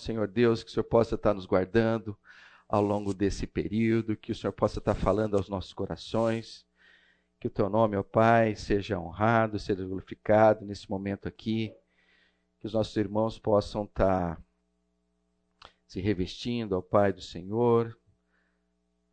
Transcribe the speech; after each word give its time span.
Senhor 0.00 0.28
Deus, 0.28 0.62
que 0.62 0.70
o 0.70 0.72
Senhor 0.72 0.84
possa 0.84 1.14
estar 1.14 1.34
nos 1.34 1.46
guardando 1.46 2.16
ao 2.68 2.82
longo 2.82 3.12
desse 3.12 3.46
período, 3.46 4.16
que 4.16 4.32
o 4.32 4.34
Senhor 4.34 4.52
possa 4.52 4.78
estar 4.78 4.94
falando 4.94 5.36
aos 5.36 5.48
nossos 5.48 5.72
corações, 5.72 6.66
que 7.38 7.46
o 7.46 7.50
teu 7.50 7.68
nome, 7.68 7.96
ó 7.96 8.02
Pai, 8.02 8.54
seja 8.54 8.98
honrado, 8.98 9.58
seja 9.58 9.84
glorificado 9.84 10.64
nesse 10.64 10.88
momento 10.88 11.26
aqui, 11.26 11.74
que 12.60 12.66
os 12.66 12.74
nossos 12.74 12.96
irmãos 12.96 13.38
possam 13.38 13.84
estar 13.84 14.40
se 15.86 16.00
revestindo, 16.00 16.76
ó 16.76 16.80
Pai 16.80 17.12
do 17.12 17.20
Senhor, 17.20 17.98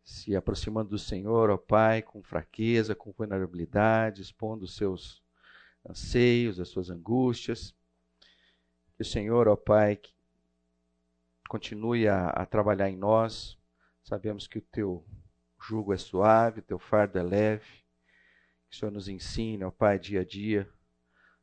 se 0.04 0.36
aproximando 0.36 0.92
do 0.92 1.00
Senhor, 1.00 1.50
ó 1.50 1.58
Pai, 1.58 2.02
com 2.02 2.22
fraqueza, 2.22 2.94
com 2.94 3.12
vulnerabilidade, 3.12 4.22
expondo 4.22 4.66
os 4.66 4.76
seus 4.76 5.24
anseios, 5.86 6.60
as 6.60 6.70
suas 6.70 6.90
angústias. 6.90 7.76
Que 8.96 9.02
o 9.02 9.06
Senhor, 9.06 9.48
ó 9.48 9.56
Pai, 9.56 9.96
continue 11.48 12.08
a, 12.08 12.28
a 12.30 12.46
trabalhar 12.46 12.90
em 12.90 12.98
nós. 12.98 13.58
Sabemos 14.04 14.48
que 14.48 14.60
o 14.60 14.62
teu 14.62 15.06
jugo 15.60 15.94
é 15.94 15.98
suave, 15.98 16.60
o 16.60 16.64
teu 16.64 16.80
fardo 16.80 17.18
é 17.18 17.24
leve. 17.24 17.86
Que 18.70 18.76
o 18.76 18.80
Senhor 18.80 18.92
nos 18.92 19.08
ensine, 19.08 19.64
ó 19.64 19.72
Pai, 19.72 19.98
dia 19.98 20.22
a 20.22 20.26
dia, 20.26 20.70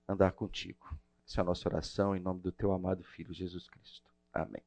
a 0.06 0.12
andar 0.12 0.32
contigo. 0.32 0.98
Essa 1.26 1.40
é 1.40 1.42
a 1.42 1.44
nossa 1.44 1.68
oração 1.68 2.14
em 2.14 2.20
nome 2.20 2.40
do 2.40 2.52
teu 2.52 2.72
amado 2.72 3.02
Filho 3.02 3.32
Jesus 3.32 3.68
Cristo. 3.68 4.10
Amém. 4.32 4.62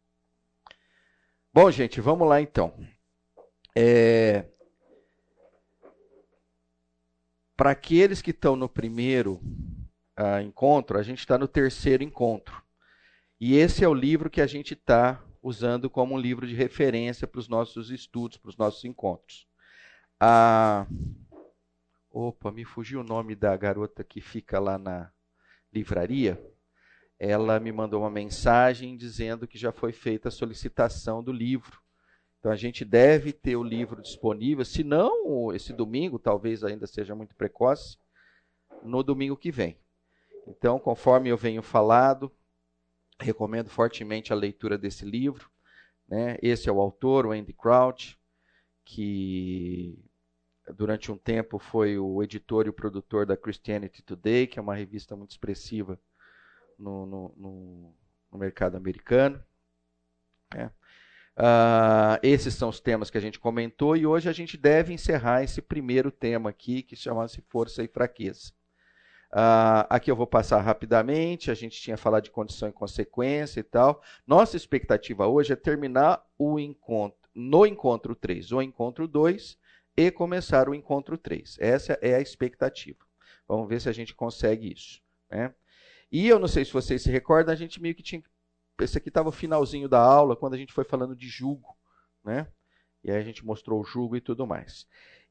Bom, 1.54 1.70
gente, 1.72 2.02
vamos 2.02 2.28
lá 2.28 2.42
então. 2.42 2.74
É... 3.76 4.46
Para 7.56 7.72
aqueles 7.72 8.22
que 8.22 8.32
estão 8.32 8.56
no 8.56 8.70
primeiro 8.70 9.42
uh, 10.20 10.40
encontro, 10.44 10.98
a 10.98 11.04
gente 11.04 11.20
está 11.20 11.38
no 11.38 11.48
terceiro 11.48 12.04
encontro. 12.04 12.62
E 13.40 13.56
esse 13.56 13.84
é 13.84 13.88
o 13.88 13.94
livro 13.94 14.30
que 14.30 14.42
a 14.42 14.48
gente 14.48 14.74
está 14.74 15.24
usando 15.48 15.90
como 15.90 16.14
um 16.14 16.20
livro 16.20 16.46
de 16.46 16.54
referência 16.54 17.26
para 17.26 17.40
os 17.40 17.48
nossos 17.48 17.90
estudos, 17.90 18.38
para 18.38 18.50
os 18.50 18.58
nossos 18.58 18.84
encontros. 18.84 19.48
Ah, 20.20 20.86
opa, 22.12 22.52
me 22.52 22.66
fugiu 22.66 23.00
o 23.00 23.04
nome 23.04 23.34
da 23.34 23.56
garota 23.56 24.04
que 24.04 24.20
fica 24.20 24.60
lá 24.60 24.78
na 24.78 25.10
livraria. 25.72 26.38
Ela 27.18 27.62
me 27.62 27.72
mandou 27.72 28.02
uma 28.02 28.10
mensagem 28.10 28.98
dizendo 28.98 29.48
que 29.48 29.58
já 29.58 29.72
foi 29.72 29.94
feita 29.94 30.28
a 30.28 30.32
solicitação 30.32 31.24
do 31.24 31.32
livro. 31.32 31.82
Então 32.40 32.52
a 32.52 32.58
gente 32.58 32.84
deve 32.84 33.32
ter 33.32 33.56
o 33.56 33.64
livro 33.64 34.02
disponível, 34.02 34.66
se 34.66 34.84
não 34.84 35.54
esse 35.54 35.72
domingo, 35.72 36.20
talvez 36.20 36.62
ainda 36.62 36.86
seja 36.86 37.16
muito 37.16 37.34
precoce, 37.36 37.98
no 38.84 39.02
domingo 39.02 39.38
que 39.38 39.50
vem. 39.50 39.80
Então, 40.46 40.78
conforme 40.78 41.30
eu 41.30 41.38
venho 41.38 41.62
falado, 41.62 42.32
Recomendo 43.20 43.70
fortemente 43.70 44.32
a 44.32 44.36
leitura 44.36 44.78
desse 44.78 45.06
livro. 45.06 45.50
Né? 46.08 46.38
Esse 46.42 46.70
é 46.70 46.72
o 46.72 46.80
autor, 46.80 47.26
o 47.26 47.32
Andy 47.32 47.54
Crouch, 47.54 48.18
que 48.86 50.00
durante 50.76 51.12
um 51.12 51.18
tempo 51.18 51.60
foi 51.60 51.98
o 51.98 52.22
editor 52.22 52.66
e 52.66 52.70
o 52.70 52.74
produtor 52.74 53.26
da 53.26 53.38
Christianity 53.38 54.02
Today, 54.02 54.48
que 54.48 54.60
é 54.60 54.62
uma 54.62 54.76
revista 54.76 55.16
muito 55.16 55.32
expressiva 55.32 56.00
no, 56.78 57.06
no, 57.06 57.34
no, 57.36 57.94
no 58.32 58.38
mercado 58.38 58.78
americano. 58.78 59.44
Né? 60.54 60.72
Uh, 61.38 62.18
esses 62.24 62.56
são 62.56 62.70
os 62.70 62.80
temas 62.80 63.10
que 63.12 63.18
a 63.18 63.22
gente 63.22 63.40
comentou 63.40 63.96
e 63.96 64.08
hoje 64.08 64.28
a 64.28 64.34
gente 64.34 64.58
deve 64.58 64.94
encerrar 64.94 65.44
esse 65.44 65.62
primeiro 65.62 66.12
tema 66.12 66.50
aqui, 66.50 66.82
que 66.82 66.96
chama-se 66.96 67.42
Força 67.48 67.84
e 67.84 67.88
Fraqueza. 67.88 68.52
Uh, 69.32 69.84
aqui 69.90 70.10
eu 70.10 70.16
vou 70.16 70.28
passar 70.28 70.62
rapidamente. 70.62 71.52
A 71.52 71.54
gente 71.54 71.80
tinha 71.80 71.98
falado 71.98 72.24
de 72.24 72.32
condição 72.32 72.70
e 72.70 72.74
consequência 72.74 73.60
e 73.60 73.64
tal. 73.64 74.02
Nossa 74.26 74.56
expectativa 74.56 75.28
hoje 75.28 75.54
é 75.54 75.56
terminar 75.56 76.26
o 76.38 76.60
encontro 76.60 77.18
no 77.38 77.68
encontro 77.68 78.16
3 78.16 78.52
ou 78.52 78.64
encontro 78.64 79.08
2 79.08 79.60
e 79.96 80.10
começar 80.10 80.68
o 80.68 80.74
encontro 80.74 81.18
3. 81.18 81.58
Essa 81.60 81.94
é 82.02 82.16
a 82.16 82.20
expectativa. 82.20 82.98
Vamos 83.48 83.70
ver 83.70 83.80
se 83.80 83.88
a 83.88 83.92
gente 83.92 84.16
consegue 84.16 84.74
isso. 84.74 85.02
Né? 85.30 85.54
E 86.12 86.28
eu 86.28 86.40
não 86.40 86.48
sei 86.48 86.66
se 86.66 86.74
vocês 86.74 87.04
se 87.04 87.12
recordam, 87.12 87.54
a 87.54 87.58
gente 87.58 87.82
meio 87.82 87.94
que 87.94 88.02
tinha. 88.02 88.24
Esse 88.82 88.98
aqui 88.98 89.10
estava 89.10 89.30
o 89.30 89.32
finalzinho 89.32 89.88
da 89.88 90.00
aula, 90.00 90.36
quando 90.36 90.56
a 90.56 90.58
gente 90.58 90.74
foi 90.74 90.84
falando 90.84 91.16
de 91.16 91.28
julgo. 91.28 91.78
Né? 92.24 92.48
E 93.04 93.12
aí 93.12 93.18
a 93.18 93.24
gente 93.24 93.46
mostrou 93.46 93.82
o 93.82 93.86
julgo 93.86 94.16
e 94.16 94.22
tudo 94.22 94.48
mais. 94.48 94.88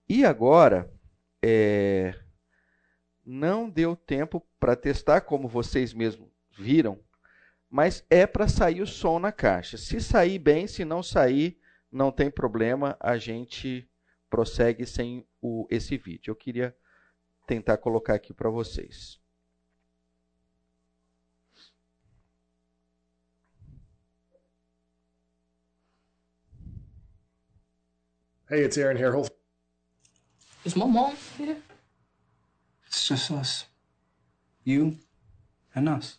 E 0.09 0.25
agora, 0.25 0.89
é, 1.43 2.15
não 3.27 3.69
deu 3.69 3.97
tempo 3.97 4.41
para 4.61 4.77
testar, 4.77 5.23
como 5.23 5.49
vocês 5.49 5.93
mesmos 5.93 6.31
viram, 6.57 7.01
mas 7.69 8.05
é 8.09 8.25
para 8.25 8.47
sair 8.47 8.81
o 8.81 8.87
som 8.87 9.19
na 9.19 9.33
caixa. 9.33 9.77
Se 9.77 10.01
sair 10.01 10.39
bem, 10.39 10.69
se 10.69 10.85
não 10.85 11.03
sair, 11.03 11.59
não 11.91 12.13
tem 12.13 12.31
problema, 12.31 12.97
a 13.01 13.19
gente 13.19 13.91
prossegue 14.31 14.87
sem 14.87 15.27
o, 15.43 15.67
esse 15.69 15.99
vídeo. 15.99 16.31
Eu 16.31 16.37
queria 16.37 16.77
tentar 17.47 17.77
colocar 17.79 18.15
aqui 18.15 18.33
para 18.33 18.49
vocês. 18.49 19.21
Hey, 28.49 28.65
it's 28.65 28.79
Aaron 28.79 28.97
here. 28.97 29.13
Is 30.65 30.77
my 30.77 30.85
mom 30.85 31.17
here? 31.37 31.61
It's 32.97 33.09
just 33.09 33.31
us. 33.31 33.67
You 34.65 34.97
and 35.75 35.87
us. 35.87 36.17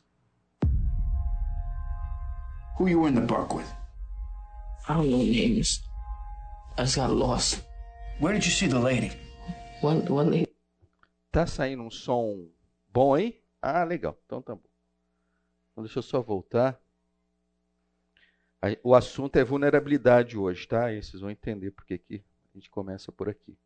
Who 2.78 2.86
you 2.86 3.00
were 3.00 3.08
in 3.08 3.16
the 3.16 3.26
park 3.26 3.56
with? 3.56 3.66
I 4.88 4.94
don't 4.94 5.10
know 5.10 5.18
names. 5.18 5.82
I 6.78 6.84
just 6.84 6.98
got 6.98 7.10
lost. 7.10 7.64
Where 8.20 8.32
did 8.32 8.46
you 8.46 8.52
see 8.52 8.68
the 8.68 8.78
lady? 8.78 9.12
One, 9.82 10.06
one 10.06 10.30
lady. 10.30 10.54
Tá 11.32 11.48
saindo 11.48 11.82
um 11.82 11.90
som 11.90 12.48
bom 12.94 13.16
aí? 13.16 13.42
Ah, 13.60 13.84
legal. 13.84 14.16
Então 14.28 14.40
tá 14.40 14.54
bom. 14.54 14.70
Então 15.72 15.84
deixa 15.84 15.98
eu 15.98 16.04
só 16.04 16.22
voltar. 16.22 16.80
O 18.84 18.94
assunto 18.94 19.36
é 19.38 19.44
vulnerabilidade 19.44 20.38
hoje, 20.38 20.68
tá? 20.68 20.94
E 20.94 21.02
vocês 21.02 21.22
vão 21.22 21.32
entender 21.32 21.72
porque 21.72 21.98
que 21.98 22.24
a 22.54 22.58
gente 22.58 22.70
começa 22.70 23.12
por 23.12 23.28
aqui. 23.28 23.58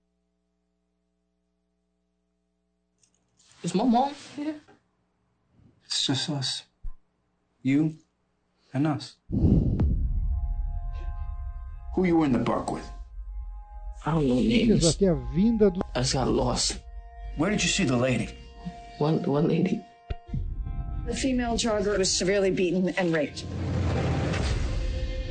Is 3.64 3.76
my 3.76 3.84
mom 3.84 4.14
here? 4.36 4.56
It's 5.86 6.04
just 6.08 6.30
us. 6.32 6.64
You 7.62 7.96
and 8.74 8.88
us. 8.88 9.18
Who 11.94 12.06
you 12.06 12.18
were 12.18 12.26
in 12.26 12.32
the 12.32 12.40
park 12.40 12.72
with? 12.72 12.90
I 14.04 14.12
don't 14.14 14.28
know 14.28 14.36
names. 14.36 14.96
Aqui 14.96 15.06
é 15.06 15.12
a 15.12 15.16
vinda 15.36 15.70
do. 15.72 15.82
I 15.94 16.00
just 16.00 16.14
got 16.14 16.28
lost. 16.28 16.80
Where 17.38 17.52
did 17.52 17.62
you 17.62 17.70
see 17.70 17.84
the 17.84 17.96
lady? 17.96 18.30
One, 18.98 19.22
one 19.24 19.48
lady. 19.48 19.80
The 21.06 21.16
female 21.16 21.54
jogger 21.54 22.00
was 22.00 22.12
severely 22.12 22.50
beaten 22.50 22.90
and 22.98 23.14
raped. 23.14 23.46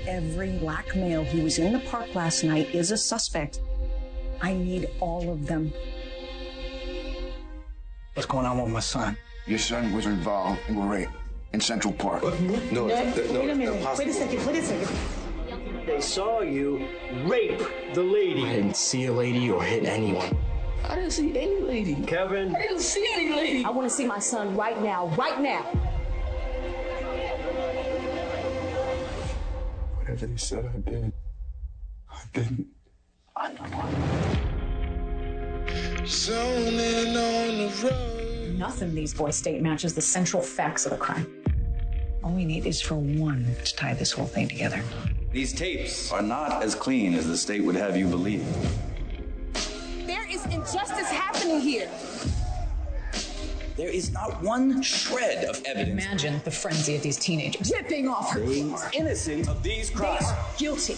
Every 0.07 0.57
black 0.59 0.95
male 0.95 1.25
who 1.25 1.43
was 1.43 1.59
in 1.59 1.73
the 1.73 1.81
park 1.81 2.15
last 2.15 2.45
night 2.45 2.73
is 2.73 2.93
a 2.93 2.97
suspect. 2.97 3.61
I 4.41 4.53
need 4.55 4.89
all 5.01 5.31
of 5.31 5.47
them. 5.49 5.73
What's 8.21 8.31
going 8.31 8.45
on 8.45 8.61
with 8.61 8.71
my 8.71 8.81
son? 8.81 9.17
Your 9.47 9.59
son 9.59 9.95
was 9.95 10.05
involved 10.05 10.61
in 10.69 10.77
a 10.77 10.87
rape 10.87 11.09
in 11.55 11.61
Central 11.63 11.95
Park. 11.95 12.23
No, 12.23 12.29
no, 12.71 12.87
no, 12.87 12.87
Wait 12.87 13.49
a 13.49 13.55
minute. 13.55 13.97
Wait 13.97 14.09
a 14.09 14.13
second. 14.13 14.47
Wait 14.47 14.57
a 14.57 14.63
second. 14.63 15.87
They 15.87 16.03
saw 16.03 16.43
you 16.43 16.87
rape 17.25 17.63
the 17.95 18.03
lady. 18.03 18.45
I 18.45 18.57
didn't 18.57 18.77
see 18.77 19.07
a 19.07 19.13
lady 19.15 19.51
or 19.51 19.63
hit 19.63 19.87
anyone. 19.87 20.37
I 20.85 20.97
didn't 20.97 21.13
see 21.13 21.31
any 21.31 21.63
lady. 21.63 21.95
Kevin. 22.05 22.55
I 22.55 22.61
didn't 22.61 22.81
see 22.81 23.09
any 23.11 23.35
lady. 23.35 23.65
I 23.65 23.71
want 23.71 23.89
to 23.89 23.97
see 23.97 24.05
my 24.05 24.19
son 24.19 24.55
right 24.55 24.79
now. 24.83 25.07
Right 25.17 25.41
now. 25.41 25.63
Whatever 29.97 30.27
they 30.27 30.37
said 30.37 30.67
I 30.67 30.91
did, 30.91 31.13
I 32.11 32.21
didn't. 32.35 32.67
I 33.35 33.53
know. 33.55 34.50
Zoning 36.07 37.17
on 37.17 37.59
the 37.59 37.71
road. 37.85 38.59
Nothing 38.59 38.95
these 38.95 39.15
boys' 39.15 39.37
state 39.37 39.63
matches 39.63 39.95
the 39.95 40.01
central 40.03 40.43
facts 40.43 40.85
of 40.87 40.93
the 40.93 40.97
crime. 40.99 41.27
All 42.23 42.33
we 42.33 42.45
need 42.45 42.67
is 42.67 42.81
for 42.81 42.97
one 42.97 43.55
to 43.65 43.77
tie 43.77 43.95
this 43.95 44.13
whole 44.13 44.27
thing 44.27 44.49
together. 44.49 44.83
These 45.33 45.53
tapes 45.53 46.11
are 46.13 46.23
not 46.23 46.63
as 46.63 46.75
clean 46.75 47.15
as 47.15 47.27
the 47.27 47.37
state 47.37 47.63
would 47.63 47.77
have 47.77 47.97
you 47.97 48.07
believe. 48.09 48.45
There 50.07 50.29
is 50.29 50.45
injustice 50.47 51.11
happening 51.11 51.61
here. 51.61 51.89
There 53.77 53.89
is 53.89 54.11
not 54.13 54.43
one 54.43 54.83
shred 54.83 55.45
of 55.45 55.63
evidence. 55.65 56.05
Imagine 56.05 56.41
the 56.45 56.51
frenzy 56.51 56.97
of 56.97 57.03
these 57.03 57.17
teenagers. 57.17 57.71
Ripping 57.73 58.09
off 58.09 58.33
her 58.33 58.41
They 58.41 58.63
clothes. 58.63 58.83
are 58.83 58.91
innocent 58.95 59.49
of 59.49 59.63
these 59.63 59.89
They 59.89 59.95
crimes. 59.97 60.25
are 60.27 60.47
guilty. 60.59 60.97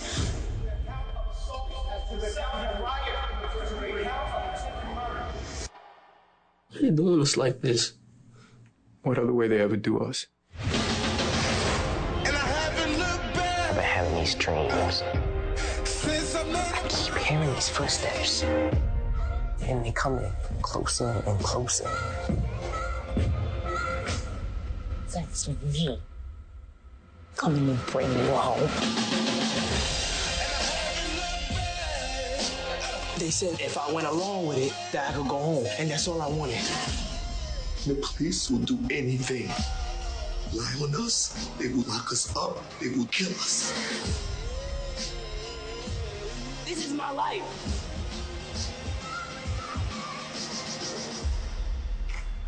Why 6.73 6.89
are 6.89 6.91
doing 6.91 7.21
us 7.21 7.37
like 7.37 7.61
this? 7.61 7.93
What 9.03 9.19
other 9.19 9.35
way 9.35 9.47
they 9.47 9.61
ever 9.61 9.77
do 9.77 9.99
us? 9.99 10.27
And 10.65 12.35
I 12.35 12.39
haven't 12.39 12.99
looked 12.99 13.35
these 14.19 14.35
dreams. 14.37 15.03
I 16.35 16.87
keep 16.89 17.15
hearing 17.17 17.53
these 17.53 17.69
footsteps. 17.69 18.43
And 19.63 19.85
they 19.85 19.93
coming 19.93 20.33
closer 20.63 21.23
and 21.27 21.39
closer. 21.41 21.91
That's 25.13 25.49
me. 25.49 26.01
Coming 27.37 27.67
to 27.67 27.93
bring 27.93 28.11
you 28.11 28.33
home. 28.33 30.02
They 33.19 33.31
said 33.31 33.61
if 33.61 33.77
I 33.79 33.93
went 33.93 34.07
along 34.07 34.47
with 34.47 34.59
it, 34.59 34.73
that 34.93 35.11
I 35.11 35.17
could 35.17 35.29
go 35.29 35.39
home. 35.39 35.67
And 35.79 35.91
that's 35.91 36.09
all 36.09 36.21
I 36.21 36.29
wanted. 36.29 36.59
The 37.87 37.95
police 37.95 38.51
will 38.51 38.59
do 38.61 38.79
anything. 38.91 39.49
Lie 40.53 40.77
on 40.83 40.95
us, 41.05 41.49
they 41.59 41.69
will 41.69 41.85
lock 41.89 42.13
us 42.13 42.35
up, 42.37 42.63
they 42.79 42.89
will 42.91 43.07
kill 43.07 43.31
us. 43.31 43.73
This 46.67 46.87
is 46.87 46.93
my 46.93 47.11
life. 47.11 47.43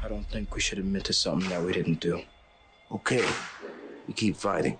I 0.02 0.08
don't 0.08 0.28
think 0.31 0.55
we 0.55 0.60
should 0.60 0.78
admit 0.78 1.05
to 1.05 1.14
something 1.14 1.49
that 1.49 1.62
we 1.62 1.72
didn't 1.72 2.00
do. 2.00 2.22
Okay, 2.93 3.25
we 4.06 4.12
keep 4.12 4.37
fighting. 4.37 4.78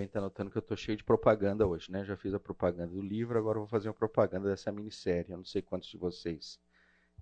Devem 0.00 0.06
estar 0.06 0.20
notando 0.20 0.50
que 0.50 0.56
eu 0.56 0.60
estou 0.60 0.76
cheio 0.76 0.96
de 0.96 1.04
propaganda 1.04 1.66
hoje, 1.66 1.90
né? 1.92 2.04
Já 2.04 2.16
fiz 2.16 2.32
a 2.32 2.40
propaganda 2.40 2.92
do 2.92 3.02
livro, 3.02 3.38
agora 3.38 3.58
vou 3.58 3.68
fazer 3.68 3.88
uma 3.88 3.94
propaganda 3.94 4.48
dessa 4.48 4.72
minissérie. 4.72 5.30
Eu 5.30 5.36
não 5.36 5.44
sei 5.44 5.60
quantos 5.60 5.88
de 5.88 5.98
vocês 5.98 6.58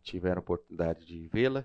tiveram 0.02 0.40
oportunidade 0.40 1.04
de 1.04 1.28
vê-la. 1.28 1.64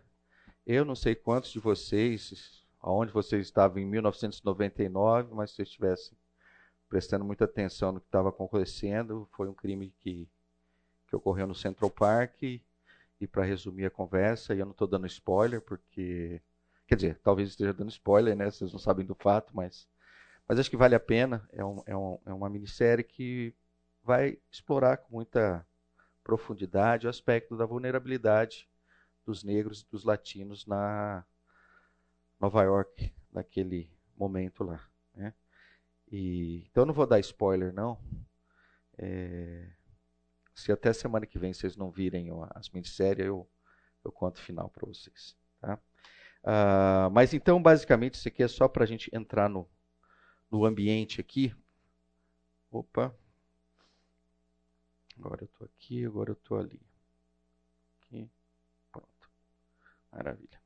Eu 0.65 0.83
não 0.83 0.95
sei 0.95 1.13
quantos 1.13 1.51
de 1.51 1.59
vocês, 1.59 2.63
aonde 2.81 3.11
vocês 3.11 3.45
estavam 3.45 3.79
em 3.79 3.85
1999, 3.85 5.33
mas 5.33 5.51
se 5.51 5.57
vocês 5.57 5.67
estivessem 5.67 6.17
prestando 6.89 7.25
muita 7.25 7.45
atenção 7.45 7.91
no 7.91 7.99
que 7.99 8.07
estava 8.07 8.29
acontecendo, 8.29 9.27
foi 9.33 9.47
um 9.47 9.53
crime 9.53 9.93
que, 9.99 10.27
que 11.07 11.15
ocorreu 11.15 11.45
no 11.45 11.55
Central 11.55 11.91
Park. 11.91 12.41
E, 12.41 12.61
e 13.21 13.27
para 13.27 13.43
resumir 13.43 13.85
a 13.85 13.89
conversa, 13.89 14.53
e 14.53 14.59
eu 14.59 14.65
não 14.65 14.71
estou 14.71 14.87
dando 14.87 15.05
spoiler, 15.07 15.61
porque. 15.61 16.41
Quer 16.85 16.95
dizer, 16.95 17.19
talvez 17.23 17.49
esteja 17.49 17.73
dando 17.73 17.89
spoiler, 17.89 18.35
né? 18.35 18.51
Vocês 18.51 18.71
não 18.71 18.79
sabem 18.79 19.05
do 19.05 19.15
fato, 19.15 19.55
mas 19.55 19.87
mas 20.47 20.59
acho 20.59 20.69
que 20.69 20.77
vale 20.77 20.95
a 20.95 20.99
pena. 20.99 21.47
É, 21.51 21.63
um, 21.63 21.81
é, 21.85 21.95
um, 21.95 22.19
é 22.25 22.33
uma 22.33 22.49
minissérie 22.49 23.03
que 23.03 23.53
vai 24.03 24.37
explorar 24.51 24.97
com 24.97 25.15
muita 25.15 25.65
profundidade 26.23 27.07
o 27.07 27.09
aspecto 27.09 27.57
da 27.57 27.65
vulnerabilidade 27.65 28.69
dos 29.25 29.43
negros 29.43 29.81
e 29.81 29.91
dos 29.91 30.03
latinos 30.03 30.65
na 30.65 31.25
Nova 32.39 32.63
York, 32.63 33.13
naquele 33.31 33.89
momento 34.17 34.63
lá. 34.63 34.85
Né? 35.15 35.33
E, 36.11 36.67
então 36.69 36.85
não 36.85 36.93
vou 36.93 37.07
dar 37.07 37.19
spoiler, 37.19 37.73
não. 37.73 37.97
É, 38.97 39.69
se 40.53 40.71
até 40.71 40.93
semana 40.93 41.25
que 41.25 41.39
vem 41.39 41.53
vocês 41.53 41.75
não 41.75 41.89
virem 41.89 42.29
as 42.51 42.69
minisséries, 42.69 43.25
eu, 43.25 43.49
eu 44.03 44.11
conto 44.11 44.37
o 44.37 44.41
final 44.41 44.69
para 44.69 44.85
vocês. 44.85 45.35
Tá? 45.59 45.79
Uh, 46.43 47.09
mas 47.11 47.33
então, 47.33 47.61
basicamente, 47.61 48.15
isso 48.15 48.27
aqui 48.27 48.43
é 48.43 48.47
só 48.47 48.67
para 48.67 48.83
a 48.83 48.87
gente 48.87 49.09
entrar 49.15 49.49
no, 49.49 49.67
no 50.53 50.65
ambiente 50.65 51.19
aqui. 51.19 51.51
Opa. 52.71 53.13
Agora 55.17 55.41
eu 55.41 55.45
estou 55.45 55.65
aqui, 55.65 56.05
agora 56.05 56.29
eu 56.29 56.33
estou 56.33 56.59
ali. 56.59 56.79
Aqui. 58.03 58.29
Pronto. 58.91 59.31
Maravilha. 60.11 60.61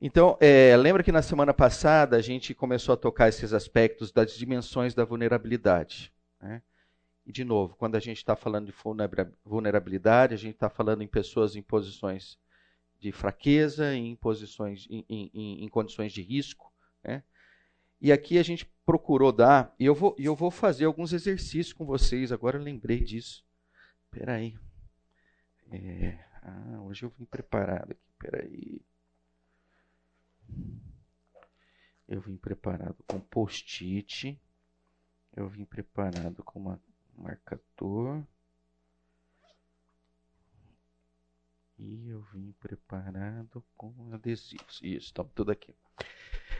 Então, 0.00 0.38
é, 0.40 0.74
lembra 0.76 1.02
que 1.02 1.12
na 1.12 1.20
semana 1.20 1.52
passada 1.52 2.16
a 2.16 2.22
gente 2.22 2.54
começou 2.54 2.94
a 2.94 2.96
tocar 2.96 3.28
esses 3.28 3.52
aspectos 3.52 4.10
das 4.10 4.32
dimensões 4.32 4.94
da 4.94 5.04
vulnerabilidade. 5.04 6.10
Né? 6.40 6.62
E, 7.26 7.30
de 7.30 7.44
novo, 7.44 7.76
quando 7.76 7.96
a 7.96 8.00
gente 8.00 8.16
está 8.16 8.34
falando 8.34 8.66
de 8.66 8.74
vulnerabilidade, 9.44 10.34
a 10.34 10.38
gente 10.38 10.54
está 10.54 10.70
falando 10.70 11.02
em 11.02 11.06
pessoas 11.06 11.54
em 11.54 11.62
posições 11.62 12.38
de 12.98 13.12
fraqueza, 13.12 13.94
em, 13.94 14.16
posições, 14.16 14.86
em, 14.90 15.04
em, 15.08 15.64
em 15.64 15.68
condições 15.68 16.10
de 16.10 16.22
risco. 16.22 16.72
Né? 17.04 17.22
E 18.02 18.10
aqui 18.10 18.36
a 18.36 18.42
gente 18.42 18.66
procurou 18.84 19.30
dar, 19.30 19.72
e 19.78 19.84
eu 19.84 19.94
vou, 19.94 20.16
eu 20.18 20.34
vou 20.34 20.50
fazer 20.50 20.86
alguns 20.86 21.12
exercícios 21.12 21.72
com 21.72 21.86
vocês, 21.86 22.32
agora 22.32 22.58
eu 22.58 22.62
lembrei 22.62 22.98
disso. 22.98 23.46
Espera 24.06 24.34
aí. 24.34 24.58
É, 25.70 26.18
ah, 26.42 26.80
hoje 26.80 27.04
eu 27.04 27.10
vim 27.10 27.24
preparado 27.24 27.92
aqui, 27.92 28.02
espera 28.10 28.42
aí. 28.42 28.82
Eu 32.08 32.20
vim 32.20 32.36
preparado 32.36 32.96
com 33.06 33.20
post-it. 33.20 34.36
Eu 35.36 35.48
vim 35.48 35.64
preparado 35.64 36.42
com 36.42 36.58
uma, 36.58 36.82
um 37.16 37.22
marcador. 37.22 38.26
E 41.78 42.08
eu 42.08 42.20
vim 42.32 42.50
preparado 42.58 43.64
com 43.76 44.12
adesivos. 44.12 44.80
Isso, 44.82 45.06
está 45.06 45.22
tudo 45.22 45.52
aqui. 45.52 45.72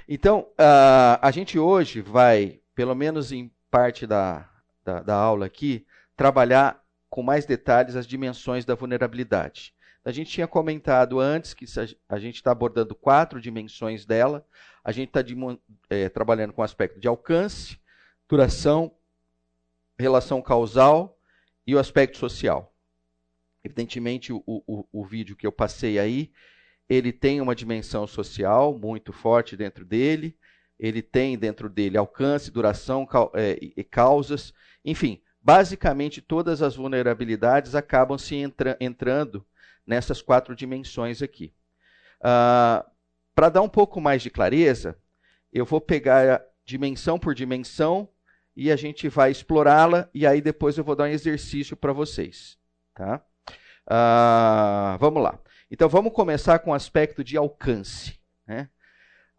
Então, 0.09 0.49
uh, 0.53 1.19
a 1.21 1.31
gente 1.31 1.59
hoje 1.59 2.01
vai, 2.01 2.61
pelo 2.75 2.95
menos 2.95 3.33
em 3.33 3.51
parte 3.71 4.07
da, 4.07 4.49
da, 4.85 5.03
da 5.03 5.15
aula 5.15 5.47
aqui, 5.47 5.87
trabalhar 6.17 6.83
com 7.09 7.23
mais 7.23 7.47
detalhes 7.47 7.97
as 7.97 8.07
dimensões 8.07 8.65
da 8.65 8.75
vulnerabilidade. 8.75 9.75
A 10.05 10.11
gente 10.11 10.31
tinha 10.31 10.49
comentado 10.49 11.21
antes 11.21 11.55
que 11.55 11.65
a 12.09 12.19
gente 12.19 12.37
está 12.37 12.51
abordando 12.51 12.95
quatro 12.95 13.41
dimensões 13.41 14.05
dela. 14.05 14.45
A 14.83 14.91
gente 14.91 15.09
está 15.09 15.21
é, 15.89 16.09
trabalhando 16.09 16.53
com 16.53 16.61
o 16.61 16.65
aspecto 16.65 16.99
de 16.99 17.07
alcance, 17.07 17.79
duração, 18.29 18.93
relação 19.97 20.43
causal 20.43 21.17
e 21.65 21.75
o 21.75 21.79
aspecto 21.79 22.19
social. 22.19 22.75
Evidentemente, 23.63 24.33
o, 24.33 24.43
o, 24.47 24.85
o 24.91 25.05
vídeo 25.05 25.37
que 25.37 25.47
eu 25.47 25.53
passei 25.53 26.01
aí 26.01 26.33
ele 26.93 27.11
tem 27.11 27.41
uma 27.41 27.55
dimensão 27.55 28.07
social 28.07 28.79
muito 28.79 29.13
forte 29.13 29.57
dentro 29.57 29.83
dele, 29.83 30.37
ele 30.79 31.01
tem 31.01 31.39
dentro 31.39 31.71
dele 31.71 31.97
alcance, 31.97 32.51
duração 32.51 33.09
é, 33.35 33.59
e 33.61 33.83
causas, 33.83 34.53
enfim, 34.85 35.23
basicamente 35.41 36.21
todas 36.21 36.61
as 36.61 36.77
vulnerabilidades 36.77 37.75
acabam 37.75 38.19
se 38.19 38.35
entra 38.35 38.77
entrando 38.79 39.45
nessas 39.87 40.21
quatro 40.21 40.55
dimensões 40.55 41.23
aqui. 41.23 41.55
Uh, 42.21 42.85
Para 43.35 43.49
dar 43.49 43.63
um 43.63 43.69
pouco 43.69 43.99
mais 44.01 44.23
de 44.23 44.29
clareza, 44.29 44.99
eu 45.51 45.65
vou 45.65 45.81
pegar 45.81 46.45
dimensão 46.65 47.19
por 47.19 47.35
dimensão 47.35 48.09
e 48.55 48.71
a 48.71 48.77
gente 48.77 49.09
vai 49.09 49.31
explorá-la 49.31 50.11
e 50.13 50.27
aí 50.27 50.43
depois 50.43 50.77
eu 50.77 50.85
vou 50.85 50.95
dar 50.95 51.05
um 51.05 51.07
exercício 51.07 51.75
para 51.75 51.93
vocês. 51.93 52.59
Tá? 52.95 53.25
Uh, 53.89 54.99
vamos 54.99 55.23
lá. 55.23 55.39
Então 55.73 55.89
vamos 55.89 56.13
começar 56.13 56.59
com 56.59 56.71
o 56.71 56.75
aspecto 56.75 57.25
de 57.25 57.35
alcance. 57.35 58.21
Né? 58.47 58.69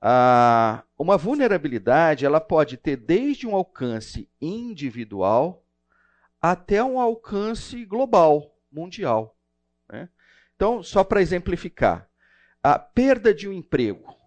Ah, 0.01 0.83
uma 0.97 1.15
vulnerabilidade 1.15 2.25
ela 2.25 2.41
pode 2.41 2.75
ter 2.75 2.97
desde 2.97 3.45
um 3.45 3.55
alcance 3.55 4.27
individual 4.41 5.63
até 6.41 6.83
um 6.83 6.99
alcance 6.99 7.85
global, 7.85 8.57
mundial. 8.71 9.37
Né? 9.87 10.09
Então, 10.55 10.81
só 10.81 11.03
para 11.03 11.21
exemplificar, 11.21 12.09
a 12.63 12.79
perda 12.79 13.31
de 13.31 13.47
um 13.47 13.53
emprego. 13.53 14.17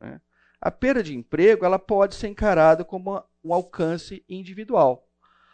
Né? 0.00 0.20
A 0.60 0.70
perda 0.70 1.02
de 1.02 1.16
emprego 1.16 1.64
ela 1.64 1.80
pode 1.80 2.14
ser 2.14 2.28
encarada 2.28 2.84
como 2.84 3.20
um 3.42 3.52
alcance 3.52 4.24
individual. 4.28 5.08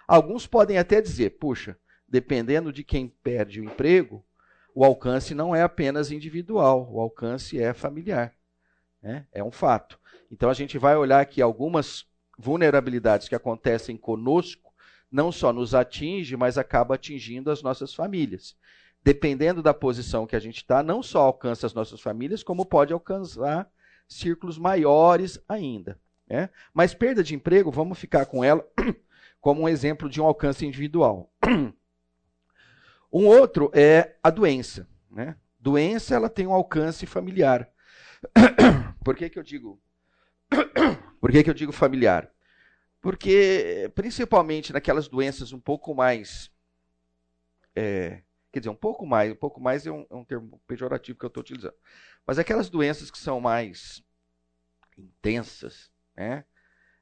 Alguns 0.07 0.47
podem 0.47 0.77
até 0.77 1.01
dizer, 1.01 1.39
puxa, 1.39 1.75
dependendo 2.07 2.71
de 2.71 2.85
quem 2.85 3.09
perde 3.09 3.63
o 3.63 3.65
emprego, 3.65 4.23
o 4.75 4.85
alcance 4.85 5.35
não 5.35 5.55
é 5.55 5.63
apenas 5.63 6.11
individual, 6.11 6.89
o 6.91 7.01
alcance 7.01 7.61
é 7.61 7.73
familiar. 7.73 8.35
Né? 9.03 9.27
É 9.33 9.43
um 9.43 9.51
fato. 9.51 9.99
Então 10.31 10.51
a 10.51 10.55
gente 10.55 10.79
vai 10.79 10.97
olhar 10.97 11.25
que 11.27 11.43
algumas 11.43 12.07
vulnerabilidades 12.39 13.29
que 13.29 13.35
acontecem 13.35 13.97
conosco 13.97 14.71
não 15.11 15.33
só 15.33 15.53
nos 15.53 15.75
atinge, 15.75 16.37
mas 16.37 16.57
acaba 16.57 16.95
atingindo 16.95 17.51
as 17.51 17.63
nossas 17.63 17.93
famílias. 17.93 18.57
Dependendo 19.03 19.63
da 19.63 19.75
posição 19.75 20.27
que 20.27 20.37
a 20.37 20.41
gente 20.41 20.59
está, 20.59 20.83
não 20.83 21.03
só 21.03 21.23
alcança 21.23 21.67
as 21.67 21.75
nossas 21.75 22.01
famílias, 22.01 22.43
como 22.43 22.67
pode 22.67 22.93
alcançar 22.93 23.69
círculos 24.07 24.59
maiores 24.59 25.43
ainda. 25.49 25.99
Né? 26.29 26.49
Mas 26.73 26.95
perda 26.95 27.25
de 27.25 27.35
emprego, 27.35 27.71
vamos 27.71 27.99
ficar 27.99 28.27
com 28.27 28.45
ela 28.45 28.65
como 29.41 29.63
um 29.63 29.69
exemplo 29.69 30.09
de 30.09 30.21
um 30.21 30.27
alcance 30.27 30.65
individual. 30.65 31.33
Um 33.13 33.27
outro 33.27 33.71
é 33.75 34.17
a 34.23 34.31
doença. 34.31 34.89
Né? 35.11 35.37
Doença 35.59 36.15
ela 36.15 36.29
tem 36.29 36.47
um 36.47 36.53
alcance 36.53 37.07
familiar. 37.07 37.69
Por 39.05 39.17
que, 39.17 39.29
que 39.29 39.39
eu 39.39 39.43
digo? 39.43 39.81
Por 41.21 41.31
que, 41.31 41.43
que 41.43 41.51
eu 41.51 41.55
digo 41.55 41.73
familiar? 41.73 42.31
Porque, 43.01 43.91
principalmente 43.95 44.73
naquelas 44.73 45.09
doenças 45.09 45.53
um 45.53 45.61
pouco 45.61 45.95
mais. 45.95 46.51
É, 47.75 48.23
quer 48.53 48.61
dizer, 48.61 48.71
um 48.71 48.77
pouco 48.77 49.07
mais, 49.07 49.33
um 49.33 49.37
pouco 49.37 49.61
mais 49.61 49.87
é 49.87 49.91
um, 49.91 50.07
é 50.11 50.15
um 50.15 50.25
termo 50.25 50.61
pejorativo 50.67 51.19
que 51.19 51.25
eu 51.25 51.29
estou 51.29 51.41
utilizando. 51.41 51.75
Mas 52.27 52.39
aquelas 52.39 52.69
doenças 52.69 53.11
que 53.11 53.19
são 53.19 53.41
mais 53.41 54.05
intensas, 54.99 55.91
né? 56.15 56.45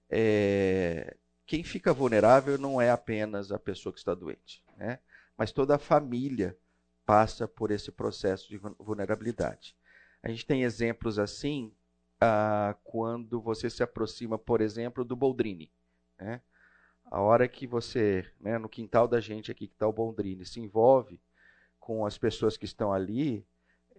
É, 0.09 1.17
quem 1.45 1.65
fica 1.65 1.93
vulnerável 1.93 2.59
não 2.59 2.81
é 2.81 2.91
apenas 2.91 3.51
a 3.51 3.59
pessoa 3.59 3.93
que 3.93 3.99
está 3.99 4.15
doente, 4.15 4.63
né? 4.77 5.01
Mas 5.39 5.53
toda 5.53 5.77
a 5.77 5.79
família 5.79 6.59
passa 7.07 7.47
por 7.47 7.71
esse 7.71 7.93
processo 7.93 8.49
de 8.49 8.59
vulnerabilidade. 8.59 9.77
A 10.23 10.29
gente 10.29 10.45
tem 10.45 10.65
exemplos 10.65 11.19
assim 11.19 11.73
ah, 12.21 12.77
quando 12.83 13.41
você 13.41 13.71
se 13.71 13.83
aproxima, 13.83 14.37
por 14.37 14.61
exemplo, 14.61 15.05
do 15.05 15.15
Boldrini. 15.15 15.71
Né? 16.19 16.43
A 17.07 17.21
hora 17.21 17.47
que 17.47 17.67
você, 17.67 18.29
né, 18.41 18.59
no 18.59 18.69
quintal 18.69 19.07
da 19.07 19.21
gente 19.21 19.51
aqui 19.51 19.69
que 19.69 19.75
está 19.75 19.87
o 19.87 19.93
Boldrini, 19.93 20.45
se 20.45 20.61
envolve 20.61 21.21
com 21.79 22.05
as 22.05 22.19
pessoas 22.19 22.57
que 22.57 22.67
estão 22.67 22.93
ali, 22.93 23.47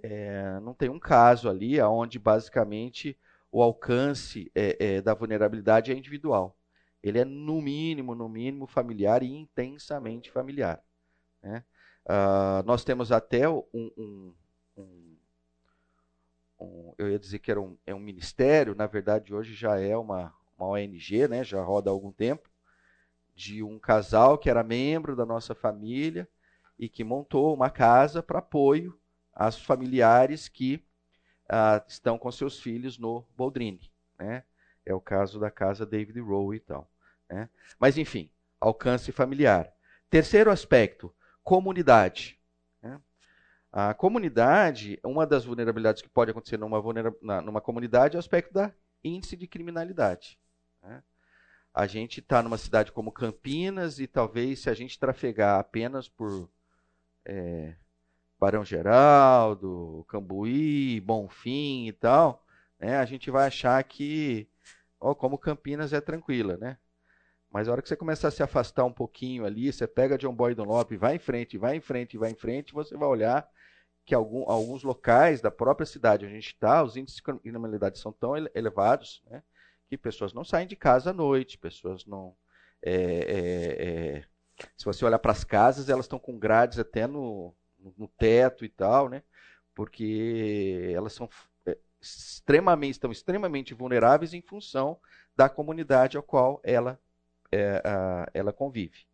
é, 0.04 0.60
não 0.60 0.74
tem 0.74 0.90
um 0.90 1.00
caso 1.00 1.50
ali 1.50 1.82
onde 1.82 2.20
basicamente 2.20 3.18
o 3.52 3.64
alcance 3.64 4.52
é, 4.54 4.98
é, 4.98 5.02
da 5.02 5.14
vulnerabilidade 5.14 5.92
é 5.92 5.96
individual. 5.96 6.56
Ele 7.02 7.20
é 7.20 7.26
no 7.26 7.62
mínimo, 7.62 8.14
no 8.14 8.28
mínimo 8.28 8.68
familiar 8.68 9.24
e 9.24 9.32
intensamente 9.34 10.30
familiar. 10.30 10.84
Né? 11.42 11.64
Uh, 12.06 12.64
nós 12.66 12.84
temos 12.84 13.12
até 13.12 13.48
um, 13.48 13.64
um, 13.74 14.34
um, 14.78 15.16
um, 16.60 16.94
eu 16.98 17.10
ia 17.12 17.20
dizer 17.20 17.40
que 17.40 17.52
era 17.52 17.62
um, 17.62 17.78
é 17.86 17.94
um 17.94 18.00
ministério, 18.00 18.76
na 18.76 18.88
verdade 18.88 19.34
hoje 19.34 19.54
já 19.54 19.80
é 19.80 19.96
uma, 19.96 20.34
uma 20.58 20.68
ONG, 20.68 21.28
né? 21.28 21.44
já 21.44 21.62
roda 21.62 21.90
há 21.90 21.94
algum 21.94 22.12
tempo, 22.12 22.50
de 23.36 23.64
um 23.64 23.80
casal 23.80 24.38
que 24.38 24.50
era 24.50 24.64
membro 24.64 25.16
da 25.16 25.26
nossa 25.26 25.56
família 25.56 26.28
e 26.78 26.90
que 26.90 27.04
montou 27.04 27.54
uma 27.54 27.70
casa 27.70 28.24
para 28.24 28.40
apoio 28.40 29.00
às 29.34 29.58
familiares 29.58 30.50
que 30.50 30.84
uh, 31.46 31.84
estão 31.88 32.18
com 32.18 32.32
seus 32.32 32.60
filhos 32.60 32.98
no 32.98 33.26
Boldrini. 33.36 33.92
Né? 34.18 34.44
É 34.86 34.94
o 34.94 35.02
caso 35.02 35.40
da 35.40 35.50
casa 35.50 35.86
David 35.86 36.20
Rowe 36.20 36.58
e 36.58 36.60
tal. 36.60 36.90
Né? 37.30 37.50
Mas, 37.80 37.98
enfim, 37.98 38.30
alcance 38.60 39.12
familiar. 39.12 39.72
Terceiro 40.10 40.52
aspecto, 40.52 41.14
comunidade. 41.50 42.40
Né? 42.80 43.02
A 43.74 43.92
comunidade, 43.96 45.00
uma 45.04 45.26
das 45.26 45.46
vulnerabilidades 45.46 46.00
que 46.00 46.08
pode 46.08 46.30
acontecer 46.30 46.58
numa, 46.58 46.80
numa 47.42 47.60
comunidade 47.60 48.16
é 48.16 48.18
o 48.18 48.20
aspecto 48.20 48.54
da 48.54 48.72
índice 49.04 49.36
de 49.36 49.48
criminalidade. 49.48 50.38
Né? 50.84 51.02
A 51.74 51.88
gente 51.88 52.20
está 52.20 52.44
numa 52.44 52.58
cidade 52.60 52.92
como 52.92 53.12
Campinas 53.12 54.00
e 54.00 54.06
talvez 54.06 54.60
se 54.60 54.70
a 54.70 54.76
gente 54.76 55.00
trafegar 55.00 55.60
apenas 55.60 56.08
por 56.08 56.48
é, 57.26 57.74
Barão 58.40 58.64
Geraldo, 58.64 60.06
Cambuí, 60.08 61.02
Bonfim 61.02 61.88
e 61.88 61.94
tal, 61.94 62.46
né, 62.80 62.98
a 62.98 63.06
gente 63.06 63.32
vai 63.32 63.48
achar 63.48 63.84
que, 63.84 64.48
ó, 65.00 65.16
como 65.16 65.36
Campinas 65.36 65.94
é 65.94 66.00
tranquila, 66.00 66.58
né? 66.58 66.78
Mas 67.52 67.68
a 67.68 67.72
hora 67.72 67.82
que 67.82 67.88
você 67.88 67.96
começar 67.96 68.28
a 68.28 68.32
se 68.32 68.44
afastar 68.44 68.86
um 68.86 68.94
pouquinho 68.94 69.46
ali, 69.46 69.72
você 69.72 69.88
pega 69.88 70.18
John 70.18 70.34
Boy 70.34 70.54
Dunlop, 70.54 70.92
vai 70.94 71.16
em 71.16 71.20
frente, 71.20 71.58
vai 71.58 71.76
em 71.76 71.82
frente, 71.82 72.18
vai 72.18 72.32
em 72.32 72.36
frente, 72.36 72.74
você 72.74 72.96
vai 72.96 73.08
olhar 73.08 73.50
que 74.06 74.14
algum, 74.14 74.50
alguns 74.50 74.84
locais 74.84 75.42
da 75.42 75.52
própria 75.52 75.86
cidade 75.86 76.26
onde 76.26 76.34
a 76.34 76.40
gente 76.40 76.54
está, 76.54 76.84
os 76.84 76.96
índices 76.96 77.18
de 77.18 77.24
criminalidade 77.24 78.00
são 78.00 78.12
tão 78.12 78.36
elevados, 78.56 79.22
né, 79.30 79.44
que 79.88 79.98
pessoas 79.98 80.34
não 80.34 80.44
saem 80.44 80.68
de 80.68 80.76
casa 80.76 81.12
à 81.12 81.14
noite, 81.14 81.58
pessoas 81.58 82.06
não... 82.06 82.36
É, 82.82 82.94
é, 82.94 84.18
é, 84.18 84.26
se 84.78 84.86
você 84.86 85.04
olhar 85.04 85.20
para 85.20 85.32
as 85.32 85.44
casas, 85.44 85.90
elas 85.90 86.06
estão 86.06 86.20
com 86.20 86.38
grades 86.38 86.80
até 86.80 87.08
no, 87.08 87.54
no 87.98 88.08
teto 88.08 88.66
e 88.66 88.70
tal, 88.70 89.10
né? 89.10 89.24
Porque 89.74 90.92
elas 90.96 91.14
são 91.14 91.30
é, 91.66 91.78
extremamente, 92.02 92.94
estão 92.94 93.12
extremamente 93.12 93.74
vulneráveis 93.74 94.34
em 94.34 94.42
função 94.42 95.00
da 95.36 95.50
comunidade 95.50 96.18
a 96.18 96.22
qual 96.22 96.60
ela, 96.64 97.00
é, 97.52 97.82
a, 97.86 98.30
ela 98.34 98.54
convive. 98.54 99.06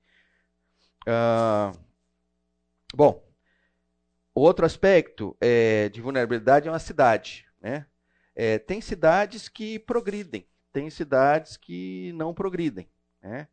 Ah, 1.07 1.71
bom, 2.93 3.23
outro 4.33 4.65
aspecto 4.65 5.35
é, 5.39 5.89
de 5.89 6.01
vulnerabilidade 6.01 6.67
é 6.67 6.71
uma 6.71 6.79
cidade. 6.79 7.45
Né? 7.61 7.85
É, 8.35 8.59
tem 8.59 8.81
cidades 8.81 9.47
que 9.47 9.79
progridem, 9.79 10.47
tem 10.71 10.89
cidades 10.89 11.57
que 11.57 12.11
não 12.13 12.33
progridem. 12.33 12.89
Né? 13.21 13.47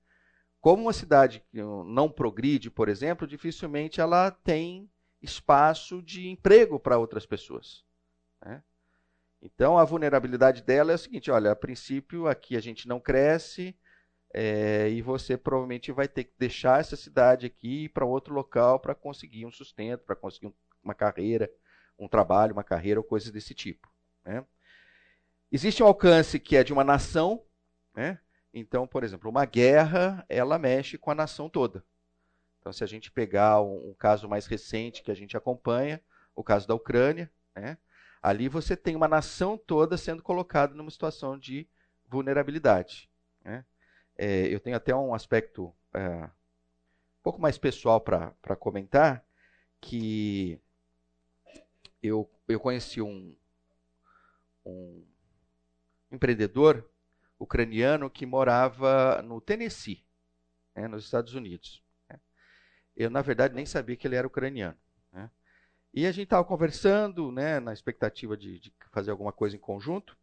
Como 0.60 0.82
uma 0.82 0.92
cidade 0.92 1.44
que 1.50 1.60
não 1.60 2.10
progride, 2.10 2.70
por 2.70 2.88
exemplo, 2.88 3.26
dificilmente 3.26 4.00
ela 4.00 4.30
tem 4.30 4.88
espaço 5.20 6.02
de 6.02 6.28
emprego 6.28 6.80
para 6.80 6.98
outras 6.98 7.26
pessoas. 7.26 7.84
Né? 8.44 8.62
Então, 9.40 9.76
a 9.76 9.84
vulnerabilidade 9.84 10.62
dela 10.62 10.92
é 10.92 10.94
o 10.94 10.98
seguinte: 10.98 11.30
olha, 11.30 11.50
a 11.50 11.56
princípio 11.56 12.28
aqui 12.28 12.56
a 12.56 12.60
gente 12.60 12.86
não 12.86 13.00
cresce 13.00 13.76
é, 14.34 14.88
e 14.88 15.02
você 15.02 15.36
provavelmente 15.36 15.92
vai 15.92 16.08
ter 16.08 16.24
que 16.24 16.32
deixar 16.38 16.80
essa 16.80 16.96
cidade 16.96 17.46
aqui 17.46 17.88
para 17.90 18.06
outro 18.06 18.32
local 18.32 18.80
para 18.80 18.94
conseguir 18.94 19.44
um 19.44 19.52
sustento, 19.52 20.04
para 20.04 20.16
conseguir 20.16 20.52
uma 20.82 20.94
carreira, 20.94 21.50
um 21.98 22.08
trabalho, 22.08 22.54
uma 22.54 22.64
carreira 22.64 22.98
ou 22.98 23.04
coisas 23.04 23.30
desse 23.30 23.54
tipo. 23.54 23.92
Né? 24.24 24.44
Existe 25.50 25.82
um 25.82 25.86
alcance 25.86 26.40
que 26.40 26.56
é 26.56 26.64
de 26.64 26.72
uma 26.72 26.82
nação, 26.82 27.42
né? 27.94 28.18
então, 28.54 28.86
por 28.86 29.04
exemplo, 29.04 29.28
uma 29.28 29.44
guerra 29.44 30.24
ela 30.28 30.58
mexe 30.58 30.96
com 30.96 31.10
a 31.10 31.14
nação 31.14 31.48
toda. 31.50 31.84
Então, 32.58 32.72
se 32.72 32.82
a 32.82 32.86
gente 32.86 33.10
pegar 33.10 33.60
um, 33.60 33.90
um 33.90 33.94
caso 33.94 34.28
mais 34.28 34.46
recente 34.46 35.02
que 35.02 35.10
a 35.10 35.14
gente 35.14 35.36
acompanha, 35.36 36.00
o 36.34 36.42
caso 36.42 36.66
da 36.66 36.74
Ucrânia, 36.74 37.30
né? 37.54 37.76
ali 38.22 38.48
você 38.48 38.74
tem 38.76 38.96
uma 38.96 39.08
nação 39.08 39.58
toda 39.58 39.98
sendo 39.98 40.22
colocada 40.22 40.74
numa 40.74 40.90
situação 40.90 41.38
de 41.38 41.68
vulnerabilidade. 42.08 43.10
Né? 43.44 43.64
É, 44.16 44.46
eu 44.46 44.60
tenho 44.60 44.76
até 44.76 44.94
um 44.94 45.14
aspecto 45.14 45.72
é, 45.94 46.24
um 46.24 47.22
pouco 47.22 47.40
mais 47.40 47.58
pessoal 47.58 48.00
para 48.00 48.56
comentar, 48.58 49.24
que 49.80 50.60
eu, 52.02 52.28
eu 52.48 52.60
conheci 52.60 53.00
um, 53.00 53.34
um 54.64 55.04
empreendedor 56.10 56.88
ucraniano 57.38 58.10
que 58.10 58.26
morava 58.26 59.22
no 59.22 59.40
Tennessee, 59.40 60.04
né, 60.74 60.86
nos 60.86 61.04
Estados 61.04 61.34
Unidos. 61.34 61.82
Eu, 62.96 63.10
na 63.10 63.22
verdade, 63.22 63.54
nem 63.54 63.64
sabia 63.64 63.96
que 63.96 64.06
ele 64.06 64.16
era 64.16 64.26
ucraniano. 64.26 64.76
Né? 65.12 65.30
E 65.94 66.06
a 66.06 66.12
gente 66.12 66.24
estava 66.24 66.44
conversando, 66.44 67.32
né, 67.32 67.58
na 67.58 67.72
expectativa 67.72 68.36
de, 68.36 68.58
de, 68.58 68.72
fazer 68.90 69.10
alguma 69.10 69.32
coisa 69.32 69.56
em 69.56 69.58
conjunto. 69.58 70.16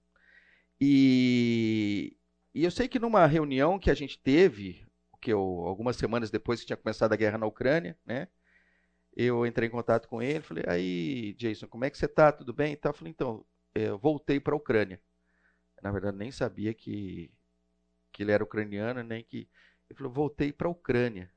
E, 0.79 2.15
e, 2.53 2.63
eu 2.63 2.71
sei 2.71 2.87
que 2.87 2.99
numa 2.99 3.25
reunião 3.25 3.79
que 3.79 3.91
a 3.91 3.93
gente 3.93 4.19
teve, 4.19 4.85
que 5.21 5.31
eu, 5.31 5.39
algumas 5.39 5.95
semanas 5.95 6.31
depois 6.31 6.59
que 6.59 6.65
tinha 6.67 6.77
começado 6.77 7.13
a 7.13 7.15
guerra 7.15 7.37
na 7.37 7.45
Ucrânia, 7.45 7.97
né, 8.05 8.27
eu 9.15 9.45
entrei 9.45 9.67
em 9.67 9.71
contato 9.71 10.07
com 10.07 10.21
ele, 10.21 10.41
falei, 10.41 10.63
aí, 10.67 11.33
Jason, 11.33 11.67
como 11.67 11.85
é 11.85 11.89
que 11.89 11.97
você 11.97 12.05
está? 12.05 12.31
Tudo 12.31 12.53
bem? 12.53 12.73
Então, 12.73 12.89
eu 12.89 12.93
falei, 12.93 13.11
então, 13.11 13.45
eu 13.75 13.97
voltei 13.97 14.39
para 14.39 14.53
a 14.53 14.57
Ucrânia. 14.57 15.01
Na 15.81 15.91
verdade, 15.91 16.17
nem 16.17 16.31
sabia 16.31 16.73
que, 16.73 17.31
que 18.11 18.23
ele 18.23 18.31
era 18.31 18.43
ucraniano, 18.43 19.03
nem 19.03 19.23
que... 19.23 19.49
Ele 19.89 19.97
falou, 19.97 20.13
voltei 20.13 20.53
para 20.53 20.67
a 20.67 20.71
Ucrânia. 20.71 21.31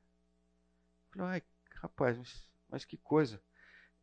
Falei, 1.11 1.27
ai, 1.27 1.43
rapaz, 1.81 2.17
mas, 2.17 2.49
mas 2.69 2.85
que 2.85 2.97
coisa. 2.97 3.41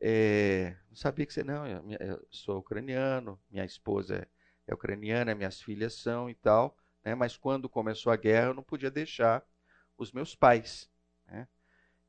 É, 0.01 0.77
não 0.89 0.97
sabia 0.97 1.27
que 1.27 1.33
você 1.33 1.45
não, 1.45 1.67
eu, 1.67 1.85
eu, 2.01 2.27
sou 2.31 2.59
ucraniano, 2.59 3.39
minha 3.51 3.67
esposa 3.67 4.17
é, 4.17 4.27
é 4.67 4.75
ucraniana, 4.75 5.35
minhas 5.35 5.61
filhas 5.61 5.95
são 5.95 6.31
e 6.31 6.35
tal, 6.35 6.75
né? 7.05 7.15
mas 7.15 7.37
quando 7.37 7.69
começou 7.69 8.13
a 8.13 8.17
guerra 8.17 8.49
eu 8.49 8.55
não 8.55 8.63
podia 8.63 8.91
deixar 8.91 9.45
os 9.97 10.13
meus 10.13 10.35
pais. 10.35 10.89
Né? 11.27 11.47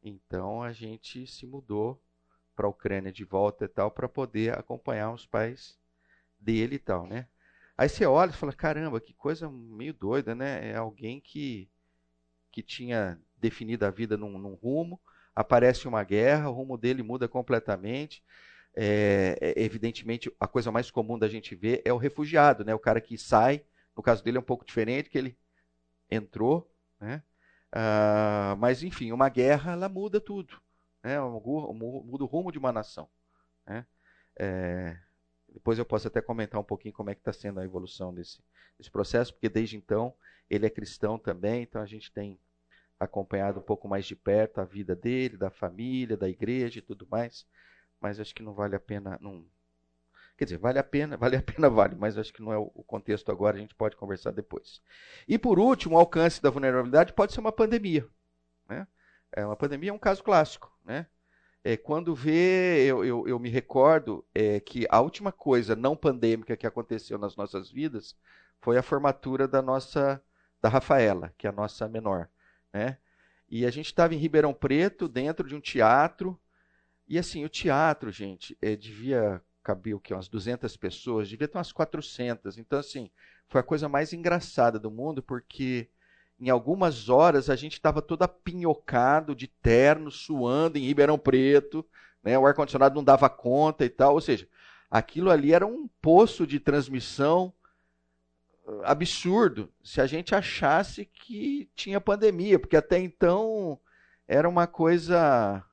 Então 0.03 0.61
a 0.61 0.71
gente 0.71 1.27
se 1.27 1.45
mudou 1.45 2.01
para 2.55 2.65
a 2.67 2.69
Ucrânia 2.69 3.11
de 3.11 3.23
volta 3.23 3.65
e 3.65 3.67
tal 3.67 3.91
para 3.91 4.07
poder 4.07 4.57
acompanhar 4.57 5.11
os 5.11 5.25
pais 5.25 5.79
dele 6.39 6.75
e 6.75 6.79
tal, 6.79 7.07
né? 7.07 7.27
Aí 7.77 7.89
você 7.89 8.05
olha 8.05 8.29
e 8.29 8.33
fala, 8.33 8.53
caramba, 8.53 8.99
que 8.99 9.13
coisa 9.13 9.49
meio 9.49 9.93
doida, 9.93 10.35
né? 10.35 10.71
É 10.71 10.75
alguém 10.75 11.19
que, 11.19 11.69
que 12.51 12.61
tinha 12.61 13.19
definida 13.37 13.87
a 13.87 13.91
vida 13.91 14.15
num, 14.17 14.37
num 14.37 14.53
rumo, 14.53 14.99
aparece 15.35 15.87
uma 15.87 16.03
guerra, 16.03 16.49
o 16.49 16.53
rumo 16.53 16.77
dele 16.77 17.01
muda 17.01 17.27
completamente. 17.27 18.23
É, 18.75 19.37
é, 19.41 19.63
evidentemente, 19.63 20.31
a 20.39 20.47
coisa 20.47 20.71
mais 20.71 20.91
comum 20.91 21.17
da 21.17 21.27
gente 21.27 21.55
ver 21.55 21.81
é 21.83 21.91
o 21.91 21.97
refugiado, 21.97 22.63
né? 22.63 22.73
o 22.73 22.79
cara 22.79 23.01
que 23.01 23.17
sai. 23.17 23.63
No 23.95 24.03
caso 24.03 24.23
dele 24.23 24.37
é 24.37 24.39
um 24.39 24.43
pouco 24.43 24.65
diferente, 24.65 25.09
que 25.09 25.17
ele 25.17 25.37
entrou, 26.09 26.71
né? 26.99 27.23
Ah, 27.71 28.55
mas 28.59 28.83
enfim, 28.83 29.11
uma 29.11 29.29
guerra 29.29 29.73
ela 29.73 29.87
muda 29.87 30.19
tudo. 30.19 30.61
né? 31.03 31.19
muda 31.19 32.23
o 32.23 32.27
rumo 32.27 32.51
de 32.51 32.57
uma 32.57 32.71
nação. 32.71 33.09
Né? 33.65 33.85
É, 34.37 34.97
depois 35.53 35.79
eu 35.79 35.85
posso 35.85 36.07
até 36.07 36.21
comentar 36.21 36.59
um 36.59 36.63
pouquinho 36.63 36.93
como 36.93 37.09
é 37.09 37.15
que 37.15 37.21
está 37.21 37.33
sendo 37.33 37.59
a 37.59 37.65
evolução 37.65 38.13
desse, 38.13 38.43
desse 38.77 38.91
processo, 38.91 39.33
porque 39.33 39.49
desde 39.49 39.77
então 39.77 40.13
ele 40.49 40.65
é 40.65 40.69
cristão 40.69 41.17
também, 41.17 41.63
então 41.63 41.81
a 41.81 41.85
gente 41.85 42.11
tem 42.11 42.39
acompanhado 42.99 43.59
um 43.59 43.63
pouco 43.63 43.87
mais 43.87 44.05
de 44.05 44.15
perto 44.15 44.59
a 44.59 44.65
vida 44.65 44.95
dele, 44.95 45.37
da 45.37 45.49
família, 45.49 46.15
da 46.15 46.29
igreja 46.29 46.79
e 46.79 46.81
tudo 46.81 47.07
mais. 47.09 47.47
Mas 47.99 48.19
acho 48.19 48.33
que 48.33 48.43
não 48.43 48.53
vale 48.53 48.75
a 48.75 48.79
pena. 48.79 49.17
Não... 49.21 49.45
Quer 50.37 50.45
dizer, 50.45 50.57
vale 50.57 50.79
a 50.79 50.83
pena, 50.83 51.15
vale 51.17 51.35
a 51.35 51.41
pena, 51.41 51.69
vale, 51.69 51.95
mas 51.95 52.17
acho 52.17 52.33
que 52.33 52.41
não 52.41 52.51
é 52.51 52.57
o 52.57 52.83
contexto 52.85 53.31
agora, 53.31 53.57
a 53.57 53.59
gente 53.59 53.75
pode 53.75 53.95
conversar 53.95 54.31
depois. 54.31 54.81
E 55.27 55.37
por 55.37 55.59
último, 55.59 55.95
o 55.95 55.99
alcance 55.99 56.41
da 56.41 56.49
vulnerabilidade 56.49 57.13
pode 57.13 57.33
ser 57.33 57.39
uma 57.39 57.51
pandemia. 57.51 58.07
Né? 58.67 58.87
É, 59.31 59.45
uma 59.45 59.55
pandemia 59.55 59.91
é 59.91 59.93
um 59.93 59.99
caso 59.99 60.23
clássico. 60.23 60.71
Né? 60.83 61.05
É, 61.63 61.77
quando 61.77 62.15
vê, 62.15 62.85
eu, 62.85 63.05
eu, 63.05 63.27
eu 63.27 63.39
me 63.39 63.49
recordo 63.49 64.25
é, 64.33 64.59
que 64.59 64.87
a 64.89 64.99
última 64.99 65.31
coisa 65.31 65.75
não 65.75 65.95
pandêmica 65.95 66.57
que 66.57 66.65
aconteceu 66.65 67.17
nas 67.17 67.35
nossas 67.35 67.69
vidas 67.69 68.15
foi 68.59 68.77
a 68.77 68.83
formatura 68.83 69.47
da 69.47 69.61
nossa, 69.61 70.21
da 70.61 70.69
Rafaela, 70.69 71.33
que 71.37 71.45
é 71.45 71.49
a 71.49 71.53
nossa 71.53 71.87
menor. 71.87 72.29
Né? 72.73 72.97
E 73.49 73.65
a 73.65 73.69
gente 73.69 73.87
estava 73.87 74.15
em 74.15 74.17
Ribeirão 74.17 74.53
Preto, 74.53 75.07
dentro 75.07 75.47
de 75.47 75.55
um 75.55 75.61
teatro, 75.61 76.39
e 77.07 77.19
assim, 77.19 77.43
o 77.43 77.49
teatro, 77.49 78.09
gente, 78.09 78.57
é, 78.61 78.73
devia 78.73 79.41
caber 79.63 79.95
o 79.95 79.99
quê? 79.99 80.13
Umas 80.13 80.27
200 80.27 80.75
pessoas, 80.77 81.29
devia 81.29 81.47
ter 81.47 81.57
umas 81.57 81.71
400. 81.71 82.57
Então, 82.57 82.79
assim, 82.79 83.09
foi 83.47 83.61
a 83.61 83.63
coisa 83.63 83.87
mais 83.87 84.13
engraçada 84.13 84.79
do 84.79 84.91
mundo, 84.91 85.21
porque 85.21 85.89
em 86.39 86.49
algumas 86.49 87.09
horas 87.09 87.49
a 87.49 87.55
gente 87.55 87.73
estava 87.73 88.01
todo 88.01 88.23
apinhocado, 88.23 89.35
de 89.35 89.47
terno, 89.47 90.09
suando 90.09 90.77
em 90.77 90.85
Ribeirão 90.85 91.17
Preto, 91.17 91.85
né? 92.23 92.37
o 92.37 92.45
ar-condicionado 92.45 92.95
não 92.95 93.03
dava 93.03 93.29
conta 93.29 93.85
e 93.85 93.89
tal. 93.89 94.13
Ou 94.13 94.21
seja, 94.21 94.47
aquilo 94.89 95.29
ali 95.29 95.53
era 95.53 95.65
um 95.65 95.87
poço 96.01 96.47
de 96.47 96.59
transmissão 96.59 97.53
absurdo 98.83 99.69
se 99.83 99.99
a 99.99 100.07
gente 100.07 100.33
achasse 100.33 101.05
que 101.05 101.69
tinha 101.75 101.99
pandemia, 101.99 102.59
porque 102.59 102.77
até 102.77 102.99
então 102.99 103.79
era 104.27 104.47
uma 104.47 104.67
coisa 104.67 105.63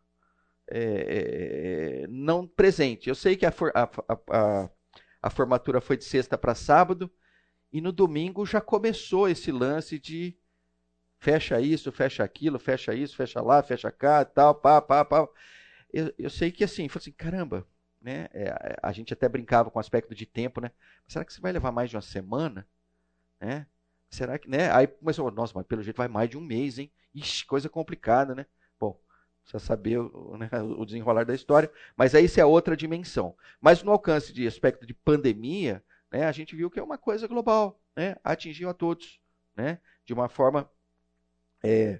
é, 0.71 2.07
não 2.09 2.47
presente. 2.47 3.09
Eu 3.09 3.15
sei 3.15 3.37
que 3.37 3.47
a, 3.47 3.53
a, 3.75 3.89
a, 4.31 4.71
a 5.23 5.31
formatura 5.31 5.81
foi 5.81 5.97
de 5.97 6.05
sexta 6.05 6.37
para 6.39 6.55
sábado, 6.55 7.11
e 7.73 7.81
no 7.81 7.93
domingo 7.93 8.47
já 8.47 8.61
começou 8.61 9.29
esse 9.29 9.53
lance 9.53 9.99
de 9.99 10.37
fecha 11.19 11.61
isso, 11.61 11.93
fecha 11.93 12.25
aquilo, 12.25 12.59
fecha 12.59 12.95
isso, 12.95 13.17
fecha 13.17 13.41
lá, 13.41 13.63
fecha 13.63 13.91
cá, 13.91 14.25
tal, 14.25 14.55
pá, 14.55 14.81
pá, 14.81 15.05
pá. 15.05 15.29
Eu, 15.93 16.13
eu 16.19 16.31
sei 16.31 16.51
que 16.53 16.65
assim, 16.65 16.89
foi 16.89 17.01
assim, 17.01 17.13
caramba, 17.13 17.67
né? 18.01 18.29
É, 18.33 18.77
a 18.83 18.93
gente 18.93 19.13
até 19.13 19.29
brincava 19.29 19.71
com 19.71 19.79
o 19.79 19.81
aspecto 19.81 20.15
de 20.15 20.27
tempo, 20.27 20.61
né? 20.61 20.71
Será 21.07 21.25
que 21.25 21.33
você 21.33 21.41
vai 21.41 21.53
levar 21.53 21.73
mais 21.73 21.91
de 21.91 21.97
uma 21.97 22.03
semana? 22.03 22.67
Né? 23.41 23.67
Será 24.11 24.39
que, 24.39 24.49
né? 24.49 24.71
Aí 24.73 24.87
começou, 24.87 25.31
nossa, 25.31 25.53
mas 25.55 25.67
pelo 25.67 25.83
jeito 25.83 25.97
vai 25.97 26.09
mais 26.09 26.31
de 26.31 26.39
um 26.39 26.41
mês, 26.41 26.79
hein? 26.79 26.91
Ixi, 27.15 27.45
coisa 27.47 27.69
complicada, 27.69 28.35
né? 28.35 28.47
Precisa 29.49 29.67
saber 29.67 29.99
o, 29.99 30.37
né, 30.37 30.51
o 30.77 30.85
desenrolar 30.85 31.25
da 31.25 31.35
história, 31.35 31.73
mas 31.97 32.15
aí 32.15 32.27
isso 32.27 32.39
é 32.39 32.45
outra 32.45 32.77
dimensão. 32.77 33.35
Mas 33.59 33.83
no 33.83 33.91
alcance 33.91 34.31
de 34.31 34.47
aspecto 34.47 34.87
de 34.87 34.93
pandemia, 34.93 35.83
né, 36.13 36.27
a 36.27 36.33
gente 36.33 36.55
viu 36.55 36.71
que 36.71 36.79
é 36.79 36.83
uma 36.83 36.99
coisa 36.99 37.27
global, 37.27 37.81
né? 37.97 38.17
Atingiu 38.23 38.69
a 38.69 38.75
todos, 38.75 39.19
né? 39.57 39.79
De 40.05 40.13
uma 40.13 40.29
forma 40.29 40.71
é, 41.65 41.99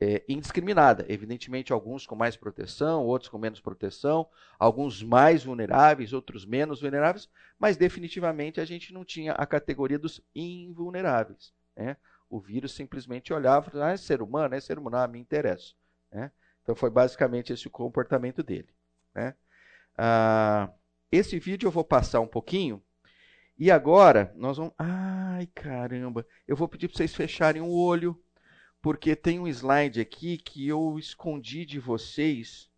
é, 0.00 0.24
indiscriminada. 0.28 1.06
Evidentemente, 1.08 1.72
alguns 1.72 2.04
com 2.04 2.16
mais 2.16 2.36
proteção, 2.36 3.06
outros 3.06 3.28
com 3.28 3.38
menos 3.38 3.60
proteção, 3.60 4.28
alguns 4.58 5.04
mais 5.04 5.44
vulneráveis, 5.44 6.12
outros 6.12 6.44
menos 6.44 6.80
vulneráveis, 6.80 7.28
mas 7.60 7.76
definitivamente 7.76 8.60
a 8.60 8.64
gente 8.64 8.92
não 8.92 9.04
tinha 9.04 9.34
a 9.34 9.46
categoria 9.46 10.00
dos 10.00 10.20
invulneráveis. 10.34 11.54
Né? 11.76 11.96
O 12.28 12.40
vírus 12.40 12.72
simplesmente 12.72 13.32
olhava 13.32 13.70
ah, 13.84 13.92
é 13.92 13.96
ser 13.96 14.20
humano, 14.20 14.56
é 14.56 14.60
ser 14.60 14.80
humano, 14.80 14.96
ah, 14.96 15.06
me 15.06 15.20
interessa. 15.20 15.74
Né? 16.10 16.32
Então 16.62 16.74
foi 16.74 16.90
basicamente 16.90 17.52
esse 17.52 17.66
o 17.66 17.70
comportamento 17.70 18.42
dele. 18.42 18.68
Né? 19.14 19.34
Ah, 19.96 20.70
esse 21.10 21.38
vídeo 21.38 21.66
eu 21.66 21.70
vou 21.70 21.84
passar 21.84 22.20
um 22.20 22.26
pouquinho. 22.26 22.82
E 23.58 23.70
agora 23.70 24.32
nós 24.36 24.56
vamos. 24.56 24.72
Ai, 24.78 25.46
caramba! 25.54 26.26
Eu 26.48 26.56
vou 26.56 26.68
pedir 26.68 26.88
para 26.88 26.96
vocês 26.96 27.14
fecharem 27.14 27.62
o 27.62 27.70
olho 27.70 28.18
porque 28.82 29.14
tem 29.14 29.38
um 29.38 29.46
slide 29.46 30.00
aqui 30.00 30.36
que 30.36 30.66
eu 30.66 30.98
escondi 30.98 31.64
de 31.64 31.78
vocês 31.78 32.68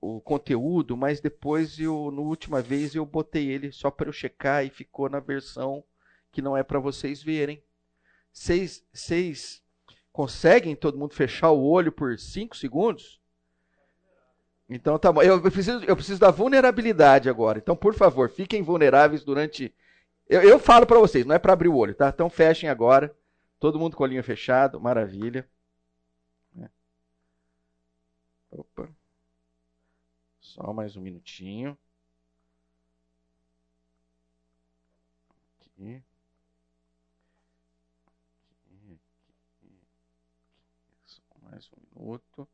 o 0.00 0.20
conteúdo, 0.20 0.96
mas 0.96 1.20
depois 1.20 1.80
eu, 1.80 2.12
na 2.12 2.20
última 2.20 2.62
vez, 2.62 2.94
eu 2.94 3.04
botei 3.04 3.48
ele 3.48 3.72
só 3.72 3.90
para 3.90 4.08
eu 4.08 4.12
checar 4.12 4.64
e 4.64 4.70
ficou 4.70 5.08
na 5.08 5.18
versão 5.18 5.82
que 6.30 6.40
não 6.40 6.56
é 6.56 6.62
para 6.62 6.78
vocês 6.78 7.20
verem. 7.20 7.60
Vocês 8.32 9.64
conseguem 10.16 10.74
todo 10.74 10.96
mundo 10.96 11.12
fechar 11.12 11.50
o 11.50 11.62
olho 11.62 11.92
por 11.92 12.18
5 12.18 12.56
segundos? 12.56 13.20
Então 14.66 14.98
tá 14.98 15.12
bom. 15.12 15.22
Eu 15.22 15.42
preciso, 15.42 15.84
eu 15.84 15.94
preciso 15.94 16.18
da 16.18 16.30
vulnerabilidade 16.30 17.28
agora. 17.28 17.58
Então, 17.58 17.76
por 17.76 17.94
favor, 17.94 18.30
fiquem 18.30 18.62
vulneráveis 18.62 19.22
durante. 19.22 19.74
Eu, 20.26 20.40
eu 20.40 20.58
falo 20.58 20.86
para 20.86 20.98
vocês, 20.98 21.26
não 21.26 21.34
é 21.34 21.38
para 21.38 21.52
abrir 21.52 21.68
o 21.68 21.76
olho, 21.76 21.94
tá? 21.94 22.08
Então 22.08 22.30
fechem 22.30 22.70
agora. 22.70 23.14
Todo 23.60 23.78
mundo 23.78 23.94
com 23.94 24.02
o 24.02 24.06
olhinho 24.06 24.24
fechado, 24.24 24.80
maravilha. 24.80 25.46
É. 26.58 26.68
Opa. 28.50 28.88
Só 30.40 30.72
mais 30.72 30.96
um 30.96 31.02
minutinho. 31.02 31.76
Aqui 35.60 36.02
aqui. 38.66 38.98
Só 41.04 41.22
minuto. 41.96 42.48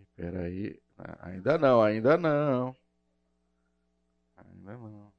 Espera 0.00 0.42
aí. 0.44 0.80
Ainda 1.20 1.58
não, 1.58 1.82
ainda 1.82 2.16
não. 2.16 2.76
Ainda 4.36 4.76
não. 4.76 5.12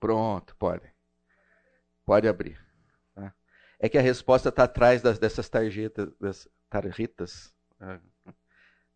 Pronto, 0.00 0.56
pode. 0.56 0.90
Pode 2.04 2.26
abrir. 2.26 2.58
Tá? 3.14 3.34
É 3.78 3.88
que 3.88 3.98
a 3.98 4.00
resposta 4.00 4.48
está 4.48 4.64
atrás 4.64 5.02
das, 5.02 5.18
dessas 5.18 5.48
tarjetas, 5.48 6.10
das 6.18 6.48
tarjetas, 6.70 7.54
ah, 7.54 7.59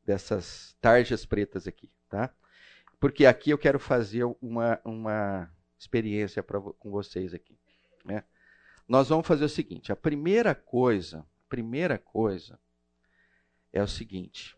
dessas 0.05 0.77
tarjas 0.81 1.25
pretas 1.25 1.67
aqui, 1.67 1.91
tá? 2.09 2.33
Porque 3.01 3.27
aqui 3.27 3.51
eu 3.51 3.59
quero 3.59 3.79
fazer 3.79 4.25
uma, 4.41 4.81
uma 4.85 5.51
experiência 5.79 6.43
pra, 6.43 6.61
com 6.61 6.91
vocês 6.91 7.35
aqui, 7.35 7.59
né? 8.05 8.25
Nós 8.87 9.09
vamos 9.09 9.27
fazer 9.27 9.45
o 9.45 9.49
seguinte: 9.49 9.91
a 9.91 9.97
primeira 9.97 10.55
coisa, 10.55 11.27
primeira 11.49 11.99
coisa 11.99 12.59
é 13.73 13.83
o 13.83 13.89
seguinte. 13.89 14.57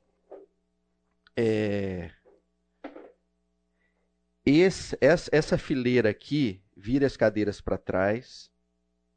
É, 1.36 2.10
esse, 4.44 4.96
essa, 5.00 5.30
essa 5.32 5.58
fileira 5.58 6.10
aqui 6.10 6.62
vira 6.76 7.06
as 7.06 7.16
cadeiras 7.16 7.60
para 7.60 7.76
trás. 7.76 8.50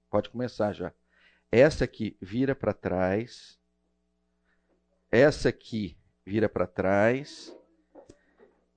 Pode 0.10 0.30
começar 0.30 0.74
já. 0.74 0.92
Essa 1.52 1.86
aqui 1.86 2.18
vira 2.20 2.56
para 2.56 2.74
trás. 2.74 3.59
Essa 5.12 5.50
aqui 5.50 5.98
vira 6.26 6.48
para 6.48 6.68
trás. 6.68 7.56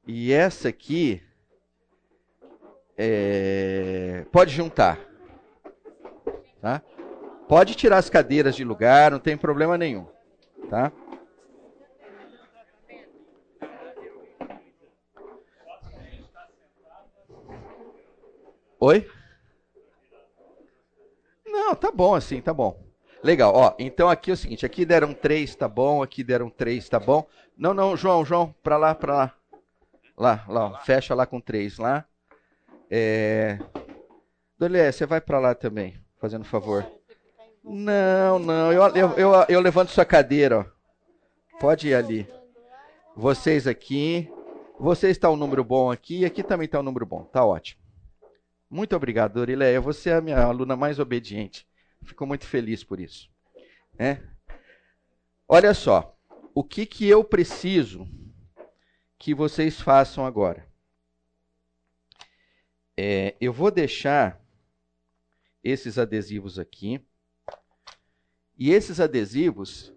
E 0.07 0.33
essa 0.33 0.69
aqui 0.69 1.23
é, 2.97 4.25
pode 4.33 4.53
juntar. 4.53 4.99
Tá? 6.61 6.83
Pode 7.49 7.75
tirar 7.75 7.99
as 7.99 8.09
cadeiras 8.09 8.57
de 8.57 8.65
lugar, 8.65 9.11
não 9.11 9.19
tem 9.19 9.37
problema 9.37 9.77
nenhum. 9.77 10.07
Tá? 10.71 10.91
Oi? 18.81 19.09
Não, 21.47 21.75
tá 21.75 21.91
bom 21.91 22.15
assim, 22.15 22.41
tá 22.41 22.53
bom. 22.53 22.92
Legal, 23.23 23.55
ó. 23.55 23.75
Então 23.79 24.09
aqui 24.09 24.31
é 24.31 24.35
o 24.35 24.37
seguinte, 24.37 24.67
aqui 24.67 24.85
deram 24.85 25.15
três, 25.15 25.55
tá 25.55 25.69
bom. 25.69 26.03
Aqui 26.03 26.25
deram 26.25 26.51
três, 26.51 26.89
tá 26.89 26.99
bom. 26.99 27.27
Não, 27.57 27.73
não, 27.73 27.97
João, 27.97 28.25
João, 28.25 28.55
pra 28.63 28.77
lá, 28.77 28.95
pra 28.95 29.15
lá. 29.15 29.35
Lá, 30.17 30.45
lá, 30.49 30.67
ó, 30.67 30.79
fecha 30.79 31.15
lá 31.15 31.25
com 31.25 31.41
três 31.41 31.79
lá. 31.79 32.05
É... 32.91 33.59
Dolé, 34.59 34.91
você 34.91 35.07
vai 35.07 35.21
pra 35.21 35.39
lá 35.39 35.55
também 35.55 35.97
fazendo 36.21 36.45
favor. 36.45 36.87
Não, 37.65 38.39
não, 38.39 38.73
eu, 38.73 38.83
eu, 38.95 39.11
eu, 39.13 39.33
eu 39.49 39.61
levanto 39.61 39.91
sua 39.91 40.05
cadeira, 40.05 40.61
ó. 40.61 40.65
Pode 41.59 41.89
ir 41.89 41.95
ali. 41.95 42.29
Vocês 43.17 43.67
aqui. 43.67 44.31
Você 44.81 45.11
está 45.11 45.31
um 45.31 45.37
número 45.37 45.63
bom 45.63 45.93
aqui 45.93 46.25
aqui 46.25 46.43
também 46.43 46.65
está 46.65 46.81
um 46.81 46.83
número 46.83 47.07
bom. 47.07 47.23
Tá 47.25 47.45
ótimo. 47.45 47.81
Muito 48.69 48.97
obrigado, 48.97 49.35
Dorileia. 49.35 49.81
Você 49.81 50.11
é 50.11 50.15
a 50.15 50.21
minha 50.21 50.43
aluna 50.43 50.75
mais 50.75 50.99
obediente. 50.99 51.67
Fico 52.05 52.27
muito 52.27 52.47
feliz 52.47 52.83
por 52.85 53.01
isso. 53.01 53.31
É? 53.99 54.21
Olha 55.49 55.75
só. 55.75 56.17
O 56.55 56.63
que, 56.63 56.85
que 56.85 57.09
eu 57.09 57.25
preciso 57.25 58.07
que 59.19 59.35
vocês 59.35 59.81
façam 59.81 60.27
agora? 60.27 60.69
É, 62.97 63.37
eu 63.41 63.53
vou 63.53 63.71
deixar 63.71 64.43
esses 65.63 65.99
adesivos 65.99 66.59
aqui. 66.59 67.05
E 68.59 68.71
esses 68.71 69.01
adesivos, 69.01 69.93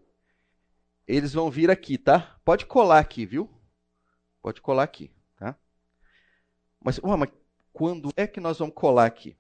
eles 1.08 1.34
vão 1.34 1.52
vir 1.52 1.70
aqui, 1.70 1.98
tá? 1.98 2.40
Pode 2.46 2.66
colar 2.66 3.00
aqui, 3.00 3.26
viu? 3.26 3.50
Pode 4.42 4.62
colar 4.62 4.84
aqui, 4.84 5.12
tá? 5.38 5.58
Mas, 6.80 7.00
ué, 7.00 7.16
mas 7.18 7.30
quando 7.74 8.12
é 8.16 8.26
que 8.26 8.40
nós 8.40 8.60
vamos 8.60 8.76
colar 8.76 9.06
aqui? 9.06 9.38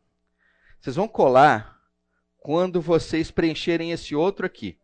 Vocês 0.79 0.95
vão 0.95 1.07
colar 1.07 1.74
quando 2.45 2.79
vocês 2.79 3.31
preencherem 3.31 3.91
esse 3.91 4.13
outro 4.13 4.45
aqui. 4.45 4.77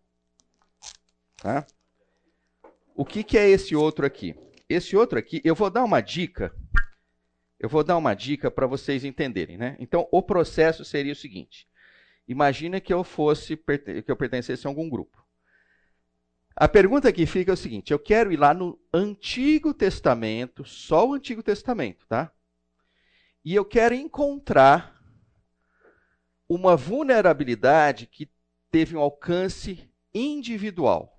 Tá? 1.38 1.63
O 2.95 3.06
que, 3.06 3.24
que 3.24 3.38
é 3.38 3.47
esse 3.47 3.76
outro 3.76 4.04
aqui? 4.04 4.36
Esse 4.67 4.97
outro 4.97 5.19
aqui, 5.19 5.39
eu 5.43 5.54
vou 5.54 5.69
dar 5.69 5.84
uma 5.84 6.02
dica. 6.02 6.52
Eu 7.60 7.69
vou 7.69 7.84
dar 7.84 7.97
uma 7.97 8.15
dica 8.15 8.50
para 8.50 8.65
vocês 8.65 9.04
entenderem, 9.06 9.60
né? 9.60 9.78
Então, 9.80 10.08
o 10.12 10.24
processo 10.24 10.84
seria 10.84 11.13
o 11.13 11.15
seguinte: 11.15 11.67
Imagina 12.28 12.82
que 12.82 12.91
eu 12.91 13.04
fosse 13.04 13.56
que 13.56 14.12
eu 14.12 14.15
pertencesse 14.15 14.65
a 14.65 14.69
algum 14.69 14.89
grupo. 14.89 15.24
A 16.56 16.67
pergunta 16.67 17.13
que 17.13 17.28
fica 17.28 17.52
é 17.52 17.54
o 17.54 17.58
seguinte: 17.58 17.93
eu 17.93 18.00
quero 18.00 18.34
ir 18.34 18.38
lá 18.38 18.56
no 18.56 18.80
Antigo 18.91 19.71
Testamento, 19.71 20.65
só 20.65 21.08
o 21.08 21.13
Antigo 21.13 21.43
Testamento, 21.43 22.08
tá? 22.08 22.32
E 23.45 23.54
eu 23.54 23.63
quero 23.63 23.93
encontrar 23.93 25.00
uma 26.53 26.75
vulnerabilidade 26.75 28.05
que 28.05 28.29
teve 28.69 28.97
um 28.97 28.99
alcance 28.99 29.89
individual. 30.13 31.17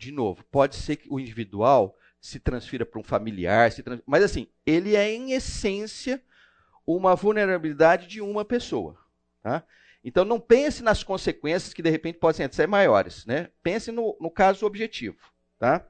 De 0.00 0.10
novo, 0.10 0.44
pode 0.50 0.74
ser 0.74 0.96
que 0.96 1.08
o 1.08 1.20
individual 1.20 1.96
se 2.20 2.40
transfira 2.40 2.84
para 2.84 2.98
um 2.98 3.04
familiar, 3.04 3.72
trans... 3.72 4.00
mas 4.04 4.24
assim, 4.24 4.48
ele 4.66 4.96
é 4.96 5.14
em 5.14 5.30
essência 5.30 6.20
uma 6.84 7.14
vulnerabilidade 7.14 8.08
de 8.08 8.20
uma 8.20 8.44
pessoa. 8.44 8.98
Tá? 9.44 9.62
Então 10.02 10.24
não 10.24 10.40
pense 10.40 10.82
nas 10.82 11.04
consequências 11.04 11.72
que 11.72 11.82
de 11.82 11.88
repente 11.88 12.18
podem 12.18 12.50
ser 12.50 12.66
maiores. 12.66 13.24
Né? 13.26 13.48
Pense 13.62 13.92
no, 13.92 14.16
no 14.20 14.28
caso 14.30 14.66
objetivo. 14.66 15.18
Tá? 15.56 15.86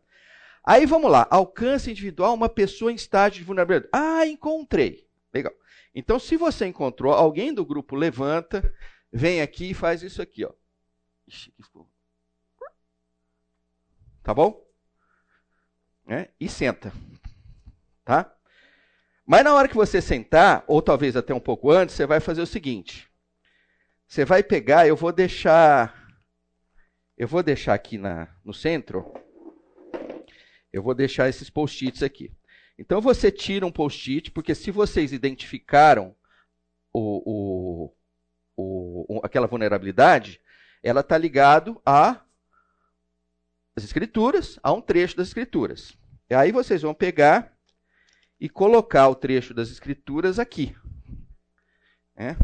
Aí 0.62 0.84
vamos 0.84 1.10
lá. 1.10 1.26
Alcance 1.30 1.90
individual, 1.90 2.34
uma 2.34 2.50
pessoa 2.50 2.92
em 2.92 2.96
estágio 2.96 3.38
de 3.38 3.46
vulnerabilidade. 3.46 3.88
Ah, 3.94 4.26
encontrei. 4.26 5.08
Legal. 5.32 5.54
Então, 5.98 6.16
se 6.16 6.36
você 6.36 6.64
encontrou, 6.64 7.12
alguém 7.12 7.52
do 7.52 7.66
grupo 7.66 7.96
levanta, 7.96 8.72
vem 9.12 9.42
aqui 9.42 9.70
e 9.70 9.74
faz 9.74 10.00
isso 10.00 10.22
aqui. 10.22 10.44
Ó. 10.44 10.52
Ixi, 11.26 11.52
tá 14.22 14.32
bom? 14.32 14.64
É, 16.06 16.30
e 16.38 16.48
senta. 16.48 16.92
Tá? 18.04 18.32
Mas 19.26 19.42
na 19.42 19.52
hora 19.52 19.66
que 19.66 19.74
você 19.74 20.00
sentar, 20.00 20.62
ou 20.68 20.80
talvez 20.80 21.16
até 21.16 21.34
um 21.34 21.40
pouco 21.40 21.68
antes, 21.68 21.96
você 21.96 22.06
vai 22.06 22.20
fazer 22.20 22.42
o 22.42 22.46
seguinte. 22.46 23.10
Você 24.06 24.24
vai 24.24 24.44
pegar, 24.44 24.86
eu 24.86 24.94
vou 24.94 25.10
deixar. 25.10 26.16
Eu 27.16 27.26
vou 27.26 27.42
deixar 27.42 27.74
aqui 27.74 27.98
na, 27.98 28.32
no 28.44 28.54
centro. 28.54 29.12
Eu 30.72 30.80
vou 30.80 30.94
deixar 30.94 31.28
esses 31.28 31.50
post-its 31.50 32.04
aqui. 32.04 32.32
Então 32.78 33.00
você 33.00 33.32
tira 33.32 33.66
um 33.66 33.72
post-it, 33.72 34.30
porque 34.30 34.54
se 34.54 34.70
vocês 34.70 35.12
identificaram 35.12 36.14
o, 36.92 37.92
o, 38.56 39.16
o, 39.16 39.20
aquela 39.24 39.48
vulnerabilidade, 39.48 40.40
ela 40.82 41.00
está 41.00 41.18
ligado 41.18 41.82
a 41.84 42.22
as 43.76 43.84
escrituras, 43.84 44.58
a 44.62 44.72
um 44.72 44.80
trecho 44.80 45.16
das 45.16 45.28
escrituras. 45.28 45.96
E 46.28 46.34
aí 46.34 46.50
vocês 46.50 46.82
vão 46.82 46.92
pegar 46.92 47.56
e 48.40 48.48
colocar 48.48 49.08
o 49.08 49.14
trecho 49.14 49.54
das 49.54 49.70
escrituras 49.70 50.38
aqui. 50.38 50.76
É? 52.16 52.34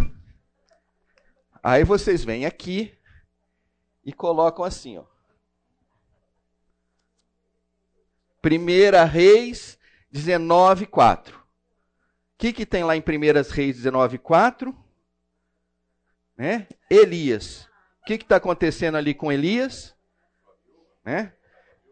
Aí 1.63 1.83
vocês 1.83 2.23
vêm 2.25 2.47
aqui 2.47 2.97
e 4.05 4.13
colocam 4.13 4.65
assim, 4.65 4.99
ó. 4.99 5.05
Primeira 8.41 9.05
Reis 9.05 9.79
19, 10.15 10.87
4. 10.87 11.37
O 11.37 11.43
que, 12.39 12.53
que 12.53 12.65
tem 12.65 12.85
lá 12.85 12.97
em 12.97 13.01
Primeiras 13.01 13.51
Reis 13.51 13.75
19, 13.75 14.19
4? 14.19 14.73
Né? 16.37 16.69
Elias. 16.89 17.69
O 18.01 18.05
que 18.07 18.15
está 18.15 18.37
acontecendo 18.37 18.95
ali 18.95 19.13
com 19.13 19.33
Elias? 19.33 19.93
Né? 21.05 21.33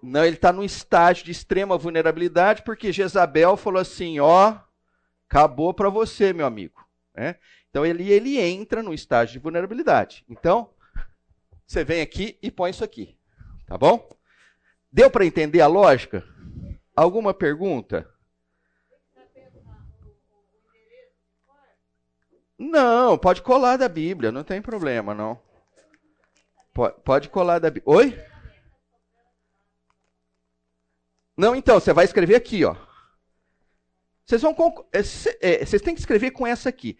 Não, 0.00 0.24
ele 0.24 0.37
está 0.37 0.52
num 0.52 0.62
estágio 0.62 1.24
de 1.24 1.32
extrema 1.32 1.76
vulnerabilidade, 1.76 2.62
porque 2.62 2.92
Jezabel 2.92 3.56
falou 3.56 3.80
assim: 3.80 4.20
ó, 4.20 4.56
acabou 5.28 5.74
para 5.74 5.88
você, 5.88 6.32
meu 6.32 6.46
amigo. 6.46 6.80
Né? 7.12 7.35
Então 7.70 7.85
ele, 7.85 8.08
ele 8.08 8.38
entra 8.38 8.85
no 8.85 8.94
estágio 8.94 9.32
de 9.32 9.40
vulnerabilidade. 9.40 10.24
Então, 10.28 10.70
você 11.66 11.82
vem 11.82 12.00
aqui 12.00 12.38
e 12.40 12.52
põe 12.52 12.70
isso 12.70 12.85
aqui. 12.85 13.16
Tá 13.66 13.76
bom? 13.76 14.08
Deu 14.92 15.11
para 15.11 15.26
entender 15.26 15.61
a 15.61 15.66
lógica? 15.66 16.24
Alguma 16.94 17.33
pergunta? 17.33 18.09
Não, 22.59 23.18
pode 23.18 23.42
colar 23.42 23.76
da 23.76 23.88
Bíblia, 23.88 24.31
não 24.31 24.44
tem 24.44 24.62
problema, 24.62 25.14
não. 25.14 25.40
Pode, 27.05 27.28
colar 27.28 27.59
da 27.59 27.70
Bíblia. 27.70 27.94
Oi? 27.96 28.18
Não, 31.37 31.57
então, 31.57 31.81
você 31.81 31.92
vai 31.92 32.05
escrever 32.05 32.37
aqui, 32.37 32.64
ó. 32.64 32.76
Vocês 34.24 34.40
vão. 34.40 34.55
É, 34.92 35.00
é, 35.40 35.64
vocês 35.64 35.83
têm 35.83 35.94
que 35.94 36.00
escrever 36.00 36.31
com 36.31 36.46
essa 36.46 36.68
aqui 36.68 36.96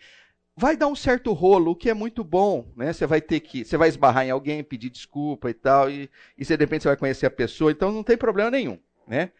vai 0.57 0.77
dar 0.77 0.87
um 0.87 0.95
certo 0.95 1.33
rolo, 1.33 1.73
o 1.73 1.77
que 1.77 1.89
é 1.89 1.95
muito 1.95 2.23
bom, 2.23 2.71
né? 2.77 2.93
Você 2.93 3.07
vai 3.07 3.21
ter 3.21 3.41
que, 3.41 3.65
você 3.65 3.77
vai 3.77 3.89
esbarrar 3.89 4.27
em 4.27 4.31
alguém, 4.31 4.63
pedir 4.63 4.91
desculpa 4.91 5.51
e 5.51 5.55
tal, 5.55 5.91
e, 5.91 6.11
e 6.37 6.45
você, 6.45 6.57
de 6.57 6.65
repente 6.65 6.83
você 6.83 6.89
vai 6.89 6.97
conhecer 6.97 7.27
a 7.27 7.31
pessoa, 7.31 7.71
então 7.71 7.91
não 7.91 8.03
tem 8.03 8.17
problema 8.17 8.51
nenhum, 8.51 8.79
né? 9.07 9.33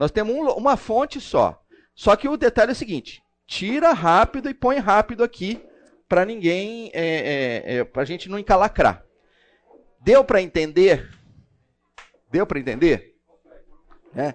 Nós 0.00 0.10
temos 0.10 0.34
um, 0.34 0.48
uma 0.52 0.78
fonte 0.78 1.20
só. 1.20 1.62
Só 1.94 2.16
que 2.16 2.26
o 2.26 2.38
detalhe 2.38 2.70
é 2.70 2.72
o 2.72 2.76
seguinte: 2.76 3.22
tira 3.46 3.92
rápido 3.92 4.48
e 4.48 4.54
põe 4.54 4.78
rápido 4.78 5.22
aqui 5.22 5.62
para 6.08 6.24
ninguém, 6.24 6.90
é, 6.94 7.04
é, 7.04 7.74
é 7.76 7.84
para 7.84 8.00
a 8.00 8.04
gente 8.06 8.26
não 8.26 8.38
encalacrar. 8.38 9.04
Deu 10.00 10.24
para 10.24 10.40
entender? 10.40 11.14
Deu 12.30 12.46
para 12.46 12.58
entender? 12.58 13.14
É. 14.16 14.34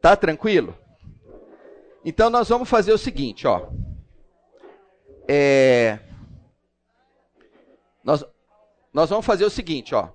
Tá 0.00 0.16
tranquilo? 0.16 0.74
Então 2.02 2.30
nós 2.30 2.48
vamos 2.48 2.70
fazer 2.70 2.92
o 2.92 2.98
seguinte, 2.98 3.46
ó. 3.46 3.68
É, 5.28 5.98
nós, 8.02 8.24
nós 8.92 9.10
vamos 9.10 9.26
fazer 9.26 9.44
o 9.44 9.50
seguinte, 9.50 9.94
ó. 9.94 10.08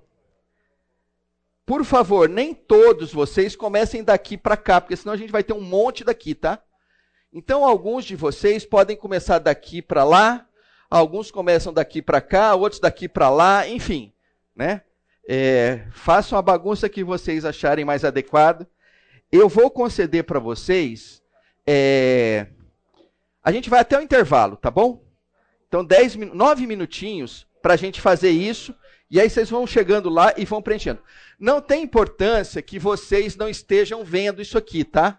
Por 1.66 1.84
favor, 1.84 2.28
nem 2.28 2.54
todos 2.54 3.12
vocês 3.12 3.56
comecem 3.56 4.04
daqui 4.04 4.38
para 4.38 4.56
cá, 4.56 4.80
porque 4.80 4.94
senão 4.94 5.12
a 5.12 5.16
gente 5.16 5.32
vai 5.32 5.42
ter 5.42 5.52
um 5.52 5.60
monte 5.60 6.04
daqui, 6.04 6.32
tá? 6.32 6.62
Então, 7.32 7.64
alguns 7.64 8.04
de 8.04 8.14
vocês 8.14 8.64
podem 8.64 8.96
começar 8.96 9.40
daqui 9.40 9.82
para 9.82 10.04
lá, 10.04 10.46
alguns 10.88 11.28
começam 11.32 11.72
daqui 11.72 12.00
para 12.00 12.20
cá, 12.20 12.54
outros 12.54 12.80
daqui 12.80 13.08
para 13.08 13.28
lá, 13.28 13.68
enfim, 13.68 14.12
né? 14.54 14.82
É, 15.28 15.82
façam 15.90 16.38
a 16.38 16.42
bagunça 16.42 16.88
que 16.88 17.02
vocês 17.02 17.44
acharem 17.44 17.84
mais 17.84 18.04
adequado. 18.04 18.64
Eu 19.32 19.48
vou 19.48 19.68
conceder 19.68 20.22
para 20.22 20.38
vocês. 20.38 21.20
É, 21.66 22.46
a 23.42 23.50
gente 23.50 23.68
vai 23.68 23.80
até 23.80 23.98
o 23.98 24.02
intervalo, 24.02 24.56
tá 24.56 24.70
bom? 24.70 25.04
Então, 25.66 25.84
dez, 25.84 26.14
nove 26.14 26.64
minutinhos 26.64 27.44
para 27.60 27.74
a 27.74 27.76
gente 27.76 28.00
fazer 28.00 28.30
isso. 28.30 28.72
E 29.10 29.20
aí 29.20 29.30
vocês 29.30 29.48
vão 29.48 29.66
chegando 29.66 30.08
lá 30.08 30.32
e 30.36 30.44
vão 30.44 30.60
preenchendo. 30.60 31.00
Não 31.38 31.60
tem 31.60 31.82
importância 31.82 32.60
que 32.60 32.78
vocês 32.78 33.36
não 33.36 33.48
estejam 33.48 34.04
vendo 34.04 34.42
isso 34.42 34.58
aqui, 34.58 34.84
tá? 34.84 35.18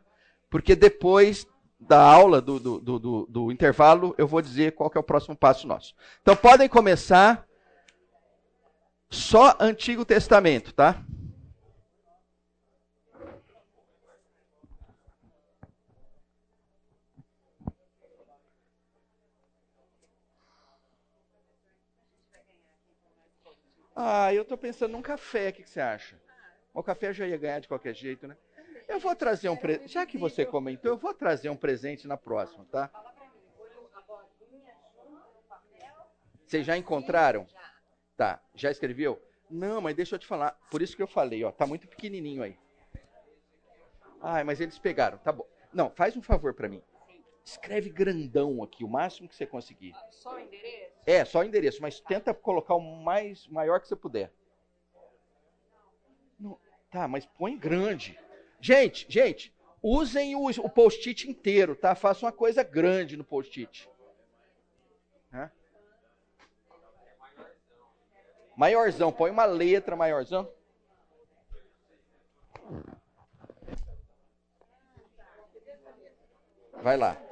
Porque 0.50 0.76
depois 0.76 1.48
da 1.80 2.02
aula, 2.02 2.42
do, 2.42 2.60
do, 2.60 2.80
do, 2.80 3.28
do 3.30 3.52
intervalo, 3.52 4.16
eu 4.18 4.28
vou 4.28 4.42
dizer 4.42 4.74
qual 4.74 4.92
é 4.94 5.00
o 5.00 5.04
próximo 5.04 5.36
passo 5.36 5.68
nosso. 5.68 5.94
Então 6.22 6.36
podem 6.36 6.68
começar 6.68 7.46
só 9.10 9.56
Antigo 9.60 10.04
Testamento, 10.04 10.74
tá? 10.74 11.02
Ah, 24.00 24.32
eu 24.32 24.44
estou 24.44 24.56
pensando 24.56 24.92
num 24.92 25.02
café, 25.02 25.50
o 25.50 25.54
que, 25.54 25.64
que, 25.64 25.70
você 25.72 25.82
acha? 25.82 26.22
O 26.72 26.84
café 26.84 27.12
já 27.12 27.26
ia 27.26 27.36
ganhar 27.36 27.60
de 27.60 27.68
qualquer 27.68 27.96
jeito, 27.96 28.28
né? 28.28 28.38
Eu 28.88 29.00
vou 29.00 29.16
trazer 29.16 29.50
um 29.50 29.58
presente. 29.58 29.92
Já 29.92 30.06
que 30.06 30.20
você 30.20 30.46
comentou, 30.46 30.92
eu 30.92 30.98
vou 30.98 31.16
trazer 31.16 31.50
um 31.50 31.56
presente 31.56 32.08
na 32.08 32.16
próxima, 32.16 32.64
tá? 32.72 32.92
Vocês 36.46 36.64
já 36.64 36.78
encontraram? 36.78 37.48
Tá. 38.16 38.40
Já 38.54 38.70
escreveu? 38.70 39.20
Não, 39.50 39.82
mas 39.82 39.96
deixa 39.96 40.14
eu 40.14 40.20
te 40.20 40.28
falar. 40.28 40.52
Por 40.70 40.84
isso 40.84 40.96
que 40.96 41.02
eu 41.02 41.08
falei, 41.08 41.44
ó. 41.44 41.52
Tá 41.52 41.66
muito 41.66 41.88
pequenininho 41.88 42.44
aí. 42.44 42.56
Ai, 44.22 44.44
mas 44.44 44.62
eles 44.62 44.78
pegaram. 44.78 45.18
Tá 45.18 45.32
bom. 45.32 45.48
Não, 45.74 45.90
faz 45.90 46.16
um 46.16 46.22
favor 46.22 46.54
para 46.54 46.70
mim. 46.70 46.84
Escreve 47.44 47.90
grandão 47.90 48.62
aqui, 48.62 48.84
o 48.84 48.88
máximo 48.88 49.28
que 49.28 49.36
você 49.36 49.48
conseguir. 49.48 49.96
Só 50.12 50.36
o 50.36 50.40
endereço? 50.40 50.87
É, 51.08 51.26
só 51.26 51.40
o 51.40 51.44
endereço, 51.44 51.82
mas 51.82 52.00
tenta 52.00 52.34
colocar 52.34 52.76
o 52.76 52.82
mais 52.82 53.48
maior 53.48 53.80
que 53.80 53.88
você 53.88 53.96
puder. 53.96 54.32
Não, 56.40 56.60
tá, 56.92 57.08
mas 57.08 57.26
põe 57.26 57.58
grande. 57.58 58.20
Gente, 58.60 59.06
gente, 59.10 59.56
usem 59.82 60.36
o, 60.36 60.46
o 60.48 60.70
post-it 60.70 61.30
inteiro, 61.30 61.76
tá? 61.76 61.96
Faça 61.96 62.26
uma 62.26 62.32
coisa 62.32 62.62
grande 62.62 63.18
no 63.18 63.24
post-it. 63.24 63.90
Maiorzão, 68.58 69.12
põe 69.12 69.30
uma 69.30 69.46
letra 69.46 69.96
maiorzão. 69.96 70.52
Vai 76.82 76.98
lá. 76.98 77.27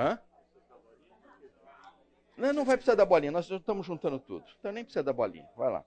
Hã? 0.00 0.18
Não, 2.34 2.54
não 2.54 2.64
vai 2.64 2.78
precisar 2.78 2.94
da 2.94 3.04
bolinha, 3.04 3.30
nós 3.30 3.50
estamos 3.50 3.84
juntando 3.84 4.18
tudo. 4.18 4.46
Então 4.58 4.72
nem 4.72 4.82
precisa 4.82 5.02
da 5.02 5.12
bolinha. 5.12 5.46
Vai 5.54 5.70
lá. 5.70 5.84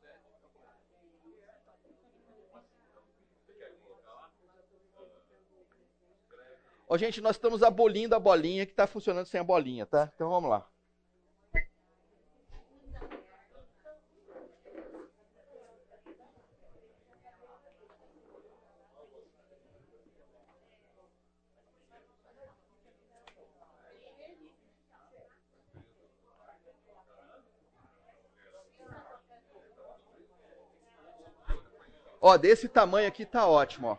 Ó, 6.87 6.95
gente, 6.95 7.21
nós 7.21 7.37
estamos 7.37 7.63
abolindo 7.63 8.13
a 8.13 8.19
bolinha 8.19 8.67
que 8.67 8.71
está 8.71 8.85
funcionando 8.85 9.25
sem 9.25 9.39
a 9.39 9.43
bolinha, 9.43 9.83
tá? 9.87 10.11
Então 10.13 10.29
vamos 10.29 10.47
lá. 10.47 10.69
Ó, 32.25 32.37
desse 32.37 32.69
tamanho 32.69 33.05
aqui 33.05 33.25
tá 33.25 33.45
ótimo, 33.45 33.87
ó. 33.87 33.97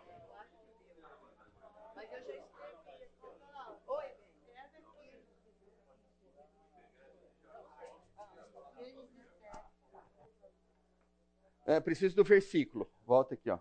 É, 11.67 11.79
preciso 11.81 12.17
do 12.17 12.25
versículo. 12.25 12.91
Volta 13.05 13.35
aqui, 13.35 13.51
ó. 13.51 13.59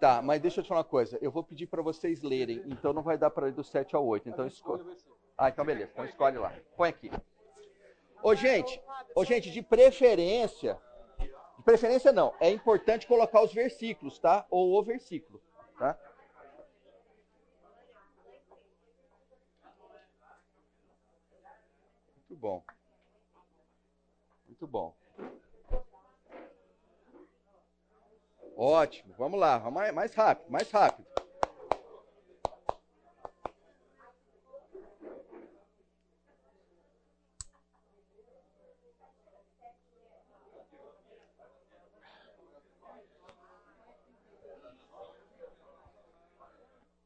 Tá, 0.00 0.22
mas 0.22 0.40
deixa 0.40 0.60
eu 0.60 0.64
te 0.64 0.68
falar 0.68 0.80
uma 0.80 0.84
coisa. 0.84 1.18
Eu 1.20 1.30
vou 1.30 1.42
pedir 1.42 1.66
para 1.66 1.82
vocês 1.82 2.22
lerem, 2.22 2.62
então 2.66 2.92
não 2.92 3.02
vai 3.02 3.18
dar 3.18 3.30
para 3.30 3.46
ler 3.46 3.52
do 3.52 3.64
7 3.64 3.96
ao 3.96 4.06
8. 4.06 4.28
Então 4.28 4.46
escolhe. 4.46 4.84
Ah, 5.36 5.48
então 5.48 5.64
beleza. 5.64 5.90
Então 5.92 6.04
escolhe 6.04 6.38
lá. 6.38 6.52
Põe 6.76 6.90
aqui. 6.90 7.10
Ô, 8.22 8.34
gente, 8.34 8.80
ô, 9.14 9.24
gente, 9.24 9.50
de 9.50 9.60
preferência. 9.60 10.78
De 11.18 11.62
preferência 11.64 12.12
não. 12.12 12.32
É 12.38 12.48
importante 12.48 13.06
colocar 13.06 13.42
os 13.42 13.52
versículos, 13.52 14.18
tá? 14.20 14.46
Ou 14.50 14.78
o 14.78 14.82
versículo, 14.84 15.40
tá? 15.76 15.98
Muito 22.16 22.36
bom. 22.36 22.64
Muito 24.46 24.66
bom. 24.66 24.97
Ótimo. 28.58 29.14
Vamos 29.16 29.38
lá. 29.38 29.56
Vamos 29.58 29.92
mais 29.92 30.12
rápido, 30.12 30.50
mais 30.50 30.68
rápido. 30.68 31.06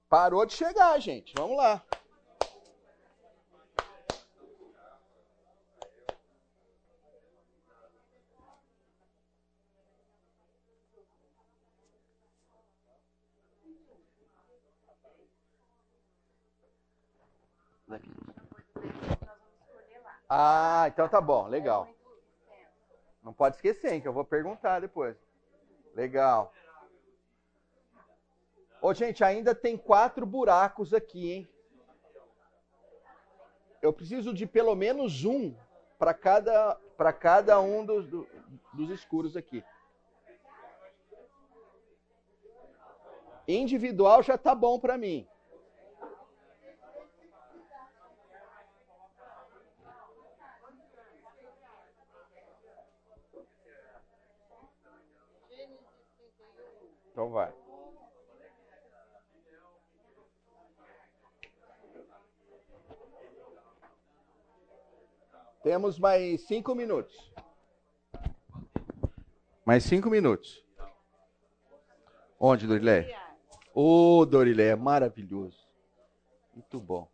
Parou 0.08 0.46
de 0.46 0.54
chegar, 0.54 0.98
gente. 1.00 1.34
Vamos 1.36 1.56
lá. 1.56 1.82
Ah, 20.35 20.87
então 20.88 21.07
tá 21.11 21.21
bom, 21.21 21.47
legal. 21.47 21.87
Não 23.23 23.35
pode 23.35 23.57
esquecer, 23.57 23.92
hein, 23.92 24.01
que 24.01 24.09
eu 24.09 24.14
vou 24.14 24.25
perguntar 24.25 24.81
depois. 24.81 25.14
Legal. 25.95 26.51
Ô, 28.81 28.95
gente, 28.95 29.23
ainda 29.23 29.55
tem 29.55 29.77
quatro 29.77 30.25
buracos 30.25 30.95
aqui, 30.95 31.33
hein? 31.33 31.49
Eu 33.83 33.92
preciso 33.92 34.33
de 34.33 34.47
pelo 34.47 34.75
menos 34.75 35.23
um 35.23 35.55
para 35.99 36.14
cada, 36.14 36.77
para 36.97 37.12
cada 37.12 37.61
um 37.61 37.85
dos, 37.85 38.09
dos 38.73 38.88
escuros 38.88 39.37
aqui. 39.37 39.62
Individual 43.47 44.23
já 44.23 44.38
tá 44.38 44.55
bom 44.55 44.81
para 44.81 44.97
mim. 44.97 45.29
Então 57.12 57.31
vai. 57.31 57.53
Temos 65.62 65.98
mais 65.98 66.40
cinco 66.46 66.75
minutos. 66.75 67.14
Mais 69.64 69.85
cinco 69.85 70.09
minutos. 70.09 70.64
Onde, 72.40 72.66
Dorilé? 72.66 73.14
Ô, 73.75 74.18
oh, 74.18 74.27
Dorilé, 74.27 74.75
maravilhoso. 74.75 75.68
Muito 76.55 76.81
bom. 76.81 77.12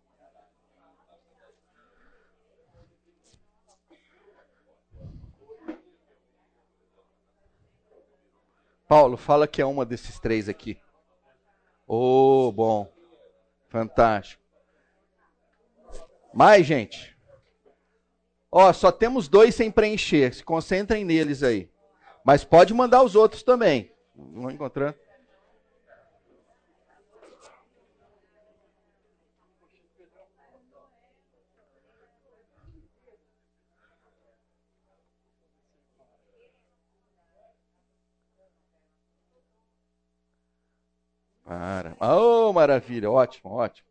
Paulo, 8.89 9.19
fala 9.19 9.47
que 9.47 9.61
é 9.61 9.67
uma 9.67 9.85
desses 9.85 10.19
três 10.19 10.49
aqui. 10.49 10.81
Oh, 11.87 12.51
bom. 12.51 12.91
Fantástico. 13.69 14.43
Mais, 16.33 16.67
gente. 16.67 17.17
Ó, 18.51 18.73
só 18.73 18.91
temos 18.91 19.29
dois 19.29 19.55
sem 19.55 19.71
preencher. 19.71 20.35
Se 20.35 20.43
concentrem 20.43 21.05
neles 21.05 21.43
aí. 21.43 21.71
Mas 22.25 22.45
pode 22.45 22.73
mandar 22.73 23.03
os 23.03 23.15
outros 23.15 23.43
também. 23.43 23.93
Vamos 24.17 24.55
encontrando. 24.55 24.97
Para. 41.49 41.97
Oh, 41.99 42.53
maravilha, 42.53 43.11
ótimo, 43.11 43.51
ótimo. 43.51 43.89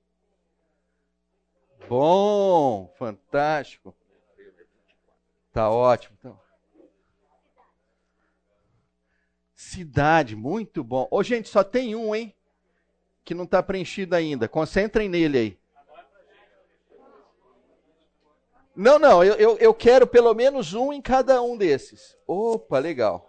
Bom, 1.89 2.93
fantástico. 2.99 3.95
Tá 5.51 5.67
ótimo. 5.67 6.15
Então. 6.19 6.39
Cidade, 9.55 10.35
muito 10.35 10.83
bom. 10.83 11.07
Ô, 11.09 11.23
gente, 11.23 11.49
só 11.49 11.63
tem 11.63 11.95
um, 11.95 12.13
hein? 12.13 12.35
Que 13.25 13.33
não 13.33 13.45
está 13.45 13.63
preenchido 13.63 14.15
ainda. 14.15 14.47
Concentrem 14.47 15.09
nele 15.09 15.37
aí. 15.39 15.59
Não, 18.75 18.99
não, 18.99 19.23
eu, 19.23 19.33
eu, 19.33 19.57
eu 19.57 19.73
quero 19.73 20.05
pelo 20.05 20.31
menos 20.35 20.75
um 20.75 20.93
em 20.93 21.01
cada 21.01 21.41
um 21.41 21.57
desses. 21.57 22.15
Opa, 22.27 22.77
legal. 22.77 23.26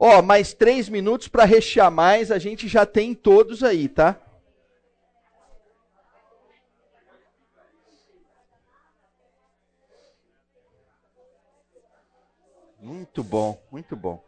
Ó, 0.00 0.22
mais 0.22 0.54
três 0.54 0.88
minutos 0.88 1.26
para 1.26 1.44
rechear 1.44 1.90
mais, 1.90 2.30
a 2.30 2.38
gente 2.38 2.68
já 2.68 2.86
tem 2.86 3.14
todos 3.14 3.64
aí, 3.64 3.88
tá? 3.88 4.20
Muito 12.80 13.24
bom, 13.24 13.60
muito 13.72 13.96
bom. 13.96 14.24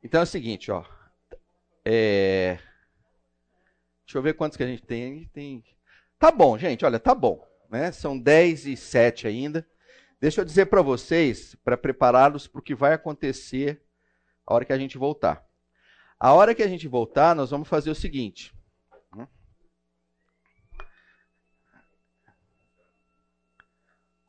Então 0.00 0.20
é 0.20 0.22
o 0.22 0.26
seguinte, 0.26 0.70
ó. 0.70 0.84
É... 1.84 2.58
Deixa 4.04 4.16
eu 4.16 4.22
ver 4.22 4.34
quantos 4.34 4.56
que 4.56 4.62
a 4.62 4.66
gente 4.66 4.82
tem. 4.82 5.26
tem. 5.34 5.64
Tá 6.18 6.30
bom, 6.30 6.56
gente, 6.56 6.84
olha, 6.84 7.00
tá 7.00 7.14
bom. 7.14 7.44
Né? 7.68 7.92
São 7.92 8.18
10 8.18 8.66
e 8.66 8.76
7 8.76 9.26
ainda. 9.26 9.66
Deixa 10.20 10.40
eu 10.40 10.44
dizer 10.44 10.66
para 10.66 10.82
vocês, 10.82 11.54
para 11.64 11.76
prepará-los 11.76 12.46
para 12.46 12.58
o 12.58 12.62
que 12.62 12.74
vai 12.74 12.92
acontecer 12.92 13.82
a 14.46 14.54
hora 14.54 14.64
que 14.64 14.72
a 14.72 14.78
gente 14.78 14.98
voltar. 14.98 15.46
A 16.18 16.32
hora 16.32 16.54
que 16.54 16.62
a 16.62 16.68
gente 16.68 16.88
voltar, 16.88 17.36
nós 17.36 17.50
vamos 17.50 17.68
fazer 17.68 17.90
o 17.90 17.94
seguinte. 17.94 18.52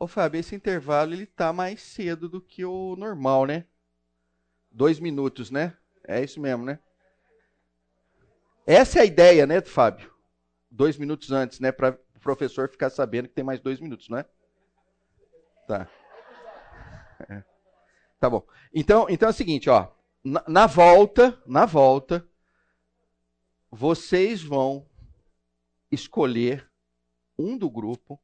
Ô 0.01 0.07
Fábio, 0.07 0.39
esse 0.39 0.55
intervalo 0.55 1.13
ele 1.13 1.25
tá 1.25 1.51
mais 1.51 1.81
cedo 1.81 2.29
do 2.29 2.39
que 2.39 2.63
o 2.63 2.95
normal, 2.95 3.45
né? 3.45 3.65
Dois 4.71 4.97
minutos, 4.97 5.51
né? 5.51 5.75
É 6.07 6.23
isso 6.23 6.39
mesmo, 6.39 6.63
né? 6.63 6.79
Essa 8.65 8.99
é 8.99 9.01
a 9.01 9.05
ideia, 9.05 9.45
né, 9.45 9.59
Fábio? 9.59 10.13
Dois 10.71 10.95
minutos 10.95 11.33
antes, 11.33 11.59
né? 11.59 11.73
Para 11.73 11.99
o 12.19 12.21
professor 12.21 12.69
ficar 12.69 12.89
sabendo 12.89 13.29
que 13.29 13.33
tem 13.33 13.43
mais 13.43 13.61
dois 13.61 13.79
minutos, 13.79 14.09
não 14.09 14.17
é? 14.17 14.25
Tá. 15.65 15.89
É. 17.29 17.43
Tá 18.19 18.29
bom. 18.29 18.45
Então, 18.73 19.07
então 19.09 19.27
é 19.27 19.31
o 19.31 19.33
seguinte, 19.33 19.69
ó. 19.69 19.89
Na, 20.21 20.43
na 20.47 20.67
volta, 20.67 21.41
na 21.45 21.65
volta, 21.65 22.27
vocês 23.71 24.43
vão 24.43 24.85
escolher 25.89 26.69
um 27.37 27.57
do 27.57 27.69
grupo 27.69 28.21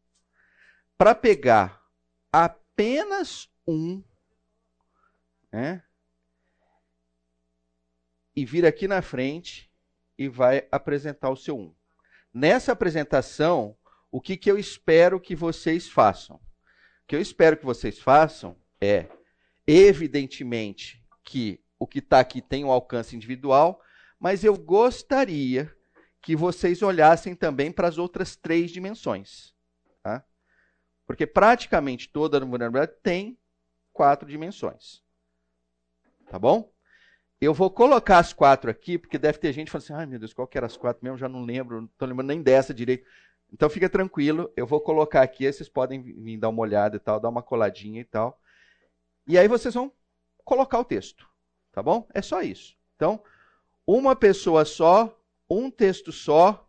para 0.97 1.15
pegar 1.15 1.81
apenas 2.31 3.49
um, 3.65 4.03
né? 5.51 5.83
E 8.35 8.45
vir 8.45 8.65
aqui 8.65 8.87
na 8.87 9.01
frente 9.01 9.71
e 10.17 10.27
vai 10.27 10.67
apresentar 10.69 11.29
o 11.29 11.37
seu 11.37 11.57
um. 11.57 11.73
Nessa 12.33 12.73
apresentação, 12.73 13.77
o 14.15 14.21
que, 14.21 14.37
que 14.37 14.49
eu 14.49 14.57
espero 14.57 15.19
que 15.19 15.35
vocês 15.35 15.89
façam? 15.89 16.37
O 16.37 16.41
que 17.05 17.17
eu 17.17 17.19
espero 17.19 17.57
que 17.57 17.65
vocês 17.65 17.99
façam 17.99 18.55
é, 18.79 19.07
evidentemente, 19.67 21.03
que 21.21 21.61
o 21.77 21.85
que 21.85 21.99
está 21.99 22.21
aqui 22.21 22.41
tem 22.41 22.63
um 22.63 22.71
alcance 22.71 23.13
individual, 23.13 23.81
mas 24.17 24.45
eu 24.45 24.55
gostaria 24.57 25.69
que 26.21 26.33
vocês 26.33 26.81
olhassem 26.81 27.35
também 27.35 27.73
para 27.73 27.89
as 27.89 27.97
outras 27.97 28.37
três 28.37 28.71
dimensões. 28.71 29.53
Porque 31.05 31.27
praticamente 31.27 32.07
toda 32.07 32.37
a 32.37 32.39
vulnerabilidade 32.39 32.97
tem 33.03 33.37
quatro 33.91 34.29
dimensões. 34.29 35.03
Tá 36.29 36.39
bom? 36.39 36.71
Eu 37.41 37.53
vou 37.53 37.69
colocar 37.69 38.19
as 38.19 38.31
quatro 38.31 38.71
aqui, 38.71 38.97
porque 38.97 39.17
deve 39.17 39.39
ter 39.39 39.51
gente 39.51 39.69
falando 39.69 39.83
assim, 39.83 39.93
ai 39.93 40.05
meu 40.05 40.19
Deus, 40.19 40.33
qual 40.33 40.47
que 40.47 40.57
era 40.57 40.67
as 40.67 40.77
quatro 40.77 41.03
mesmo? 41.03 41.17
Já 41.17 41.27
não 41.27 41.43
lembro, 41.43 41.81
não 41.81 41.85
estou 41.85 42.07
lembrando 42.07 42.29
nem 42.29 42.41
dessa 42.41 42.73
direito. 42.73 43.05
Então 43.51 43.69
fica 43.69 43.89
tranquilo, 43.89 44.51
eu 44.55 44.67
vou 44.67 44.81
colocar 44.81 45.21
aqui, 45.21 45.51
vocês 45.51 45.69
podem 45.69 46.01
vir 46.01 46.37
dar 46.37 46.49
uma 46.49 46.61
olhada 46.61 46.97
e 46.97 46.99
tal, 46.99 47.19
dar 47.19 47.29
uma 47.29 47.43
coladinha 47.43 48.01
e 48.01 48.05
tal. 48.05 48.39
E 49.27 49.37
aí 49.37 49.47
vocês 49.47 49.73
vão 49.73 49.91
colocar 50.43 50.79
o 50.79 50.85
texto, 50.85 51.27
tá 51.71 51.81
bom? 51.81 52.07
É 52.13 52.21
só 52.21 52.41
isso. 52.41 52.75
Então, 52.95 53.23
uma 53.87 54.15
pessoa 54.15 54.65
só, 54.65 55.17
um 55.49 55.71
texto 55.71 56.11
só, 56.11 56.67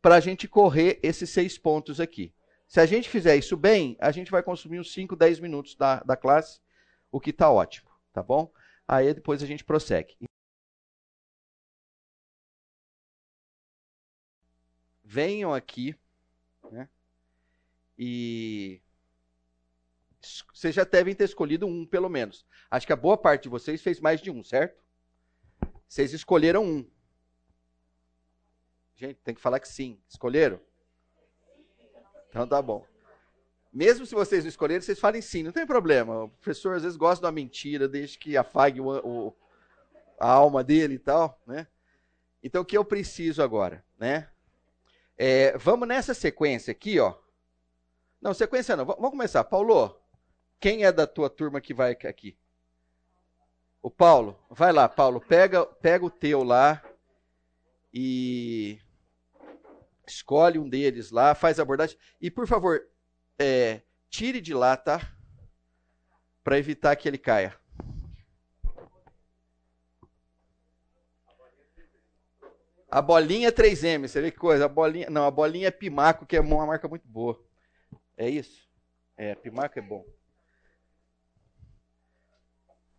para 0.00 0.16
a 0.16 0.20
gente 0.20 0.46
correr 0.46 0.98
esses 1.02 1.30
seis 1.30 1.58
pontos 1.58 2.00
aqui. 2.00 2.32
Se 2.66 2.80
a 2.80 2.86
gente 2.86 3.08
fizer 3.08 3.36
isso 3.36 3.56
bem, 3.56 3.96
a 3.98 4.10
gente 4.10 4.30
vai 4.30 4.42
consumir 4.42 4.78
uns 4.78 4.92
5, 4.92 5.16
10 5.16 5.40
minutos 5.40 5.74
da, 5.74 6.00
da 6.00 6.16
classe, 6.16 6.60
o 7.10 7.18
que 7.18 7.30
está 7.30 7.50
ótimo, 7.50 7.90
tá 8.12 8.22
bom? 8.22 8.52
Aí 8.86 9.12
depois 9.12 9.42
a 9.42 9.46
gente 9.46 9.64
prossegue. 9.64 10.16
Venham 15.02 15.54
aqui, 15.54 15.96
né? 16.70 16.88
E 17.98 18.80
vocês 20.52 20.74
já 20.74 20.84
devem 20.84 21.14
ter 21.14 21.24
escolhido 21.24 21.66
um, 21.66 21.86
pelo 21.86 22.08
menos. 22.08 22.44
Acho 22.70 22.86
que 22.86 22.92
a 22.92 22.96
boa 22.96 23.16
parte 23.16 23.44
de 23.44 23.48
vocês 23.48 23.80
fez 23.82 24.00
mais 24.00 24.20
de 24.20 24.30
um, 24.30 24.42
certo? 24.42 24.82
Vocês 25.88 26.12
escolheram 26.12 26.64
um. 26.64 26.90
Gente, 28.94 29.16
tem 29.22 29.34
que 29.34 29.40
falar 29.40 29.60
que 29.60 29.68
sim. 29.68 30.00
Escolheram? 30.08 30.60
Então 32.28 32.46
tá 32.46 32.60
bom. 32.60 32.86
Mesmo 33.72 34.04
se 34.06 34.14
vocês 34.14 34.44
não 34.44 34.48
escolherem, 34.48 34.80
vocês 34.80 34.98
falem 34.98 35.22
sim, 35.22 35.42
não 35.42 35.52
tem 35.52 35.66
problema. 35.66 36.24
O 36.24 36.28
professor 36.28 36.76
às 36.76 36.82
vezes 36.82 36.96
gosta 36.96 37.20
de 37.20 37.26
uma 37.26 37.32
mentira, 37.32 37.86
desde 37.86 38.18
que 38.18 38.36
afague 38.36 38.80
o, 38.80 38.88
o, 38.88 39.36
a 40.18 40.30
alma 40.30 40.64
dele 40.64 40.94
e 40.94 40.98
tal, 40.98 41.40
né? 41.46 41.66
Então 42.42 42.62
o 42.62 42.64
que 42.64 42.76
eu 42.76 42.84
preciso 42.84 43.42
agora, 43.42 43.84
né? 43.98 44.28
É, 45.18 45.58
vamos 45.58 45.88
nessa 45.88 46.14
sequência 46.14 46.70
aqui, 46.70 47.00
ó. 47.00 47.14
Não, 48.22 48.32
sequência 48.32 48.76
não. 48.76 48.84
Vamos 48.84 49.10
começar. 49.10 49.42
Paulo, 49.42 50.00
quem 50.60 50.84
é 50.84 50.92
da 50.92 51.08
tua 51.08 51.28
turma 51.28 51.60
que 51.60 51.74
vai 51.74 51.92
aqui? 51.92 52.38
O 53.82 53.90
Paulo. 53.90 54.38
Vai 54.48 54.72
lá, 54.72 54.88
Paulo. 54.88 55.20
Pega, 55.20 55.66
pega 55.66 56.04
o 56.04 56.10
teu 56.10 56.44
lá 56.44 56.80
e 57.92 58.78
escolhe 60.06 60.58
um 60.58 60.68
deles 60.68 61.10
lá, 61.10 61.34
faz 61.34 61.58
a 61.58 61.62
abordagem. 61.62 61.98
E, 62.20 62.30
por 62.30 62.46
favor, 62.46 62.80
é, 63.38 63.82
tire 64.08 64.40
de 64.40 64.54
lá, 64.54 64.76
tá? 64.76 65.12
Para 66.44 66.58
evitar 66.58 66.94
que 66.94 67.08
ele 67.08 67.18
caia. 67.18 67.58
A 72.90 73.02
bolinha 73.02 73.48
é 73.48 73.52
3M, 73.52 74.08
você 74.08 74.20
vê 74.20 74.30
que 74.30 74.38
coisa? 74.38 74.64
A 74.64 74.68
bolinha, 74.68 75.10
não, 75.10 75.26
a 75.26 75.30
bolinha 75.30 75.68
é 75.68 75.70
Pimaco, 75.70 76.24
que 76.24 76.36
é 76.36 76.40
uma 76.40 76.66
marca 76.66 76.88
muito 76.88 77.06
boa. 77.06 77.38
É 78.16 78.28
isso? 78.28 78.66
É, 79.14 79.34
Pimaco 79.34 79.78
é 79.78 79.82
bom. 79.82 80.06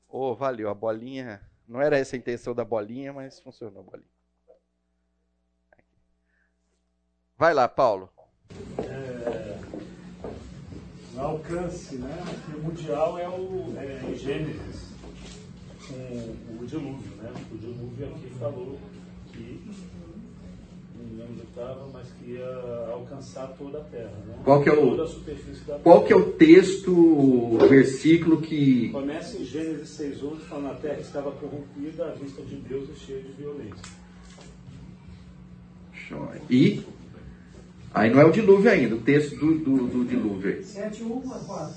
Oh, 0.08 0.36
valeu, 0.36 0.70
a 0.70 0.76
bolinha. 0.76 1.42
Não 1.68 1.82
era 1.82 1.98
essa 1.98 2.16
a 2.16 2.20
intenção 2.20 2.54
da 2.54 2.64
bolinha, 2.64 3.12
mas 3.12 3.40
funcionou 3.40 3.82
a 3.82 3.84
bolinha. 3.84 4.10
Vai 7.36 7.54
lá, 7.54 7.68
Paulo. 7.68 8.12
É, 8.80 9.60
no 11.16 11.22
alcance, 11.22 11.96
né? 11.96 12.16
O 12.56 12.60
mundial 12.60 13.18
é 13.18 13.28
o 13.28 13.74
é, 13.78 14.16
Gênesis, 14.16 14.94
com 15.88 16.64
o 16.64 16.68
dilúvio, 16.68 17.16
né? 17.16 17.34
O 17.52 17.58
dilúvio 17.58 18.14
aqui 18.14 18.30
falou 18.38 18.80
lembro 19.44 21.32
onde 21.32 21.42
estava, 21.42 21.88
mas 21.92 22.08
que 22.12 22.32
ia 22.32 22.90
alcançar 22.92 23.48
toda 23.58 23.80
a 23.80 23.84
terra, 23.84 24.12
né? 24.28 24.36
Qual 24.44 24.62
que 24.62 24.70
é 24.70 24.74
o, 24.74 25.80
qual 25.84 26.04
que 26.04 26.14
é 26.14 26.16
o 26.16 26.32
texto, 26.34 26.92
o 26.92 27.58
versículo 27.68 28.42
que... 28.42 28.90
Começa 28.90 29.38
em 29.38 29.46
Gênesis 29.46 30.00
6.1, 30.00 30.40
falando 30.40 30.72
a 30.72 30.76
terra 30.76 31.00
estava 31.00 31.32
corrompida 31.32 32.06
à 32.06 32.12
vista 32.12 32.42
de 32.42 32.56
Deus 32.56 32.90
e 32.90 33.00
cheia 33.00 33.22
de 33.22 33.32
violência. 33.34 34.00
E 36.50 36.84
Aí 37.94 38.10
não 38.12 38.22
é 38.22 38.26
o 38.26 38.32
dilúvio 38.32 38.70
ainda, 38.70 38.96
o 38.96 39.02
texto 39.02 39.36
do, 39.36 39.58
do, 39.58 39.88
do 39.88 40.06
dilúvio 40.06 40.56
aí. 40.56 40.64
7, 40.64 41.04
1 41.04 41.34
a 41.34 41.40
4. 41.40 41.76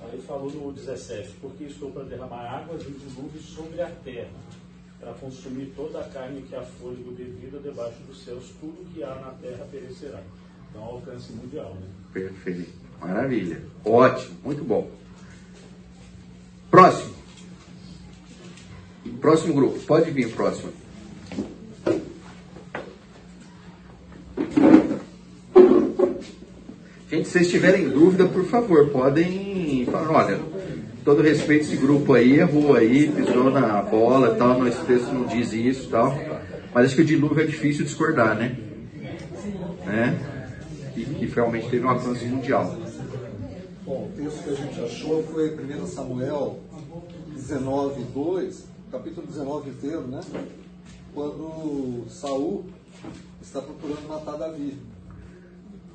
Aí 0.00 0.20
falou 0.22 0.50
no 0.50 0.72
17, 0.72 1.34
porque 1.40 1.64
estou 1.64 1.90
para 1.90 2.04
derramar 2.04 2.42
águas 2.44 2.82
de 2.82 2.92
dilúvio 2.92 3.40
sobre 3.40 3.82
a 3.82 3.90
terra, 3.90 4.30
para 5.04 5.12
consumir 5.12 5.70
toda 5.76 6.00
a 6.00 6.04
carne 6.04 6.40
que 6.48 6.56
a 6.56 6.62
fôlego 6.62 7.12
devido 7.12 7.62
debaixo 7.62 7.98
dos 8.08 8.24
céus, 8.24 8.50
tudo 8.58 8.90
que 8.94 9.04
há 9.04 9.14
na 9.14 9.32
terra 9.32 9.66
perecerá. 9.70 10.22
Então, 10.70 10.82
alcance 10.82 11.30
mundial. 11.32 11.74
Né? 11.74 11.86
Perfeito. 12.14 12.72
Maravilha. 12.98 13.60
Ótimo. 13.84 14.34
Muito 14.42 14.64
bom. 14.64 14.90
Próximo. 16.70 17.14
Próximo 19.20 19.52
grupo. 19.52 19.78
Pode 19.80 20.10
vir 20.10 20.32
próximo. 20.32 20.72
Gente, 27.10 27.28
se 27.28 27.32
vocês 27.32 27.50
tiverem 27.50 27.90
dúvida, 27.90 28.26
por 28.26 28.44
favor, 28.46 28.88
podem 28.88 29.84
falar, 29.84 30.10
olha, 30.10 30.53
todo 31.04 31.22
respeito 31.22 31.64
esse 31.64 31.76
grupo 31.76 32.14
aí, 32.14 32.38
errou 32.38 32.74
aí, 32.74 33.10
pisou 33.12 33.50
na 33.50 33.82
bola 33.82 34.34
tal, 34.36 34.58
nosso 34.58 34.84
texto 34.86 35.12
não 35.12 35.26
diz 35.26 35.52
isso 35.52 35.90
tal. 35.90 36.16
Mas 36.72 36.86
acho 36.86 36.96
que 36.96 37.02
o 37.02 37.04
dilúvio 37.04 37.42
é 37.42 37.46
difícil 37.46 37.84
discordar, 37.84 38.34
né? 38.34 38.56
né? 39.84 40.18
E 40.96 41.04
que 41.04 41.26
realmente 41.26 41.68
teve 41.68 41.84
um 41.84 41.90
alcance 41.90 42.24
mundial. 42.24 42.76
Bom, 43.84 44.10
o 44.10 44.16
texto 44.16 44.42
que 44.42 44.50
a 44.50 44.54
gente 44.54 44.80
achou 44.80 45.22
foi 45.24 45.54
1 45.54 45.86
Samuel 45.86 46.58
19, 47.34 48.02
2, 48.14 48.64
capítulo 48.90 49.26
19 49.26 49.70
inteiro, 49.70 50.02
né? 50.02 50.20
Quando 51.12 52.04
Saul 52.08 52.64
está 53.42 53.60
procurando 53.60 54.08
matar 54.08 54.36
Davi. 54.36 54.78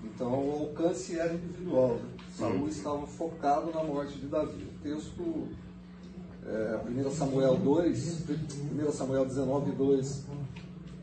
Então 0.03 0.31
o 0.31 0.69
alcance 0.69 1.17
era 1.17 1.33
individual. 1.33 1.95
Né? 1.95 2.18
Saul 2.39 2.69
estava 2.69 3.05
focado 3.05 3.69
na 3.73 3.83
morte 3.83 4.17
de 4.17 4.27
Davi. 4.27 4.63
O 4.63 4.81
texto 4.81 5.47
é, 6.47 6.79
1 6.87 7.11
Samuel 7.11 7.57
2, 7.57 8.25
1 8.87 8.91
Samuel 8.93 9.25
19, 9.25 9.71
2, 9.73 10.25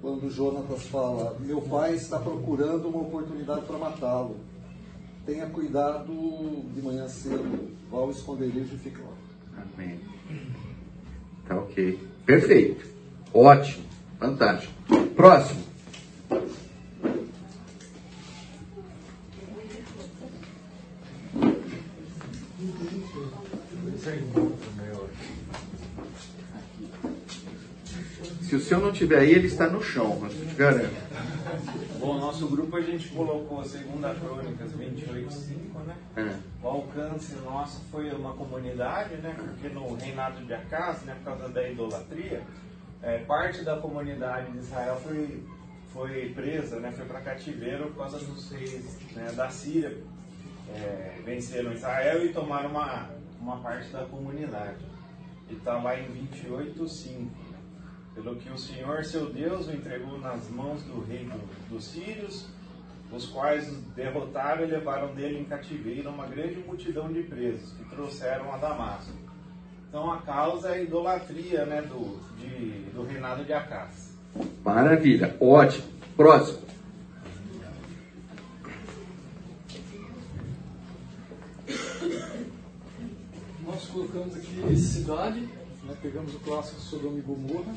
quando 0.00 0.30
Jonatas 0.30 0.86
fala, 0.86 1.36
meu 1.40 1.60
pai 1.60 1.94
está 1.94 2.18
procurando 2.18 2.88
uma 2.88 3.02
oportunidade 3.02 3.66
para 3.66 3.76
matá-lo. 3.76 4.36
Tenha 5.26 5.46
cuidado 5.46 6.06
de 6.72 6.80
manhã 6.80 7.06
cedo, 7.06 7.68
vá 7.90 7.98
ao 7.98 8.10
esconderijo 8.10 8.74
e 8.74 8.78
fique 8.78 9.00
lá. 9.02 9.62
Amém. 9.74 10.00
Tá 11.46 11.56
ok. 11.56 11.98
Perfeito. 12.24 12.86
Ótimo. 13.34 13.84
Fantástico. 14.18 14.72
Próximo. 15.14 15.62
Se 28.56 28.62
o 28.62 28.64
seu 28.64 28.80
não 28.80 28.90
tiver 28.90 29.18
aí, 29.18 29.32
ele 29.32 29.48
está 29.48 29.68
no 29.68 29.82
chão, 29.82 30.18
mas 30.18 30.32
eu 30.32 30.46
te 30.46 30.54
garanto. 30.54 30.94
Bom, 32.00 32.18
nosso 32.18 32.48
grupo 32.48 32.74
a 32.76 32.80
gente 32.80 33.08
colocou 33.08 33.60
a 33.60 33.64
segunda 33.64 34.14
Crônicas 34.14 34.72
28.5, 34.72 35.84
né? 35.86 35.96
É. 36.16 36.36
O 36.64 36.66
alcance 36.66 37.34
nosso 37.44 37.82
foi 37.90 38.10
uma 38.12 38.32
comunidade, 38.32 39.16
né? 39.16 39.36
Porque 39.36 39.68
no 39.68 39.94
reinado 39.94 40.42
de 40.42 40.54
Acas, 40.54 41.02
né, 41.02 41.14
por 41.16 41.36
causa 41.36 41.50
da 41.50 41.68
idolatria, 41.68 42.42
é, 43.02 43.18
parte 43.18 43.62
da 43.62 43.76
comunidade 43.76 44.50
de 44.50 44.58
Israel 44.58 44.98
foi, 45.04 45.44
foi 45.92 46.32
presa, 46.34 46.80
né? 46.80 46.92
Foi 46.92 47.04
para 47.04 47.20
cativeiro 47.20 47.88
por 47.88 47.98
causa 47.98 48.18
dos 48.20 48.50
reis 48.52 48.98
né, 49.14 49.32
da 49.36 49.50
Síria. 49.50 49.98
É, 50.74 51.20
venceram 51.26 51.74
Israel 51.74 52.24
e 52.24 52.32
tomaram 52.32 52.70
uma, 52.70 53.10
uma 53.38 53.58
parte 53.58 53.90
da 53.90 54.06
comunidade. 54.06 54.78
E 55.50 55.54
está 55.54 55.74
lá 55.74 55.94
em 56.00 56.06
28.5 56.06 57.45
pelo 58.16 58.34
que 58.36 58.50
o 58.50 58.56
Senhor 58.56 59.04
seu 59.04 59.30
Deus 59.30 59.68
o 59.68 59.72
entregou 59.72 60.18
nas 60.18 60.48
mãos 60.48 60.82
do 60.82 61.04
rei 61.04 61.24
do, 61.26 61.38
dos 61.68 61.84
sírios, 61.84 62.46
os 63.12 63.26
quais 63.26 63.68
o 63.68 63.76
derrotaram 63.94 64.64
e 64.64 64.66
levaram 64.66 65.14
dele 65.14 65.38
em 65.38 65.44
cativeiro 65.44 66.08
uma 66.08 66.26
grande 66.26 66.56
multidão 66.60 67.12
de 67.12 67.22
presos 67.22 67.72
que 67.74 67.84
trouxeram 67.84 68.52
a 68.52 68.56
Damasco. 68.56 69.12
Então 69.88 70.10
a 70.10 70.22
causa 70.22 70.70
é 70.70 70.78
a 70.78 70.82
idolatria 70.82 71.66
né, 71.66 71.82
do, 71.82 72.18
de, 72.38 72.90
do 72.92 73.04
reinado 73.04 73.44
de 73.44 73.52
Acás. 73.52 74.16
Maravilha, 74.64 75.36
ótimo. 75.38 75.84
Próximo. 76.16 76.66
Nós 83.64 83.86
colocamos 83.88 84.34
aqui 84.36 84.76
cidade, 84.76 85.40
né, 85.40 85.96
pegamos 86.00 86.34
o 86.34 86.38
clássico 86.40 86.80
Sodoma 86.80 87.18
e 87.18 87.22
Gomorra, 87.22 87.74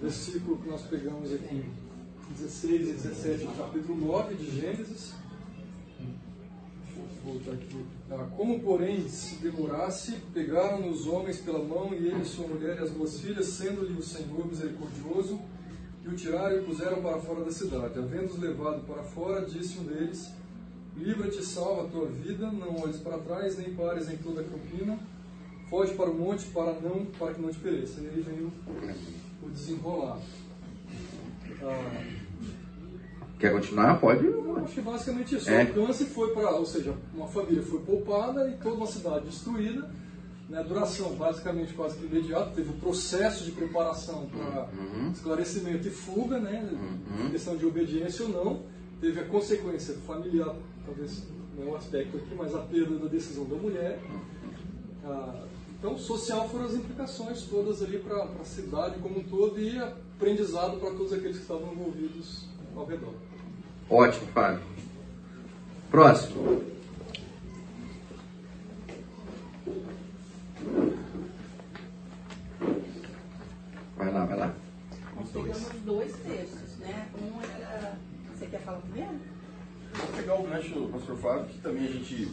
versículo 0.00 0.58
que 0.58 0.68
nós 0.68 0.82
pegamos 0.82 1.32
aqui, 1.32 1.64
16 2.30 2.88
e 2.88 2.92
17 2.92 3.44
do 3.46 3.56
capítulo 3.56 4.06
9 4.06 4.34
de 4.34 4.60
Gênesis. 4.60 5.14
Voltar 7.24 7.52
aqui. 7.52 7.84
Ah, 8.10 8.28
como, 8.36 8.60
porém, 8.60 9.08
se 9.08 9.36
demorasse, 9.36 10.16
pegaram 10.34 10.90
os 10.90 11.06
homens 11.06 11.38
pela 11.38 11.58
mão, 11.58 11.94
e 11.94 12.06
ele, 12.06 12.24
sua 12.24 12.46
mulher 12.46 12.76
e 12.76 12.82
as 12.82 12.90
duas 12.90 13.18
filhas, 13.18 13.46
sendo-lhe 13.46 13.94
o 13.94 14.02
Senhor 14.02 14.46
misericordioso, 14.46 15.40
e 16.04 16.08
o 16.08 16.14
tiraram 16.14 16.56
e 16.56 16.60
o 16.60 16.64
puseram 16.64 17.00
para 17.00 17.18
fora 17.18 17.44
da 17.44 17.50
cidade. 17.50 17.98
Havendo-os 17.98 18.38
levado 18.38 18.86
para 18.86 19.02
fora, 19.02 19.46
disse 19.46 19.78
um 19.78 19.84
deles: 19.84 20.30
Livra-te, 20.96 21.42
salva 21.42 21.84
a 21.84 21.88
tua 21.88 22.06
vida, 22.06 22.52
não 22.52 22.78
olhes 22.82 22.98
para 22.98 23.16
trás, 23.18 23.56
nem 23.56 23.74
pares 23.74 24.10
em 24.10 24.18
toda 24.18 24.42
a 24.42 24.44
campina, 24.44 24.98
foge 25.68 25.94
para 25.94 26.10
o 26.10 26.14
monte 26.14 26.46
para 26.46 26.72
não 26.80 27.04
para 27.18 27.34
que 27.34 27.40
não 27.40 27.50
te 27.50 27.58
pereça. 27.58 28.00
E 28.00 28.06
aí 28.08 28.20
vem 28.20 28.40
o, 28.44 28.52
o 29.46 29.50
desenrolar. 29.50 30.18
Ah, 31.62 32.02
Quer 33.38 33.52
continuar? 33.52 33.98
Pode. 34.00 34.24
eu 34.24 34.56
acho 34.64 34.74
que 34.74 34.80
basicamente 34.80 35.34
isso. 35.36 35.50
É. 35.50 35.64
O 35.64 35.80
alcance 35.80 36.04
foi 36.06 36.32
para, 36.32 36.50
ou 36.52 36.64
seja, 36.64 36.94
uma 37.14 37.26
família 37.26 37.62
foi 37.62 37.80
poupada 37.80 38.48
e 38.48 38.56
toda 38.56 38.76
uma 38.76 38.86
cidade 38.86 39.26
destruída. 39.26 39.90
Né, 40.48 40.62
duração 40.62 41.14
basicamente 41.14 41.72
quase 41.72 41.96
que 41.96 42.04
imediata, 42.04 42.50
teve 42.54 42.68
o 42.68 42.74
processo 42.74 43.44
de 43.44 43.50
preparação 43.52 44.26
para 44.26 44.68
Uhum. 44.78 45.10
esclarecimento 45.10 45.88
e 45.88 45.90
fuga, 45.90 46.38
né, 46.38 46.68
questão 47.30 47.56
de 47.56 47.64
obediência 47.64 48.26
ou 48.26 48.30
não, 48.30 48.62
teve 49.00 49.20
a 49.20 49.24
consequência 49.24 49.94
familiar, 50.06 50.54
talvez 50.84 51.22
não 51.56 51.68
é 51.68 51.70
um 51.70 51.76
aspecto 51.76 52.18
aqui, 52.18 52.34
mas 52.36 52.54
a 52.54 52.58
perda 52.58 52.98
da 52.98 53.06
decisão 53.06 53.46
da 53.46 53.56
mulher. 53.56 53.98
Ah, 55.02 55.44
então, 55.84 55.98
social 55.98 56.48
foram 56.48 56.64
as 56.64 56.72
implicações 56.72 57.42
todas 57.42 57.82
ali 57.82 57.98
para 57.98 58.24
a 58.24 58.44
cidade 58.46 58.98
como 59.00 59.18
um 59.18 59.22
todo 59.22 59.60
e 59.60 59.78
aprendizado 59.78 60.78
para 60.78 60.92
todos 60.92 61.12
aqueles 61.12 61.36
que 61.36 61.42
estavam 61.42 61.74
envolvidos 61.74 62.46
ao 62.74 62.86
redor. 62.86 63.12
Ótimo, 63.90 64.26
Fábio. 64.28 64.62
Próximo. 65.90 66.64
Vai 73.94 74.10
lá, 74.10 74.24
vai 74.24 74.38
lá. 74.38 74.54
Nós 75.16 75.28
pegamos 75.28 75.68
dois 75.84 76.16
textos, 76.16 76.78
né? 76.78 77.10
Um 77.20 77.42
era. 77.42 77.98
Você 78.32 78.46
quer 78.46 78.62
falar 78.62 78.78
primeiro? 78.78 79.20
Vou 79.92 80.06
pegar 80.16 80.40
o 80.40 80.44
gancho, 80.44 80.88
pastor 80.90 81.16
Fábio, 81.18 81.44
que 81.44 81.58
também 81.58 81.84
a 81.84 81.90
gente. 81.92 82.32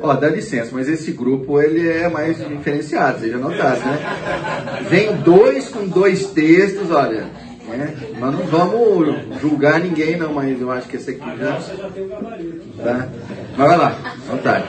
Ó, 0.00 0.14
dá 0.14 0.28
licença, 0.28 0.70
mas 0.72 0.88
esse 0.88 1.12
grupo 1.12 1.60
ele 1.60 1.88
é 1.88 2.08
mais 2.08 2.36
diferenciado, 2.36 3.20
vocês 3.20 3.32
já 3.32 3.38
notaram, 3.38 3.80
né? 3.80 4.86
Vem 4.88 5.16
dois 5.16 5.68
com 5.68 5.86
dois 5.86 6.26
textos, 6.26 6.90
olha. 6.90 7.26
Né? 7.68 7.94
Nós 8.18 8.32
não 8.32 8.46
vamos 8.46 9.40
julgar 9.40 9.80
ninguém, 9.80 10.16
não, 10.16 10.32
mas 10.32 10.60
eu 10.60 10.70
acho 10.70 10.88
que 10.88 10.96
esse 10.96 11.10
aqui 11.10 11.36
já. 11.36 11.58
Você 11.58 11.76
já 11.76 11.90
tem 11.90 12.04
o 12.04 12.08
gabarito. 12.08 12.78
Tá? 12.78 13.08
Mas 13.56 13.68
vai 13.68 13.76
lá, 13.76 14.16
vontade. 14.28 14.64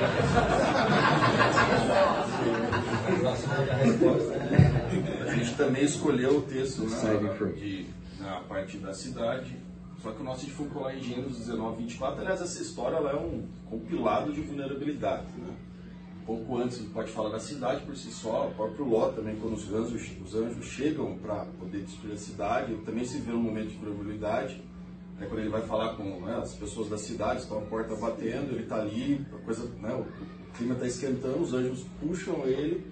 A 5.28 5.36
gente 5.36 5.56
também 5.56 5.84
escolheu 5.84 6.38
o 6.38 6.42
texto 6.42 6.90
Segue, 6.90 7.24
né, 7.24 7.34
de, 7.56 7.86
na 8.20 8.40
parte 8.42 8.78
da 8.78 8.94
cidade. 8.94 9.56
Só 10.02 10.12
que 10.12 10.22
o 10.22 10.24
nosso 10.24 10.50
foi 10.52 10.68
colar 10.68 10.96
em 10.96 11.02
Gênesis 11.02 11.48
19, 11.48 11.84
24. 11.84 12.22
Aliás, 12.22 12.42
essa 12.42 12.62
história 12.62 12.96
é 12.96 13.16
um 13.16 13.48
compilado 13.70 14.32
de 14.32 14.42
vulnerabilidade. 14.42 15.26
Né? 15.38 15.54
Pouco 16.26 16.58
antes, 16.58 16.80
pode 16.80 17.12
falar 17.12 17.30
da 17.30 17.40
cidade 17.40 17.86
por 17.86 17.96
si 17.96 18.12
só, 18.12 18.48
o 18.48 18.54
próprio 18.54 18.86
Ló 18.86 19.10
também, 19.10 19.36
quando 19.38 19.54
os 19.54 19.74
anjos, 19.74 20.12
os 20.24 20.36
anjos 20.36 20.66
chegam 20.66 21.18
para 21.18 21.46
poder 21.60 21.84
destruir 21.84 22.14
a 22.14 22.18
cidade, 22.18 22.76
também 22.86 23.06
se 23.06 23.18
vê 23.20 23.32
um 23.32 23.42
momento 23.42 23.70
de 23.70 23.78
vulnerabilidade. 23.78 24.62
É 25.20 25.26
quando 25.26 25.40
ele 25.40 25.50
vai 25.50 25.62
falar 25.62 25.96
com 25.96 26.04
né, 26.22 26.38
as 26.38 26.54
pessoas 26.54 26.90
da 26.90 26.98
cidade, 26.98 27.42
estão 27.42 27.58
a 27.58 27.62
porta 27.62 27.96
batendo, 27.96 28.52
ele 28.52 28.64
está 28.64 28.82
ali, 28.82 29.26
a 29.34 29.38
coisa, 29.38 29.68
né, 29.82 29.94
o, 29.96 30.06
clima 30.58 30.74
está 30.74 30.88
esquentando, 30.88 31.42
os 31.42 31.54
anjos 31.54 31.86
puxam 32.00 32.44
ele, 32.46 32.86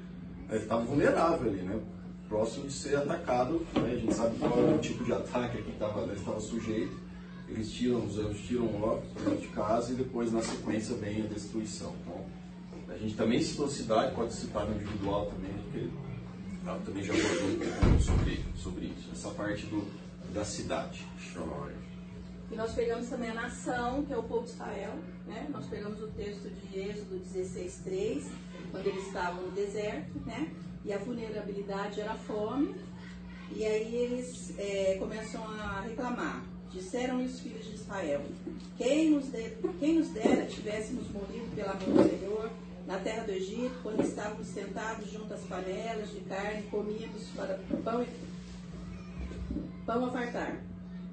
ele 0.49 0.59
estava 0.59 0.83
vulnerável 0.83 1.49
ali, 1.49 1.61
né? 1.61 1.79
Próximo 2.27 2.67
de 2.67 2.73
ser 2.73 2.95
atacado, 2.97 3.65
né? 3.75 3.91
A 3.91 3.95
gente 3.95 4.13
sabe 4.13 4.37
qual 4.39 4.57
é 4.57 4.73
o 4.73 4.79
tipo 4.79 5.03
de 5.03 5.13
ataque 5.13 5.61
que 5.61 5.71
estava, 5.71 6.01
ele 6.01 6.13
estava 6.13 6.39
sujeito. 6.39 6.97
Eles 7.47 7.71
tiram, 7.71 8.03
os 8.03 8.17
anjos 8.17 8.41
tiram 8.41 8.65
o 8.65 9.03
dentro 9.23 9.37
de 9.37 9.47
casa 9.49 9.93
e 9.93 9.95
depois 9.95 10.31
na 10.31 10.41
sequência 10.41 10.95
vem 10.95 11.21
a 11.21 11.27
destruição. 11.27 11.93
Então, 12.01 12.25
a 12.89 12.97
gente 12.97 13.15
também 13.15 13.41
citou 13.41 13.67
cidade, 13.67 14.15
pode 14.15 14.33
citar 14.33 14.65
no 14.65 14.75
individual 14.75 15.27
também, 15.27 15.51
porque 15.63 15.89
ela 16.65 16.79
também 16.79 17.03
já 17.03 17.13
abordou 17.13 17.47
um 17.47 17.59
pouco 17.59 18.01
sobre, 18.01 18.45
sobre 18.55 18.85
isso, 18.85 19.09
essa 19.11 19.29
parte 19.29 19.65
do, 19.67 19.87
da 20.33 20.43
cidade. 20.43 21.05
E 22.51 22.55
nós 22.55 22.73
pegamos 22.73 23.09
também 23.09 23.29
a 23.29 23.33
nação, 23.33 24.03
que 24.05 24.13
é 24.13 24.17
o 24.17 24.23
povo 24.23 24.45
de 24.45 24.51
Israel. 24.51 24.93
Né? 25.25 25.47
Nós 25.51 25.65
pegamos 25.65 26.01
o 26.01 26.07
texto 26.07 26.49
de 26.49 26.79
Êxodo 26.79 27.19
16,3, 27.19 28.23
quando 28.71 28.87
eles 28.87 29.07
estavam 29.07 29.43
no 29.43 29.51
deserto, 29.51 30.19
né? 30.25 30.51
E 30.85 30.93
a 30.93 30.97
vulnerabilidade 30.99 31.99
era 31.99 32.11
a 32.11 32.17
fome. 32.17 32.75
E 33.51 33.65
aí 33.65 33.95
eles 33.95 34.53
é, 34.57 34.95
começam 34.99 35.43
a 35.43 35.81
reclamar. 35.81 36.43
Disseram 36.71 37.23
os 37.23 37.39
filhos 37.39 37.65
de 37.65 37.75
Israel: 37.75 38.21
quem 38.77 39.11
nos, 39.11 39.31
de, 39.31 39.51
quem 39.79 39.95
nos 39.99 40.09
dera 40.09 40.45
tivéssemos 40.45 41.09
morrido 41.09 41.55
pela 41.55 41.73
mão 41.73 42.03
do 42.03 42.09
Senhor 42.09 42.51
na 42.85 42.99
terra 42.99 43.23
do 43.23 43.31
Egito, 43.31 43.73
quando 43.81 44.01
estávamos 44.03 44.47
sentados 44.47 45.09
junto 45.11 45.33
às 45.33 45.41
panelas 45.41 46.11
de 46.11 46.19
carne, 46.21 46.63
comíamos 46.69 47.23
para 47.35 47.59
pão, 47.83 48.03
e, 48.03 48.07
pão 49.85 50.05
a 50.05 50.11
fartar. 50.11 50.61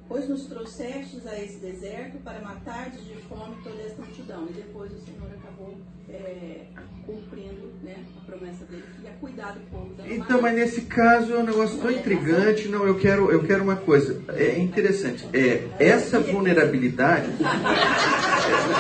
Pois 0.08 0.28
nos 0.28 0.46
trouxestes 0.46 1.26
a 1.26 1.40
esse 1.40 1.58
deserto 1.58 2.18
para 2.18 2.40
matar 2.42 2.90
de 2.90 3.14
fome 3.22 3.56
toda 3.62 3.80
esta 3.80 4.02
multidão. 4.02 4.46
E 4.48 4.52
depois 4.52 4.92
o 4.92 5.00
Senhor 5.00 5.30
acabou 5.32 5.78
é, 6.12 6.62
cumprindo 7.06 7.72
né, 7.82 7.96
a 8.16 8.30
promessa 8.30 8.64
dele, 8.64 8.84
que 8.96 9.04
ia 9.04 9.12
cuidar 9.20 9.52
do 9.52 9.60
povo. 9.70 9.94
Então, 10.06 10.40
mas 10.40 10.54
nesse 10.54 10.82
caso 10.82 11.32
é 11.32 11.38
um 11.38 11.44
negócio 11.44 11.78
tão 11.78 11.90
intrigante. 11.90 12.68
Não, 12.68 12.86
eu 12.86 12.96
quero, 12.96 13.30
eu 13.30 13.42
quero 13.42 13.62
uma 13.62 13.76
coisa. 13.76 14.22
É 14.28 14.58
interessante. 14.58 15.26
É, 15.32 15.64
essa 15.78 16.20
vulnerabilidade. 16.20 17.30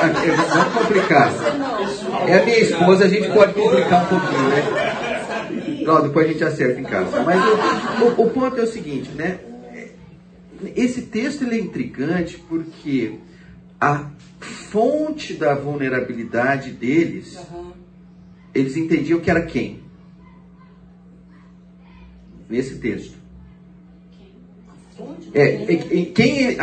É, 0.02 0.06
é, 0.06 0.36
vamos 0.36 0.74
complicar. 0.74 1.32
É 2.26 2.38
a 2.38 2.44
minha 2.44 2.58
esposa, 2.58 3.04
a 3.04 3.08
gente 3.08 3.28
pode 3.30 3.54
complicar 3.54 4.04
um 4.04 4.08
pouquinho, 4.08 4.48
né? 4.48 5.82
Não, 5.84 6.02
depois 6.02 6.26
a 6.26 6.32
gente 6.32 6.44
acerta 6.44 6.80
em 6.80 6.84
casa. 6.84 7.22
Mas 7.22 7.40
o, 8.00 8.04
o, 8.04 8.26
o 8.26 8.30
ponto 8.30 8.58
é 8.58 8.62
o 8.62 8.66
seguinte, 8.66 9.10
né? 9.10 9.38
Esse 10.74 11.02
texto 11.02 11.42
ele 11.42 11.56
é 11.56 11.60
intrigante 11.60 12.38
porque 12.48 13.18
a 13.80 14.06
fonte 14.72 15.34
da 15.34 15.54
vulnerabilidade 15.54 16.70
deles, 16.70 17.36
uhum. 17.50 17.72
eles 18.54 18.74
entendiam 18.74 19.20
que 19.20 19.30
era 19.30 19.42
quem? 19.42 19.82
Nesse 22.48 22.78
texto. 22.78 23.20
É, 25.34 25.66
quem, 26.14 26.56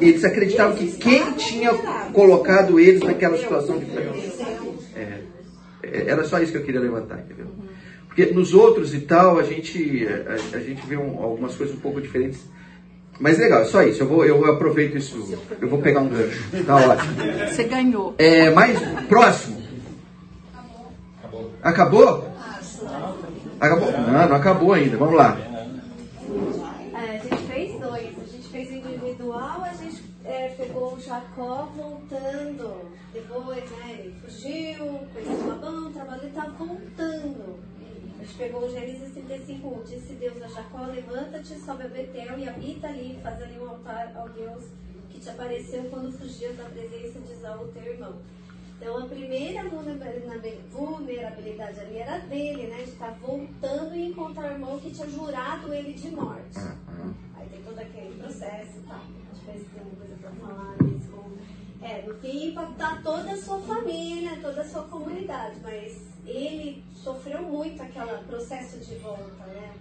eles 0.00 0.24
acreditavam 0.24 0.76
que 0.76 0.90
quem 0.96 1.32
tinha 1.34 1.72
colocado 2.12 2.80
eles 2.80 3.02
naquela 3.02 3.36
situação 3.36 3.78
de 3.78 3.86
é, 4.96 5.20
é, 5.82 6.08
Era 6.08 6.24
só 6.24 6.40
isso 6.40 6.52
que 6.52 6.58
eu 6.58 6.64
queria 6.64 6.80
levantar, 6.80 7.20
entendeu? 7.20 7.46
Porque 8.06 8.26
nos 8.26 8.54
outros 8.54 8.92
e 8.92 9.00
tal, 9.00 9.38
a 9.38 9.42
gente, 9.42 10.06
a, 10.06 10.56
a 10.56 10.60
gente 10.60 10.84
vê 10.86 10.96
um, 10.96 11.22
algumas 11.22 11.54
coisas 11.54 11.76
um 11.76 11.80
pouco 11.80 12.00
diferentes 12.00 12.40
mas 13.22 13.38
legal, 13.38 13.64
só 13.66 13.84
isso. 13.84 14.02
Eu 14.02 14.08
vou, 14.08 14.24
eu 14.24 14.44
aproveito 14.46 14.96
isso. 14.96 15.38
Eu 15.60 15.68
vou 15.68 15.80
pegar 15.80 16.00
um 16.00 16.08
gancho. 16.08 16.42
Tá 16.66 16.74
ótimo. 16.74 17.14
Você 17.48 17.62
ganhou. 17.62 18.16
É, 18.18 18.50
mais 18.50 18.76
próximo. 19.06 19.62
Acabou? 21.62 22.28
Acabou? 23.60 23.92
Não, 23.92 24.28
não 24.28 24.34
acabou 24.34 24.72
ainda. 24.72 24.96
Vamos 24.96 25.14
lá. 25.14 25.38
É, 26.94 27.16
a 27.16 27.18
gente 27.18 27.42
fez 27.46 27.80
dois. 27.80 28.08
A 28.18 28.26
gente 28.28 28.48
fez 28.50 28.72
individual, 28.72 29.62
a 29.62 29.72
gente 29.74 30.02
é, 30.24 30.48
pegou 30.58 30.94
o 30.94 31.00
Jacó 31.00 31.70
voltando. 31.76 32.90
Depois, 33.14 33.62
né, 33.70 33.98
ele 34.00 34.14
fugiu, 34.24 34.98
fez 35.14 35.28
o 35.28 35.46
Labão, 35.46 35.92
trabalhou 35.92 36.26
e 36.26 36.30
tá 36.30 36.52
voltando. 36.58 37.60
Gente 38.22 38.34
pegou 38.34 38.64
o 38.64 38.70
Gênesis 38.70 39.12
35, 39.14 39.82
disse 39.84 40.14
Deus 40.14 40.40
a 40.40 40.46
Jacó, 40.46 40.86
levanta-te, 40.86 41.58
sobe 41.58 41.82
a 41.82 41.88
Betel 41.88 42.38
e 42.38 42.48
habita 42.48 42.86
ali, 42.86 43.18
faz 43.20 43.42
ali 43.42 43.58
um 43.58 43.68
altar 43.68 44.12
ao 44.14 44.28
Deus 44.28 44.62
que 45.10 45.18
te 45.18 45.28
apareceu 45.28 45.82
quando 45.90 46.16
fugias 46.16 46.56
da 46.56 46.66
presença 46.66 47.18
de 47.18 47.32
Isaú, 47.32 47.66
teu 47.74 47.82
irmão. 47.82 48.14
Então 48.78 48.96
a 48.96 49.08
primeira 49.08 49.68
vulnerabilidade 49.68 51.80
ali 51.80 51.98
era 51.98 52.18
dele, 52.18 52.68
né? 52.68 52.84
De 52.84 52.90
estar 52.90 53.10
voltando 53.14 53.96
e 53.96 54.06
encontrar 54.06 54.50
o 54.50 54.52
irmão 54.52 54.78
que 54.78 54.92
tinha 54.92 55.10
jurado 55.10 55.74
ele 55.74 55.92
de 55.92 56.12
morte. 56.12 56.60
Aí 57.34 57.48
tem 57.48 57.60
todo 57.64 57.80
aquele 57.80 58.14
processo, 58.20 58.82
tá? 58.86 59.00
A 59.00 59.34
gente 59.34 59.46
vai 59.46 59.56
ter 59.56 59.80
uma 59.80 59.96
coisa 59.96 60.14
para 60.20 60.30
falar 60.30 60.76
nisso. 60.84 61.10
É, 61.82 62.02
no 62.02 62.14
fim 62.20 62.50
impactar 62.50 63.02
toda 63.02 63.32
a 63.32 63.36
sua 63.36 63.58
família, 63.62 64.38
toda 64.40 64.60
a 64.60 64.64
sua 64.64 64.84
comunidade, 64.84 65.58
mas 65.60 66.11
ele 66.24 66.84
sofreu 66.94 67.42
muito 67.42 67.82
aquele 67.82 68.18
processo 68.24 68.78
de 68.78 68.96
volta, 68.96 69.46
né? 69.46 69.72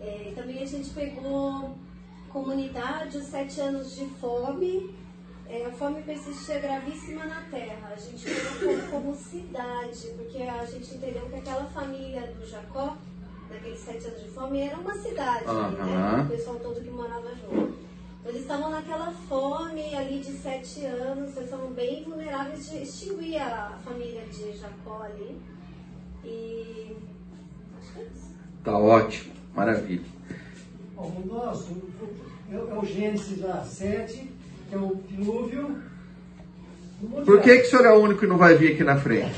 É, 0.00 0.32
também 0.34 0.62
a 0.62 0.66
gente 0.66 0.90
pegou 0.90 1.76
comunidade, 2.30 3.16
os 3.18 3.26
sete 3.26 3.60
anos 3.60 3.94
de 3.94 4.06
fome. 4.06 4.94
É, 5.46 5.66
a 5.66 5.70
fome 5.70 6.02
persistia 6.02 6.58
gravíssima 6.58 7.26
na 7.26 7.42
terra. 7.42 7.92
A 7.94 7.96
gente 7.96 8.24
colocou 8.24 8.88
como 8.90 9.14
cidade, 9.14 10.08
porque 10.16 10.42
a 10.42 10.64
gente 10.64 10.94
entendeu 10.94 11.28
que 11.28 11.36
aquela 11.36 11.64
família 11.66 12.26
do 12.26 12.46
Jacó, 12.46 12.96
naqueles 13.50 13.78
sete 13.78 14.06
anos 14.06 14.22
de 14.22 14.30
fome, 14.30 14.60
era 14.60 14.76
uma 14.76 14.94
cidade, 14.94 15.46
uhum. 15.46 15.70
né? 15.70 16.22
O 16.22 16.28
pessoal 16.28 16.56
todo 16.56 16.80
que 16.80 16.90
morava 16.90 17.30
junto. 17.34 17.83
Eles 18.24 18.40
estavam 18.40 18.70
naquela 18.70 19.12
fome 19.12 19.94
ali 19.94 20.18
de 20.18 20.32
sete 20.32 20.84
anos, 20.86 21.36
eles 21.36 21.44
estavam 21.44 21.70
bem 21.72 22.04
vulneráveis 22.04 22.70
de 22.70 22.82
extinguir 22.82 23.36
a 23.36 23.78
família 23.84 24.22
de 24.22 24.56
Jacó 24.56 25.02
ali. 25.02 25.38
E 26.24 26.96
acho 27.78 27.92
que 27.92 27.98
é 28.00 28.02
isso. 28.04 28.34
Tá 28.64 28.78
ótimo, 28.78 29.34
maravilha. 29.54 30.06
Bom, 30.94 31.22
o 31.22 31.26
nosso 31.26 31.82
é, 32.50 32.56
o 32.56 32.84
Gênesis 32.84 33.40
lá 33.40 33.62
7, 33.62 34.30
que 34.68 34.74
é 34.74 34.78
o 34.78 34.96
dilúvio. 35.08 35.82
Por 37.24 37.40
que, 37.40 37.58
que 37.58 37.66
o 37.66 37.70
senhor 37.70 37.86
é 37.86 37.92
o 37.92 38.00
único 38.00 38.20
que 38.20 38.26
não 38.26 38.38
vai 38.38 38.54
vir 38.54 38.72
aqui 38.72 38.84
na 38.84 38.96
frente? 38.96 39.34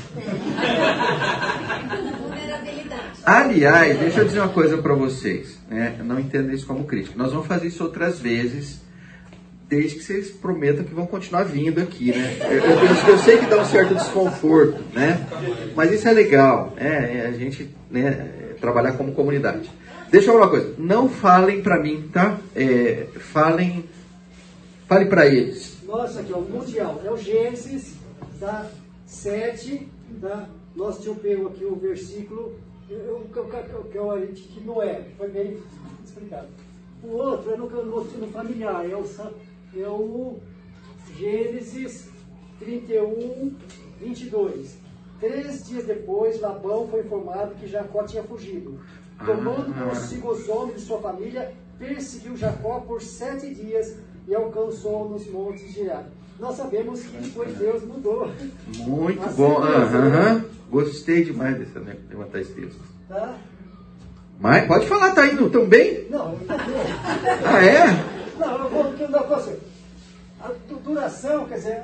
Aliás, 3.25 3.99
deixa 3.99 4.21
eu 4.21 4.25
dizer 4.25 4.39
uma 4.39 4.49
coisa 4.49 4.77
para 4.77 4.93
vocês. 4.93 5.59
Né? 5.69 5.97
Não 6.03 6.19
entenda 6.19 6.53
isso 6.53 6.65
como 6.65 6.85
crítica. 6.85 7.17
Nós 7.17 7.31
vamos 7.31 7.47
fazer 7.47 7.67
isso 7.67 7.83
outras 7.83 8.19
vezes, 8.19 8.81
desde 9.67 9.95
que 9.95 10.03
vocês 10.03 10.29
prometam 10.29 10.85
que 10.85 10.93
vão 10.93 11.05
continuar 11.05 11.43
vindo 11.43 11.81
aqui. 11.81 12.11
Né? 12.11 12.37
Eu, 12.41 12.63
eu, 12.63 13.09
eu 13.09 13.17
sei 13.19 13.37
que 13.37 13.47
dá 13.47 13.59
um 13.59 13.65
certo 13.65 13.95
desconforto, 13.95 14.81
né? 14.93 15.27
mas 15.75 15.91
isso 15.91 16.07
é 16.07 16.13
legal. 16.13 16.73
Né? 16.77 17.23
É 17.23 17.27
a 17.27 17.31
gente 17.31 17.69
né, 17.91 18.29
trabalhar 18.61 18.93
como 18.93 19.11
comunidade. 19.11 19.69
Deixa 20.09 20.27
eu 20.27 20.33
falar 20.33 20.45
uma 20.45 20.51
coisa. 20.51 20.73
Não 20.77 21.09
falem 21.09 21.61
para 21.61 21.81
mim, 21.81 22.09
tá? 22.13 22.37
É, 22.55 23.07
falem, 23.19 23.83
fale 24.87 25.05
para 25.05 25.25
eles 25.25 25.76
nossa, 25.87 26.19
aqui, 26.19 26.33
ó, 26.33 26.39
o 26.39 26.49
Mundial. 26.49 27.01
É 27.03 27.09
o 27.09 27.17
Gênesis, 27.17 27.95
tá? 28.39 28.69
7, 29.05 29.89
tá? 30.21 30.49
Nós 30.75 30.99
tínhamos 30.99 31.21
pego 31.21 31.47
aqui 31.47 31.63
o 31.63 31.75
versículo 31.75 32.55
que 32.87 32.93
é 32.93 34.27
que 34.33 34.61
Noé, 34.61 35.01
que 35.01 35.15
foi 35.15 35.29
bem 35.29 35.57
explicado. 36.03 36.47
O 37.03 37.09
outro 37.09 37.53
é 37.53 37.57
no, 37.57 37.69
no, 37.69 38.03
no 38.03 38.27
familiar, 38.27 38.89
é 38.89 38.95
o, 38.95 39.05
é 39.75 39.87
o 39.87 40.39
Gênesis 41.17 42.09
31, 42.59 43.55
22. 43.99 44.77
Três 45.19 45.67
dias 45.67 45.85
depois, 45.85 46.39
Labão 46.39 46.87
foi 46.87 47.01
informado 47.01 47.55
que 47.55 47.67
Jacó 47.67 48.03
tinha 48.03 48.23
fugido. 48.23 48.79
Tomando 49.25 49.73
ah, 49.75 49.89
consigo 49.89 50.31
os 50.31 50.47
homens 50.47 50.75
de 50.75 50.81
sua 50.81 51.01
família, 51.01 51.53
perseguiu 51.79 52.37
Jacó 52.37 52.79
por 52.81 53.01
sete 53.01 53.53
dias 53.53 53.97
e 54.27 54.35
alcançou 54.35 55.09
nos 55.09 55.27
montes 55.31 55.73
de 55.73 55.89
Ar. 55.89 56.03
Nós 56.39 56.55
sabemos 56.55 57.01
que 57.01 57.29
foi 57.31 57.47
Deus 57.47 57.83
mudou. 57.83 58.29
Muito 58.75 59.35
bom. 59.35 59.59
Uhum. 59.61 60.43
Gostei 60.69 61.23
demais 61.23 61.57
desse 61.57 61.79
levantar 62.09 62.41
esse 62.41 62.51
texto. 62.53 62.79
Tá? 63.07 63.35
Mas 64.39 64.67
pode 64.67 64.85
falar, 64.85 65.15
tá 65.15 65.25
indo 65.25 65.49
tão 65.49 65.65
bem? 65.65 66.05
Não, 66.09 66.33
eu 66.33 66.39
não 66.47 66.55
Ah, 67.45 67.65
é? 67.65 67.85
Não, 68.37 68.57
eu 68.57 68.69
vou 68.69 68.83
porque 68.85 69.03
um 69.05 69.09
negócio. 69.11 69.57
A 70.39 70.51
duração, 70.83 71.45
quer 71.45 71.55
dizer, 71.55 71.83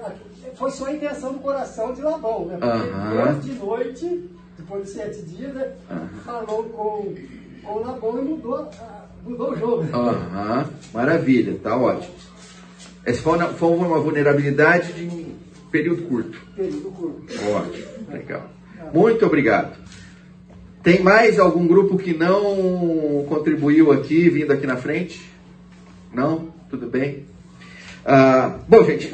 foi 0.55 0.69
só 0.69 0.85
a 0.85 0.93
intenção 0.93 1.33
do 1.33 1.39
coração 1.39 1.93
de 1.93 2.01
Labão, 2.01 2.45
né? 2.45 2.57
Porque 2.59 3.15
Deus 3.15 3.45
de 3.45 3.65
noite, 3.65 4.29
depois 4.57 4.83
de 4.85 4.89
sete 4.91 5.21
dias, 5.23 5.51
né, 5.55 5.71
falou 6.23 6.63
com, 6.65 7.15
com 7.63 7.79
Labão 7.79 8.19
e 8.19 8.21
mudou, 8.21 8.69
mudou 9.25 9.51
o 9.51 9.55
jogo. 9.55 9.83
Aham, 9.91 10.69
maravilha, 10.93 11.57
tá 11.63 11.75
ótimo. 11.75 12.13
Essa 13.05 13.21
foi 13.21 13.37
uma, 13.37 13.47
foi 13.49 13.69
uma 13.69 13.99
vulnerabilidade 13.99 14.93
de 14.93 15.35
período 15.71 16.03
curto. 16.03 16.39
Período 16.55 16.91
curto. 16.91 17.33
Ótimo, 17.51 18.11
legal. 18.11 18.49
Muito 18.93 19.25
obrigado. 19.25 19.77
Tem 20.81 21.01
mais 21.01 21.39
algum 21.39 21.65
grupo 21.65 21.97
que 21.97 22.13
não 22.13 23.25
contribuiu 23.27 23.91
aqui, 23.91 24.29
vindo 24.29 24.51
aqui 24.51 24.67
na 24.67 24.77
frente? 24.77 25.31
Não? 26.13 26.53
Tudo 26.69 26.87
bem? 26.87 27.25
Ah, 28.05 28.59
bom, 28.67 28.83
gente, 28.83 29.09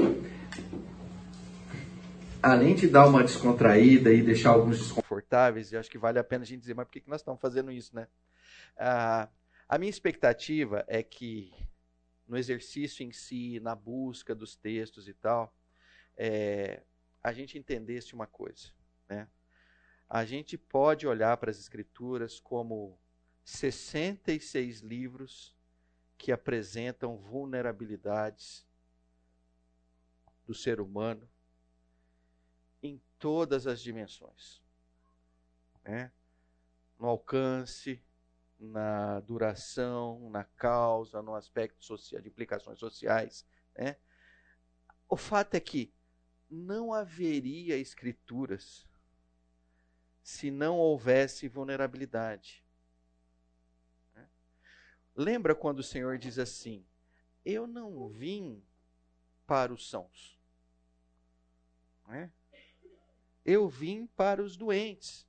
além 2.41 2.73
de 2.73 2.87
dar 2.87 3.07
uma 3.07 3.23
descontraída 3.23 4.11
e 4.11 4.21
deixar 4.21 4.49
alguns 4.49 4.79
desconfortáveis, 4.79 5.71
eu 5.71 5.79
acho 5.79 5.89
que 5.89 5.97
vale 5.97 6.17
a 6.17 6.23
pena 6.23 6.43
a 6.43 6.47
gente 6.47 6.61
dizer, 6.61 6.73
mas 6.73 6.85
por 6.85 6.91
que, 6.91 7.01
que 7.01 7.09
nós 7.09 7.21
estamos 7.21 7.39
fazendo 7.39 7.71
isso, 7.71 7.95
né? 7.95 8.07
Ah, 8.77 9.27
a 9.67 9.77
minha 9.77 9.89
expectativa 9.89 10.83
é 10.87 11.03
que 11.03 11.51
no 12.29 12.37
exercício 12.37 13.03
em 13.03 13.11
si, 13.11 13.59
na 13.59 13.73
busca 13.73 14.35
dos 14.35 14.55
textos 14.55 15.07
e 15.07 15.13
tal, 15.15 15.53
é, 16.15 16.83
a 17.23 17.33
gente 17.33 17.57
entendesse 17.57 18.13
uma 18.13 18.27
coisa. 18.27 18.71
Né? 19.09 19.27
A 20.07 20.23
gente 20.23 20.55
pode 20.55 21.07
olhar 21.07 21.35
para 21.37 21.49
as 21.49 21.59
Escrituras 21.59 22.39
como 22.39 22.99
66 23.43 24.81
livros 24.81 25.55
que 26.19 26.31
apresentam 26.31 27.17
vulnerabilidades 27.17 28.63
do 30.45 30.53
ser 30.53 30.79
humano 30.79 31.27
em 32.83 33.01
todas 33.17 33.65
as 33.65 33.81
dimensões. 33.81 34.61
Né? 35.83 36.11
No 36.99 37.07
alcance, 37.07 38.03
na 38.59 39.21
duração, 39.21 40.29
na 40.29 40.43
causa, 40.43 41.21
no 41.21 41.33
aspecto 41.33 41.83
social, 41.83 42.21
de 42.21 42.27
implicações 42.27 42.77
sociais. 42.77 43.45
Né? 43.75 43.95
O 45.07 45.15
fato 45.15 45.55
é 45.55 45.59
que 45.59 45.93
não 46.49 46.93
haveria 46.93 47.77
escrituras 47.77 48.87
se 50.21 50.51
não 50.51 50.77
houvesse 50.77 51.47
vulnerabilidade. 51.47 52.65
Né? 54.13 54.29
Lembra 55.15 55.55
quando 55.55 55.79
o 55.79 55.83
Senhor 55.83 56.17
diz 56.17 56.37
assim: 56.37 56.85
Eu 57.45 57.65
não 57.65 58.09
vim 58.09 58.61
para 59.47 59.73
os 59.73 59.89
sãos, 59.89 60.37
né? 62.07 62.31
eu 63.45 63.69
vim 63.69 64.05
para 64.05 64.43
os 64.43 64.57
doentes. 64.57 65.28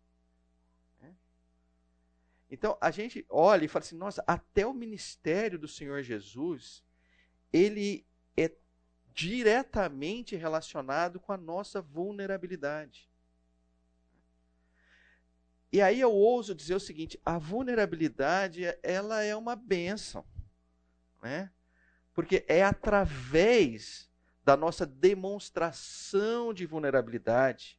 Então 2.50 2.76
a 2.80 2.90
gente 2.90 3.24
olha 3.28 3.64
e 3.64 3.68
fala 3.68 3.84
assim: 3.84 3.96
nossa, 3.96 4.24
até 4.26 4.66
o 4.66 4.74
ministério 4.74 5.58
do 5.58 5.68
Senhor 5.68 6.02
Jesus, 6.02 6.82
ele 7.52 8.04
é 8.36 8.50
diretamente 9.14 10.34
relacionado 10.34 11.20
com 11.20 11.32
a 11.32 11.36
nossa 11.36 11.80
vulnerabilidade. 11.80 13.08
E 15.72 15.80
aí 15.80 16.00
eu 16.00 16.12
ouso 16.12 16.54
dizer 16.54 16.74
o 16.74 16.80
seguinte: 16.80 17.20
a 17.24 17.38
vulnerabilidade 17.38 18.62
ela 18.82 19.22
é 19.22 19.36
uma 19.36 19.54
bênção, 19.54 20.26
né? 21.22 21.52
Porque 22.12 22.44
é 22.48 22.64
através 22.64 24.10
da 24.42 24.56
nossa 24.56 24.84
demonstração 24.84 26.52
de 26.52 26.66
vulnerabilidade 26.66 27.78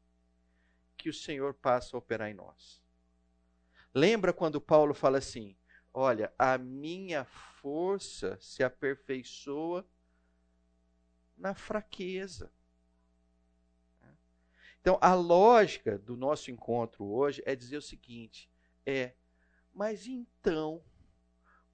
que 0.95 1.09
o 1.09 1.13
Senhor 1.13 1.53
passa 1.53 1.97
a 1.97 1.99
operar 1.99 2.30
em 2.30 2.34
nós. 2.34 2.80
Lembra 3.93 4.31
quando 4.31 4.61
Paulo 4.61 4.93
fala 4.93 5.17
assim: 5.17 5.55
Olha, 5.93 6.33
a 6.39 6.57
minha 6.57 7.25
força 7.25 8.37
se 8.39 8.63
aperfeiçoa 8.63 9.85
na 11.37 11.53
fraqueza. 11.53 12.51
Então, 14.79 14.97
a 15.01 15.13
lógica 15.13 15.97
do 15.99 16.17
nosso 16.17 16.49
encontro 16.49 17.05
hoje 17.05 17.43
é 17.45 17.55
dizer 17.55 17.77
o 17.77 17.81
seguinte: 17.81 18.49
é, 18.85 19.13
mas 19.73 20.07
então, 20.07 20.83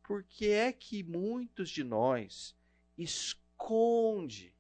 por 0.04 0.24
que 0.24 0.50
é 0.50 0.74
que 0.74 1.04
muitos 1.04 1.70
de 1.70 1.84
nós 1.84 2.56
esconde 2.98 4.56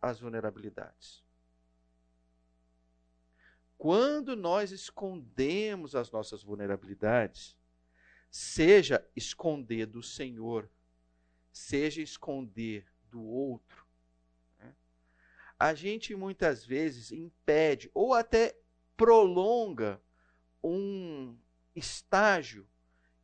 as 0.00 0.20
vulnerabilidades? 0.20 1.21
Quando 3.82 4.36
nós 4.36 4.70
escondemos 4.70 5.96
as 5.96 6.08
nossas 6.12 6.40
vulnerabilidades, 6.40 7.56
seja 8.30 9.04
esconder 9.16 9.86
do 9.86 10.00
Senhor, 10.00 10.70
seja 11.52 12.00
esconder 12.00 12.86
do 13.10 13.20
outro, 13.20 13.84
né? 14.56 14.72
a 15.58 15.74
gente 15.74 16.14
muitas 16.14 16.64
vezes 16.64 17.10
impede 17.10 17.90
ou 17.92 18.14
até 18.14 18.56
prolonga 18.96 20.00
um 20.62 21.36
estágio 21.74 22.64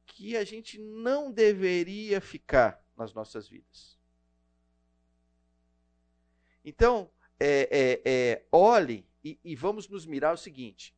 que 0.06 0.36
a 0.36 0.42
gente 0.42 0.76
não 0.76 1.30
deveria 1.30 2.20
ficar 2.20 2.84
nas 2.96 3.14
nossas 3.14 3.48
vidas. 3.48 3.96
Então, 6.64 7.08
é, 7.38 7.68
é, 7.70 8.02
é, 8.04 8.46
olhe 8.50 9.07
e, 9.24 9.38
e 9.44 9.56
vamos 9.56 9.88
nos 9.88 10.06
mirar 10.06 10.34
o 10.34 10.38
seguinte: 10.38 10.94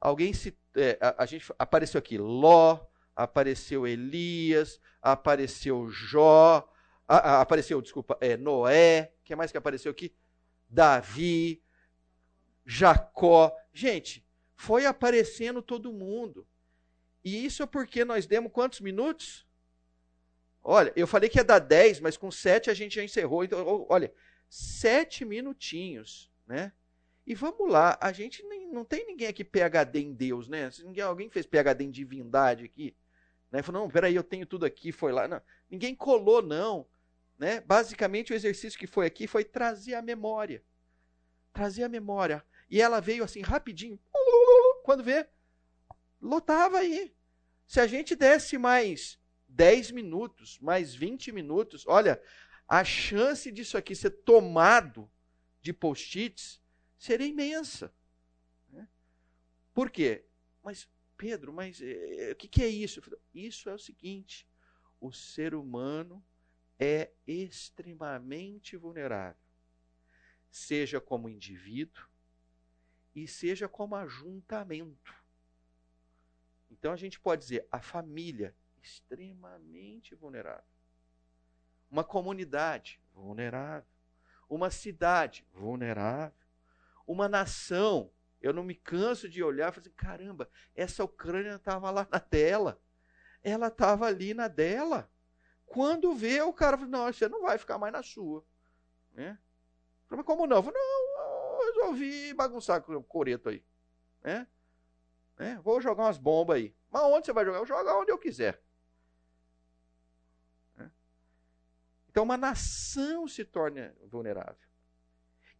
alguém 0.00 0.32
se. 0.32 0.56
É, 0.74 0.98
a, 1.00 1.22
a, 1.22 1.26
gente 1.26 1.52
apareceu 1.58 1.98
aqui 1.98 2.18
Ló, 2.18 2.80
apareceu 3.14 3.86
Elias, 3.86 4.80
apareceu 5.00 5.88
Jó, 5.90 6.68
a, 7.06 7.16
a, 7.16 7.40
apareceu, 7.40 7.80
desculpa, 7.82 8.16
é, 8.20 8.36
Noé, 8.36 9.12
que 9.24 9.36
mais 9.36 9.50
que 9.50 9.58
apareceu 9.58 9.90
aqui? 9.90 10.14
Davi, 10.68 11.62
Jacó. 12.64 13.54
Gente, 13.72 14.26
foi 14.54 14.86
aparecendo 14.86 15.60
todo 15.60 15.92
mundo. 15.92 16.46
E 17.24 17.44
isso 17.44 17.62
é 17.62 17.66
porque 17.66 18.04
nós 18.04 18.26
demos 18.26 18.52
quantos 18.52 18.80
minutos? 18.80 19.46
Olha, 20.62 20.92
eu 20.94 21.06
falei 21.06 21.28
que 21.28 21.38
ia 21.38 21.44
dar 21.44 21.58
10, 21.58 22.00
mas 22.00 22.16
com 22.16 22.30
7 22.30 22.70
a 22.70 22.74
gente 22.74 22.94
já 22.94 23.04
encerrou. 23.04 23.44
Então, 23.44 23.86
olha, 23.88 24.12
7 24.48 25.24
minutinhos, 25.24 26.30
né? 26.46 26.72
E 27.26 27.34
vamos 27.34 27.70
lá, 27.70 27.96
a 28.00 28.12
gente 28.12 28.42
nem, 28.44 28.68
não 28.68 28.84
tem 28.84 29.06
ninguém 29.06 29.28
aqui 29.28 29.44
PHD 29.44 30.00
em 30.00 30.12
Deus, 30.12 30.48
né? 30.48 30.70
Se 30.70 30.84
ninguém, 30.84 31.04
alguém 31.04 31.30
fez 31.30 31.46
PHD 31.46 31.84
em 31.84 31.90
divindade 31.90 32.64
aqui, 32.64 32.96
né? 33.50 33.62
Falou, 33.62 33.82
não, 33.82 33.90
peraí, 33.90 34.14
eu 34.14 34.24
tenho 34.24 34.44
tudo 34.44 34.66
aqui, 34.66 34.90
foi 34.90 35.12
lá. 35.12 35.28
Não, 35.28 35.40
ninguém 35.70 35.94
colou, 35.94 36.42
não. 36.42 36.86
Né? 37.38 37.60
Basicamente, 37.60 38.32
o 38.32 38.34
exercício 38.34 38.78
que 38.78 38.86
foi 38.86 39.06
aqui 39.06 39.26
foi 39.26 39.44
trazer 39.44 39.94
a 39.94 40.02
memória. 40.02 40.62
Trazer 41.52 41.84
a 41.84 41.88
memória. 41.88 42.44
E 42.70 42.80
ela 42.80 43.00
veio 43.00 43.22
assim, 43.22 43.40
rapidinho. 43.40 43.98
Quando 44.82 45.04
vê, 45.04 45.26
lotava 46.20 46.78
aí. 46.78 47.14
Se 47.66 47.80
a 47.80 47.86
gente 47.86 48.16
desse 48.16 48.56
mais 48.58 49.18
10 49.48 49.90
minutos, 49.90 50.58
mais 50.60 50.94
20 50.94 51.32
minutos, 51.32 51.84
olha, 51.86 52.20
a 52.66 52.84
chance 52.84 53.50
disso 53.52 53.76
aqui 53.76 53.94
ser 53.94 54.10
tomado 54.10 55.10
de 55.60 55.72
post-its 55.72 56.61
seria 57.02 57.26
imensa. 57.26 57.92
Né? 58.68 58.88
Por 59.74 59.90
quê? 59.90 60.24
Mas, 60.62 60.88
Pedro, 61.16 61.52
mas 61.52 61.80
é, 61.82 62.30
o 62.30 62.36
que, 62.36 62.46
que 62.46 62.62
é 62.62 62.68
isso? 62.68 63.00
Isso 63.34 63.68
é 63.68 63.74
o 63.74 63.78
seguinte: 63.78 64.48
o 65.00 65.10
ser 65.12 65.52
humano 65.52 66.24
é 66.78 67.10
extremamente 67.26 68.76
vulnerável, 68.76 69.42
seja 70.48 71.00
como 71.00 71.28
indivíduo 71.28 72.06
e 73.16 73.26
seja 73.26 73.68
como 73.68 73.96
ajuntamento. 73.96 75.12
Então 76.70 76.92
a 76.92 76.96
gente 76.96 77.18
pode 77.18 77.42
dizer 77.42 77.66
a 77.70 77.80
família 77.80 78.54
extremamente 78.80 80.14
vulnerável, 80.14 80.64
uma 81.90 82.04
comunidade 82.04 83.00
vulnerável, 83.12 83.90
uma 84.48 84.70
cidade 84.70 85.44
vulnerável, 85.52 86.41
uma 87.12 87.28
nação. 87.28 88.10
Eu 88.40 88.52
não 88.52 88.64
me 88.64 88.74
canso 88.74 89.28
de 89.28 89.42
olhar 89.42 89.68
e 89.68 89.72
falar 89.72 89.82
assim, 89.82 89.94
caramba, 89.94 90.50
essa 90.74 91.04
Ucrânia 91.04 91.54
estava 91.54 91.90
lá 91.90 92.06
na 92.10 92.18
dela. 92.18 92.80
Ela 93.42 93.68
estava 93.68 94.06
ali 94.06 94.34
na 94.34 94.48
dela. 94.48 95.10
Quando 95.66 96.14
vê, 96.14 96.42
o 96.42 96.52
cara 96.52 96.76
fala, 96.76 96.90
não, 96.90 97.12
você 97.12 97.28
não 97.28 97.42
vai 97.42 97.56
ficar 97.56 97.78
mais 97.78 97.92
na 97.92 98.02
sua. 98.02 98.44
Né? 99.12 99.38
Como 100.24 100.46
não? 100.46 100.56
Eu 100.56 100.62
falei, 100.62 100.80
não, 100.80 101.66
resolvi 101.66 102.34
bagunçar 102.34 102.82
com 102.82 102.94
o 102.94 103.02
coreto 103.02 103.48
aí. 103.48 103.64
Né? 104.22 104.46
Né? 105.38 105.60
Vou 105.62 105.80
jogar 105.80 106.04
umas 106.04 106.18
bombas 106.18 106.56
aí. 106.56 106.76
Mas 106.90 107.02
onde 107.02 107.26
você 107.26 107.32
vai 107.32 107.44
jogar? 107.44 107.58
Eu 107.58 107.66
jogo 107.66 108.00
onde 108.00 108.12
eu 108.12 108.18
quiser. 108.18 108.62
Né? 110.76 110.90
Então, 112.10 112.24
uma 112.24 112.36
nação 112.36 113.26
se 113.26 113.44
torna 113.44 113.94
vulnerável. 114.02 114.71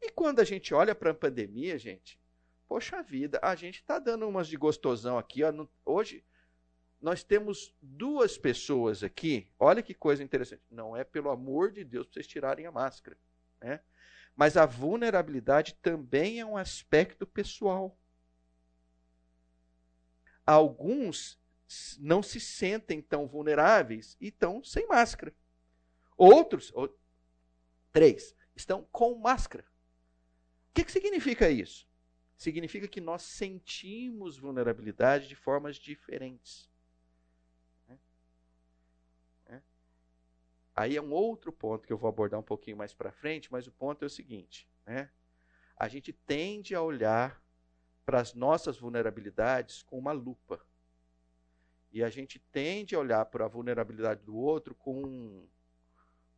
E 0.03 0.11
quando 0.11 0.41
a 0.41 0.45
gente 0.45 0.75
olha 0.75 0.97
para 0.97 1.13
a 1.13 1.15
pandemia, 1.15 1.79
gente, 1.79 2.21
poxa 2.67 3.01
vida, 3.03 3.39
a 3.41 3.55
gente 3.55 3.77
está 3.77 4.01
dando 4.01 4.29
umas 4.29 4.49
de 4.49 4.57
gostosão 4.57 5.17
aqui. 5.17 5.45
Ó, 5.45 5.53
no, 5.53 5.71
hoje 5.85 6.25
nós 7.01 7.23
temos 7.23 7.73
duas 7.81 8.37
pessoas 8.37 9.05
aqui. 9.05 9.49
Olha 9.59 9.81
que 9.81 9.95
coisa 9.95 10.23
interessante. 10.23 10.63
Não 10.69 10.97
é 10.97 11.05
pelo 11.05 11.31
amor 11.31 11.71
de 11.71 11.85
Deus 11.85 12.07
para 12.07 12.15
vocês 12.15 12.27
tirarem 12.27 12.67
a 12.67 12.73
máscara, 12.73 13.17
né? 13.61 13.81
Mas 14.35 14.57
a 14.57 14.67
vulnerabilidade 14.67 15.75
também 15.75 16.41
é 16.41 16.45
um 16.47 16.57
aspecto 16.57 17.25
pessoal. 17.25 17.97
Alguns 20.45 21.41
não 22.01 22.23
se 22.23 22.41
sentem 22.41 23.01
tão 23.01 23.29
vulneráveis 23.29 24.17
e 24.21 24.29
estão 24.29 24.65
sem 24.65 24.87
máscara. 24.89 25.33
Outros, 26.17 26.73
três, 27.93 28.35
estão 28.57 28.87
com 28.91 29.15
máscara. 29.17 29.65
O 30.73 30.75
que, 30.75 30.85
que 30.85 30.93
significa 30.93 31.51
isso? 31.51 31.87
Significa 32.35 32.89
que 32.89 32.99
nós 32.99 33.21
sentimos 33.21 34.39
vulnerabilidade 34.39 35.29
de 35.29 35.37
formas 35.37 35.77
diferentes. 35.77 36.67
Né? 37.87 37.99
Né? 39.51 39.63
Aí 40.75 40.97
é 40.97 41.03
um 41.03 41.13
outro 41.13 41.53
ponto 41.53 41.87
que 41.87 41.93
eu 41.93 41.99
vou 41.99 42.09
abordar 42.09 42.41
um 42.41 42.43
pouquinho 42.43 42.79
mais 42.79 42.95
para 42.95 43.13
frente, 43.13 43.53
mas 43.53 43.67
o 43.67 43.71
ponto 43.73 44.03
é 44.03 44.07
o 44.07 44.11
seguinte: 44.11 44.67
né? 44.87 45.11
a 45.77 45.89
gente 45.89 46.11
tende 46.11 46.75
a 46.75 46.81
olhar 46.81 47.45
para 48.07 48.19
as 48.19 48.33
nossas 48.33 48.79
vulnerabilidades 48.79 49.83
com 49.83 49.99
uma 49.99 50.13
lupa. 50.13 50.59
E 51.93 52.03
a 52.03 52.09
gente 52.09 52.39
tende 52.51 52.95
a 52.95 52.99
olhar 52.99 53.27
para 53.27 53.45
a 53.45 53.49
vulnerabilidade 53.49 54.25
do 54.25 54.35
outro 54.35 54.75
com 54.75 55.05
um, 55.05 55.47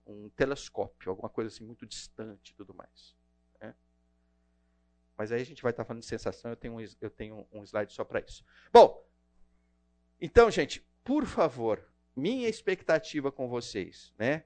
um 0.05 0.29
telescópio, 0.31 1.11
alguma 1.11 1.29
coisa 1.29 1.55
assim 1.55 1.65
muito 1.65 1.87
distante 1.87 2.51
e 2.51 2.55
tudo 2.57 2.75
mais. 2.75 3.15
Mas 5.17 5.31
aí 5.31 5.41
a 5.41 5.45
gente 5.45 5.63
vai 5.63 5.71
estar 5.71 5.85
falando 5.85 6.03
de 6.03 6.09
sensação, 6.09 6.51
eu 6.51 6.57
tenho 6.57 6.75
um, 6.75 6.85
eu 7.01 7.11
tenho 7.11 7.47
um 7.53 7.63
slide 7.63 7.93
só 7.93 8.05
para 8.05 8.21
isso. 8.21 8.45
Bom, 8.73 9.05
então, 10.21 10.51
gente, 10.51 10.87
por 11.05 11.25
favor, 11.25 11.87
minha 12.17 12.49
expectativa 12.49 13.31
com 13.31 13.49
vocês, 13.49 14.13
né? 14.19 14.45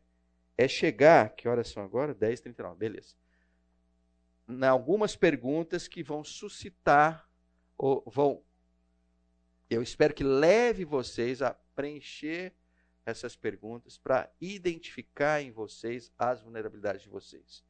É 0.57 0.67
chegar, 0.67 1.35
que 1.35 1.49
horas 1.49 1.69
são 1.69 1.83
agora? 1.83 2.15
10h39, 2.15 2.77
beleza. 2.77 3.15
Em 4.49 4.65
algumas 4.65 5.15
perguntas 5.15 5.87
que 5.87 6.03
vão 6.03 6.25
suscitar, 6.25 7.29
ou 7.77 8.03
vão. 8.07 8.43
Eu 9.71 9.83
espero 9.83 10.13
que 10.13 10.25
leve 10.25 10.85
vocês 10.85 11.43
a 11.43 11.55
preencher 11.75 12.55
essas 13.07 13.37
perguntas 13.37 13.97
para 13.97 14.31
identificar 14.41 15.41
em 15.41 15.51
vocês 15.51 16.13
as 16.19 16.43
vulnerabilidades 16.43 17.03
de 17.03 17.09
vocês 17.09 17.65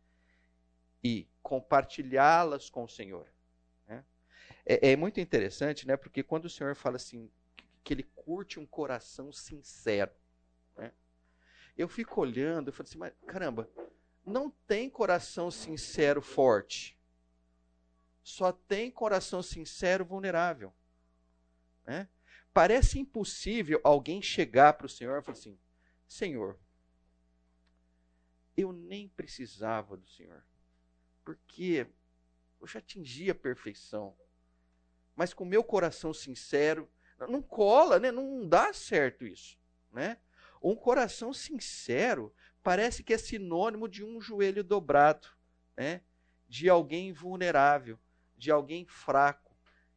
e 1.03 1.29
compartilhá-las 1.43 2.69
com 2.69 2.85
o 2.85 2.89
Senhor. 2.89 3.27
Né? 3.87 4.05
É, 4.67 4.93
é, 4.93 4.97
muito 4.97 5.21
interessante, 5.21 5.87
né? 5.87 5.97
Porque 5.97 6.23
quando 6.23 6.47
o 6.47 6.51
Senhor 6.51 6.75
fala 6.75 6.97
assim, 6.97 7.31
que 7.83 7.95
ele 7.95 8.03
curte 8.03 8.61
um 8.61 8.67
coração 8.67 9.33
sincero. 9.33 10.13
Né? 10.77 10.93
Eu 11.77 11.89
fico 11.89 12.21
olhando, 12.21 12.69
eu 12.69 12.73
falo 12.73 12.87
assim, 12.87 12.99
mas 12.99 13.15
caramba, 13.27 13.71
não 14.27 14.51
tem 14.67 14.91
coração 14.91 15.51
sincero 15.51 16.21
forte. 16.21 16.99
Só 18.23 18.53
tem 18.53 18.91
coração 18.91 19.43
sincero 19.43 20.05
vulnerável. 20.05 20.75
Né? 21.87 22.09
Parece 22.53 22.99
impossível 22.99 23.81
alguém 23.83 24.21
chegar 24.21 24.75
para 24.75 24.85
o 24.85 24.89
Senhor 24.89 25.19
e 25.19 25.23
falar 25.23 25.39
assim: 25.39 25.59
Senhor, 26.07 26.59
eu 28.57 28.73
nem 28.73 29.09
precisava 29.09 29.97
do 29.97 30.07
Senhor, 30.07 30.45
porque 31.29 31.87
eu 32.59 32.67
já 32.67 32.79
atingi 32.79 33.31
a 33.31 33.35
perfeição. 33.35 34.17
Mas 35.15 35.35
com 35.35 35.45
meu 35.45 35.63
coração 35.63 36.15
sincero, 36.15 36.91
não 37.29 37.43
cola, 37.43 38.01
né? 38.01 38.11
Não 38.11 38.49
dá 38.49 38.73
certo 38.73 39.27
isso, 39.27 39.59
né? 39.93 40.17
Um 40.63 40.75
coração 40.75 41.35
sincero 41.35 42.35
parece 42.63 43.03
que 43.03 43.13
é 43.13 43.19
sinônimo 43.19 43.87
de 43.87 44.03
um 44.03 44.23
joelho 44.23 44.65
dobrado, 44.65 45.29
né? 45.77 46.01
De 46.49 46.67
alguém 46.67 47.13
vulnerável, 47.13 47.99
de 48.35 48.51
alguém 48.51 48.87
fraco, 48.87 49.55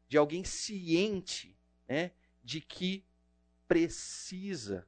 de 0.10 0.18
alguém 0.18 0.44
ciente, 0.44 1.58
né? 1.88 2.12
De 2.44 2.60
que 2.60 3.06
precisa 3.70 4.86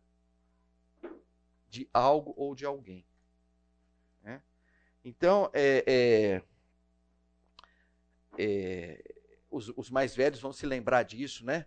de 1.70 1.90
algo 1.94 2.34
ou 2.36 2.54
de 2.54 2.66
alguém. 2.66 3.06
Então, 5.04 5.50
é, 5.54 5.84
é, 5.88 6.42
é, 8.38 9.04
os, 9.50 9.70
os, 9.76 9.90
mais 9.90 10.16
velhos 10.16 10.40
vão 10.40 10.54
se 10.54 10.66
lembrar 10.66 11.04
disso, 11.04 11.46
né? 11.46 11.66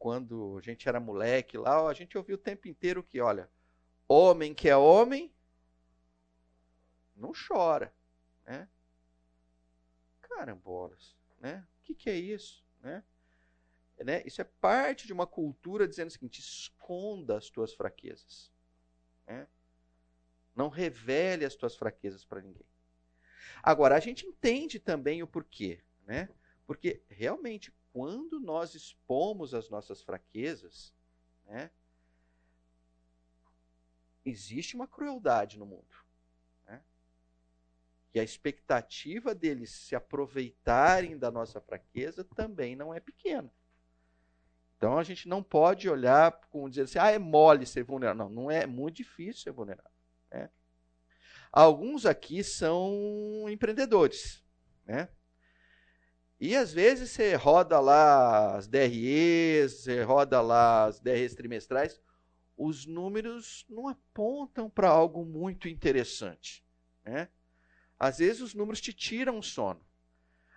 quando 0.00 0.56
a 0.56 0.62
gente 0.62 0.88
era 0.88 0.98
moleque 0.98 1.58
lá, 1.58 1.86
a 1.86 1.92
gente 1.92 2.16
ouvia 2.16 2.34
o 2.34 2.38
tempo 2.38 2.66
inteiro 2.66 3.02
que, 3.02 3.20
olha, 3.20 3.50
homem 4.08 4.54
que 4.54 4.66
é 4.66 4.74
homem 4.74 5.30
não 7.14 7.32
chora, 7.34 7.94
né? 8.46 8.66
Carambolas, 10.22 11.14
né? 11.38 11.68
O 11.78 11.82
que, 11.82 11.94
que 11.94 12.08
é 12.08 12.16
isso, 12.16 12.64
né? 12.80 13.04
né? 13.98 14.22
Isso 14.24 14.40
é 14.40 14.44
parte 14.44 15.06
de 15.06 15.12
uma 15.12 15.26
cultura 15.26 15.86
dizendo 15.86 16.08
o 16.08 16.12
seguinte: 16.12 16.40
esconda 16.40 17.36
as 17.36 17.50
tuas 17.50 17.74
fraquezas, 17.74 18.50
né? 19.26 19.46
Não 20.54 20.68
revele 20.68 21.44
as 21.44 21.54
tuas 21.54 21.76
fraquezas 21.76 22.24
para 22.24 22.40
ninguém. 22.40 22.66
Agora 23.62 23.96
a 23.96 24.00
gente 24.00 24.26
entende 24.26 24.78
também 24.78 25.22
o 25.22 25.26
porquê, 25.26 25.82
né? 26.06 26.28
Porque 26.66 27.02
realmente 27.08 27.72
quando 27.92 28.38
nós 28.38 28.74
expomos 28.74 29.54
as 29.54 29.68
nossas 29.68 30.02
fraquezas, 30.02 30.94
né, 31.44 31.70
existe 34.24 34.76
uma 34.76 34.86
crueldade 34.86 35.58
no 35.58 35.66
mundo. 35.66 35.96
Né? 36.66 36.82
E 38.14 38.20
a 38.20 38.22
expectativa 38.22 39.34
deles 39.34 39.70
se 39.70 39.94
aproveitarem 39.94 41.18
da 41.18 41.30
nossa 41.30 41.60
fraqueza 41.60 42.24
também 42.24 42.76
não 42.76 42.94
é 42.94 43.00
pequena. 43.00 43.52
Então 44.76 44.98
a 44.98 45.02
gente 45.02 45.28
não 45.28 45.42
pode 45.42 45.88
olhar 45.90 46.32
com 46.48 46.68
dizer 46.68 46.82
assim, 46.82 46.98
ah, 46.98 47.10
é 47.10 47.18
mole 47.18 47.66
ser 47.66 47.82
vulnerável. 47.82 48.24
Não, 48.24 48.30
não 48.30 48.50
é, 48.50 48.62
é 48.62 48.66
muito 48.66 48.96
difícil 48.96 49.42
ser 49.42 49.52
vulnerável. 49.52 49.90
Né? 50.30 50.50
Alguns 51.52 52.06
aqui 52.06 52.44
são 52.44 53.46
empreendedores, 53.48 54.44
né? 54.86 55.08
E 56.40 56.56
às 56.56 56.72
vezes 56.72 57.10
você 57.10 57.34
roda 57.34 57.78
lá 57.80 58.56
as 58.56 58.66
DREs, 58.66 59.82
você 59.82 60.02
roda 60.02 60.40
lá 60.40 60.86
as 60.86 60.98
DREs 60.98 61.34
trimestrais, 61.34 62.00
os 62.56 62.86
números 62.86 63.66
não 63.68 63.88
apontam 63.88 64.70
para 64.70 64.88
algo 64.88 65.24
muito 65.24 65.68
interessante. 65.68 66.64
Né? 67.04 67.28
Às 67.98 68.18
vezes 68.18 68.40
os 68.40 68.54
números 68.54 68.80
te 68.80 68.92
tiram 68.94 69.38
o 69.38 69.42
sono. 69.42 69.84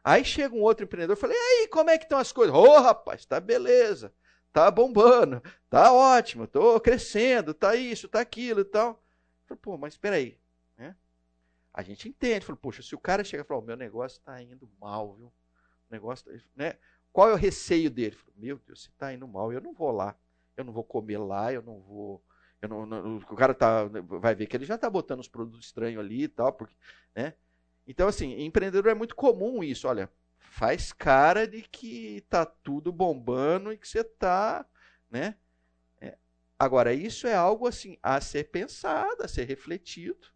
Aí 0.02 0.24
chega 0.24 0.56
um 0.56 0.62
outro 0.62 0.86
empreendedor 0.86 1.18
e 1.18 1.20
fala: 1.20 1.34
e 1.34 1.38
aí, 1.38 1.68
como 1.68 1.90
é 1.90 1.98
que 1.98 2.06
estão 2.06 2.18
as 2.18 2.32
coisas? 2.32 2.56
Ô, 2.56 2.62
oh, 2.62 2.80
rapaz, 2.80 3.26
tá 3.26 3.40
beleza, 3.40 4.14
tá 4.54 4.72
bombando, 4.72 5.42
tá 5.70 5.92
ótimo, 5.92 6.48
tô 6.48 6.80
crescendo, 6.80 7.54
tá 7.54 7.76
isso, 7.76 8.08
tá 8.08 8.22
aquilo 8.22 8.62
e 8.62 8.66
tal. 8.66 9.03
Falo, 9.46 9.60
Pô, 9.60 9.78
mas 9.78 9.94
espera 9.94 10.16
aí. 10.16 10.40
Né? 10.78 10.96
A 11.74 11.82
gente 11.84 12.08
entende. 12.10 12.46
Fala, 12.46 12.58
Poxa, 12.58 12.82
se 12.82 12.96
o 12.96 13.00
cara 13.00 13.24
chega 13.24 13.44
e 13.44 13.46
fala: 13.46 13.62
o 13.62 13.66
meu 13.66 13.78
negócio 13.78 14.18
está 14.18 14.42
indo 14.42 14.70
mal, 14.80 15.16
viu? 15.16 15.34
negócio, 15.94 16.30
né? 16.56 16.76
Qual 17.12 17.30
é 17.30 17.34
o 17.34 17.38
receio 17.38 17.90
dele? 17.90 18.18
Meu 18.36 18.58
Deus, 18.58 18.84
se 18.84 18.90
está 18.90 19.14
indo 19.14 19.28
mal, 19.28 19.54
eu 19.54 19.62
não 19.62 19.74
vou 19.74 19.92
lá, 19.92 20.16
eu 20.58 20.64
não 20.64 20.74
vou 20.74 20.84
comer 20.84 21.20
lá, 21.20 21.54
eu 21.54 21.62
não 21.62 21.80
vou, 21.80 22.24
eu 22.62 22.68
não, 22.68 22.86
não 22.86 23.18
o 23.18 23.36
cara 23.36 23.54
tá, 23.54 23.86
vai 23.86 24.34
ver 24.34 24.48
que 24.48 24.58
ele 24.58 24.66
já 24.66 24.76
está 24.76 24.90
botando 24.90 25.20
os 25.20 25.28
produtos 25.28 25.68
estranhos 25.68 26.04
ali 26.04 26.24
e 26.24 26.28
tal, 26.28 26.52
porque, 26.52 26.76
né? 27.16 27.36
Então 27.88 28.08
assim, 28.08 28.42
empreendedor 28.42 28.92
é 28.92 28.96
muito 28.96 29.16
comum 29.16 29.64
isso, 29.64 29.88
olha, 29.88 30.12
faz 30.38 30.92
cara 30.92 31.48
de 31.48 31.62
que 31.62 32.22
tá 32.30 32.46
tudo 32.46 32.92
bombando 32.92 33.72
e 33.72 33.78
que 33.78 33.88
você 33.88 34.04
tá, 34.04 34.66
né? 35.10 35.36
Agora 36.58 36.94
isso 36.94 37.28
é 37.28 37.36
algo 37.36 37.68
assim 37.68 37.98
a 38.02 38.22
ser 38.22 38.46
pensado, 38.46 39.24
a 39.24 39.28
ser 39.28 39.46
refletido, 39.46 40.28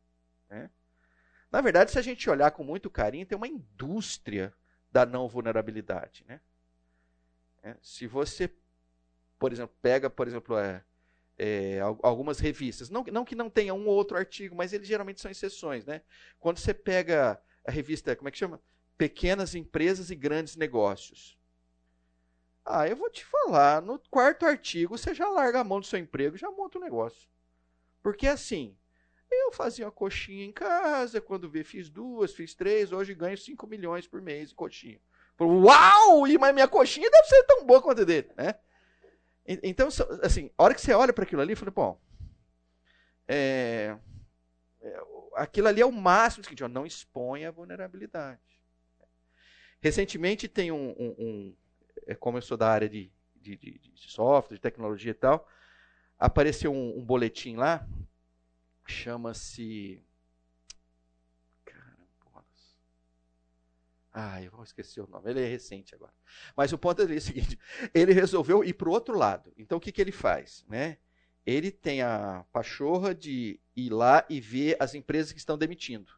né? 0.49 0.69
Na 1.51 1.61
verdade, 1.61 1.91
se 1.91 1.99
a 1.99 2.01
gente 2.01 2.29
olhar 2.29 2.51
com 2.51 2.63
muito 2.63 2.89
carinho, 2.89 3.25
tem 3.25 3.37
uma 3.37 3.47
indústria 3.47 4.53
da 4.91 5.05
não 5.05 5.27
vulnerabilidade. 5.27 6.25
Né? 6.27 6.41
É, 7.63 7.75
se 7.81 8.05
você, 8.05 8.53
por 9.39 9.51
exemplo, 9.51 9.75
pega, 9.81 10.09
por 10.09 10.27
exemplo, 10.27 10.57
é, 10.57 10.83
é, 11.37 11.79
algumas 11.79 12.39
revistas, 12.39 12.89
não, 12.89 13.03
não 13.11 13.23
que 13.23 13.35
não 13.35 13.49
tenha 13.49 13.73
um 13.73 13.87
ou 13.87 13.95
outro 13.95 14.17
artigo, 14.17 14.55
mas 14.55 14.73
eles 14.73 14.87
geralmente 14.87 15.21
são 15.21 15.31
exceções. 15.31 15.85
Né? 15.85 16.01
Quando 16.39 16.59
você 16.59 16.73
pega 16.73 17.41
a 17.65 17.71
revista, 17.71 18.15
como 18.15 18.27
é 18.27 18.31
que 18.31 18.37
chama? 18.37 18.61
Pequenas 18.97 19.55
Empresas 19.55 20.09
e 20.09 20.15
Grandes 20.15 20.55
Negócios. 20.55 21.37
Ah, 22.69 22.85
eu 22.85 22.97
vou 22.97 23.09
te 23.09 23.23
falar, 23.23 23.81
no 23.81 23.97
quarto 24.11 24.45
artigo 24.45 24.97
você 24.97 25.13
já 25.13 25.29
larga 25.29 25.61
a 25.61 25.63
mão 25.63 25.79
do 25.79 25.85
seu 25.85 25.97
emprego 25.97 26.35
já 26.35 26.51
monta 26.51 26.77
o 26.77 26.81
um 26.81 26.83
negócio. 26.83 27.29
Porque 28.03 28.27
assim, 28.27 28.75
eu 29.31 29.53
fazia 29.53 29.85
uma 29.85 29.91
coxinha 29.91 30.43
em 30.43 30.51
casa, 30.51 31.21
quando 31.21 31.49
vê, 31.49 31.63
fiz 31.63 31.89
duas, 31.89 32.33
fiz 32.33 32.53
três, 32.53 32.91
hoje 32.91 33.13
ganho 33.13 33.37
5 33.37 33.65
milhões 33.67 34.05
por 34.05 34.21
mês 34.21 34.51
em 34.51 34.55
coxinha. 34.55 34.99
Uau! 35.39 36.23
Mas 36.39 36.53
minha 36.53 36.67
coxinha 36.67 37.09
deve 37.09 37.27
ser 37.27 37.43
tão 37.43 37.65
boa 37.65 37.81
quanto 37.81 38.01
a 38.01 38.05
dele, 38.05 38.29
né? 38.35 38.55
Então, 39.63 39.87
assim, 40.21 40.51
a 40.57 40.63
hora 40.63 40.73
que 40.73 40.81
você 40.81 40.91
olha 40.91 41.13
para 41.13 41.23
aquilo 41.23 41.41
ali, 41.41 41.53
eu 41.53 41.57
falei, 41.57 41.73
bom, 41.73 41.97
é, 43.25 43.97
é, 44.81 45.01
aquilo 45.35 45.69
ali 45.69 45.79
é 45.79 45.85
o 45.85 45.91
máximo, 45.91 46.43
ó, 46.61 46.67
não 46.67 46.85
exponha 46.85 47.47
a 47.47 47.51
vulnerabilidade. 47.51 48.41
Recentemente 49.79 50.49
tem 50.49 50.69
um, 50.69 50.89
um, 50.99 51.15
um 51.17 51.55
é, 52.07 52.15
como 52.15 52.37
eu 52.37 52.41
sou 52.41 52.57
da 52.57 52.69
área 52.69 52.89
de, 52.89 53.11
de, 53.35 53.55
de, 53.55 53.79
de 53.79 54.11
software, 54.11 54.55
de 54.55 54.61
tecnologia 54.61 55.11
e 55.11 55.15
tal, 55.15 55.47
apareceu 56.17 56.71
um, 56.71 56.97
um 56.97 57.05
boletim 57.05 57.55
lá 57.55 57.87
chama-se. 58.91 60.03
Ah, 64.19 64.41
eu 64.41 64.49
vou 64.49 64.63
esquecer 64.63 64.99
o 64.99 65.07
nome. 65.07 65.29
Ele 65.29 65.43
é 65.43 65.47
recente 65.47 65.93
agora. 65.93 66.13
Mas 66.55 66.73
o 66.73 66.77
ponto 66.77 67.03
é 67.03 67.05
o 67.05 67.21
seguinte: 67.21 67.59
ele 67.93 68.13
resolveu 68.13 68.63
ir 68.63 68.73
para 68.73 68.89
o 68.89 68.91
outro 68.91 69.15
lado. 69.15 69.53
Então 69.55 69.77
o 69.77 69.81
que, 69.81 69.91
que 69.91 70.01
ele 70.01 70.11
faz? 70.11 70.65
Né? 70.67 70.97
Ele 71.45 71.69
tem 71.69 72.01
a 72.01 72.43
pachorra 72.51 73.13
de 73.13 73.59
ir 73.75 73.91
lá 73.91 74.25
e 74.27 74.41
ver 74.41 74.75
as 74.79 74.95
empresas 74.95 75.31
que 75.31 75.37
estão 75.37 75.55
demitindo. 75.55 76.11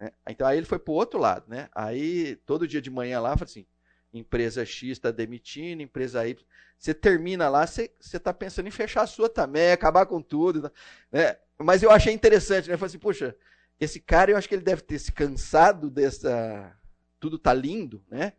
Né? 0.00 0.10
Então 0.28 0.44
aí 0.44 0.58
ele 0.58 0.66
foi 0.66 0.78
para 0.80 0.90
o 0.90 0.96
outro 0.96 1.20
lado. 1.20 1.48
Né? 1.48 1.68
Aí 1.72 2.34
todo 2.44 2.66
dia 2.66 2.82
de 2.82 2.90
manhã 2.90 3.20
lá, 3.20 3.36
fala 3.36 3.44
assim: 3.44 3.66
empresa 4.12 4.64
X 4.64 4.90
está 4.90 5.10
demitindo, 5.10 5.82
empresa 5.82 6.26
Y. 6.26 6.44
Você 6.78 6.94
termina 6.94 7.48
lá, 7.48 7.66
você 7.66 7.90
está 8.00 8.32
pensando 8.32 8.68
em 8.68 8.70
fechar 8.70 9.02
a 9.02 9.06
sua 9.06 9.28
também, 9.28 9.72
acabar 9.72 10.06
com 10.06 10.22
tudo. 10.22 10.72
Né? 11.10 11.36
Mas 11.58 11.82
eu 11.82 11.90
achei 11.90 12.12
interessante, 12.12 12.68
né? 12.68 12.74
Eu 12.74 12.78
falei 12.78 12.90
assim, 12.90 12.98
puxa, 12.98 13.36
esse 13.80 14.00
cara 14.00 14.30
eu 14.30 14.36
acho 14.36 14.48
que 14.48 14.54
ele 14.54 14.62
deve 14.62 14.82
ter 14.82 14.98
se 14.98 15.12
cansado 15.12 15.90
dessa. 15.90 16.76
Tudo 17.18 17.38
tá 17.38 17.52
lindo, 17.52 18.04
né? 18.08 18.32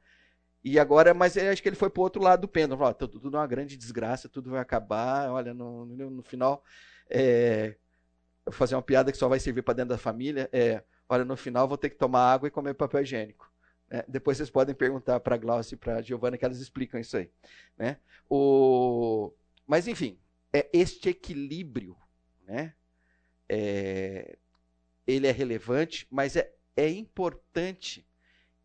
E 0.64 0.80
agora, 0.80 1.14
mas 1.14 1.38
eu 1.38 1.52
acho 1.52 1.62
que 1.62 1.70
ele 1.70 1.76
foi 1.76 1.90
para 1.90 2.00
o 2.00 2.04
outro 2.04 2.22
lado 2.22 2.42
do 2.42 2.48
pêndulo. 2.48 2.78
Falou, 2.78 2.94
tudo, 2.94 3.20
tudo 3.20 3.38
é 3.38 3.40
uma 3.40 3.48
grande 3.48 3.78
desgraça, 3.78 4.30
tudo 4.30 4.52
vai 4.52 4.60
acabar. 4.60 5.30
Olha, 5.30 5.54
no, 5.54 5.86
no, 5.86 6.10
no 6.10 6.24
final, 6.24 6.64
é, 7.10 7.76
vou 8.46 8.54
fazer 8.54 8.76
uma 8.76 8.82
piada 8.82 9.12
que 9.12 9.18
só 9.18 9.28
vai 9.28 9.40
servir 9.40 9.62
para 9.62 9.76
dentro 9.76 9.90
da 9.90 9.98
família. 9.98 10.50
É, 10.52 10.84
olha, 11.08 11.26
no 11.26 11.38
final 11.38 11.68
vou 11.68 11.78
ter 11.78 11.90
que 11.90 11.98
tomar 11.98 12.34
água 12.34 12.48
e 12.48 12.52
comer 12.52 12.74
papel 12.74 13.02
higiênico. 13.02 13.49
É, 13.90 14.06
depois 14.08 14.38
vocês 14.38 14.50
podem 14.50 14.76
perguntar 14.76 15.20
para 15.20 15.36
a 15.36 15.38
Glaucia 15.38 15.76
e 15.76 15.78
para 15.78 15.98
a 15.98 16.02
Giovana 16.02 16.38
que 16.38 16.46
elas 16.46 16.60
explicam 16.60 17.00
isso 17.00 17.18
aí. 17.18 17.32
Né? 17.78 18.00
O... 18.30 19.34
Mas, 19.66 19.88
enfim, 19.88 20.20
é 20.54 20.70
este 20.72 21.10
equilíbrio, 21.10 21.98
né? 22.44 22.76
É... 23.48 24.38
ele 25.08 25.26
é 25.26 25.32
relevante, 25.32 26.08
mas 26.10 26.36
é, 26.36 26.54
é 26.76 26.88
importante 26.90 28.08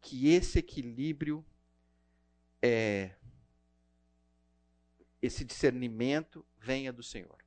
que 0.00 0.28
esse 0.28 0.58
equilíbrio, 0.58 1.44
é... 2.60 3.14
esse 5.22 5.42
discernimento 5.42 6.44
venha 6.58 6.92
do 6.92 7.02
Senhor. 7.02 7.38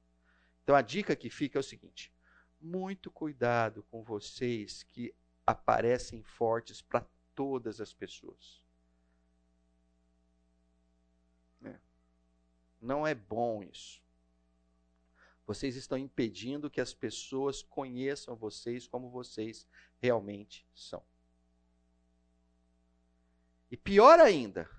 Então, 0.64 0.76
a 0.76 0.82
dica 0.82 1.16
que 1.16 1.30
fica 1.30 1.60
é 1.60 1.62
o 1.62 1.64
seguinte: 1.64 2.12
muito 2.60 3.12
cuidado 3.12 3.84
com 3.84 4.04
vocês 4.04 4.82
que 4.82 5.14
aparecem 5.46 6.24
fortes 6.24 6.82
para 6.82 7.06
todas 7.38 7.80
as 7.80 7.94
pessoas. 7.94 8.60
É. 11.64 11.80
Não 12.82 13.06
é 13.06 13.14
bom 13.14 13.62
isso. 13.62 14.02
Vocês 15.46 15.76
estão 15.76 15.98
impedindo 15.98 16.70
que 16.70 16.82
as 16.82 16.96
pessoas 16.96 17.62
conheçam 17.62 18.36
vocês 18.36 18.88
como 18.88 19.12
vocês 19.12 19.68
realmente 20.02 20.68
são. 20.74 21.06
E 23.70 23.78
pior 23.78 24.20
ainda, 24.20 24.70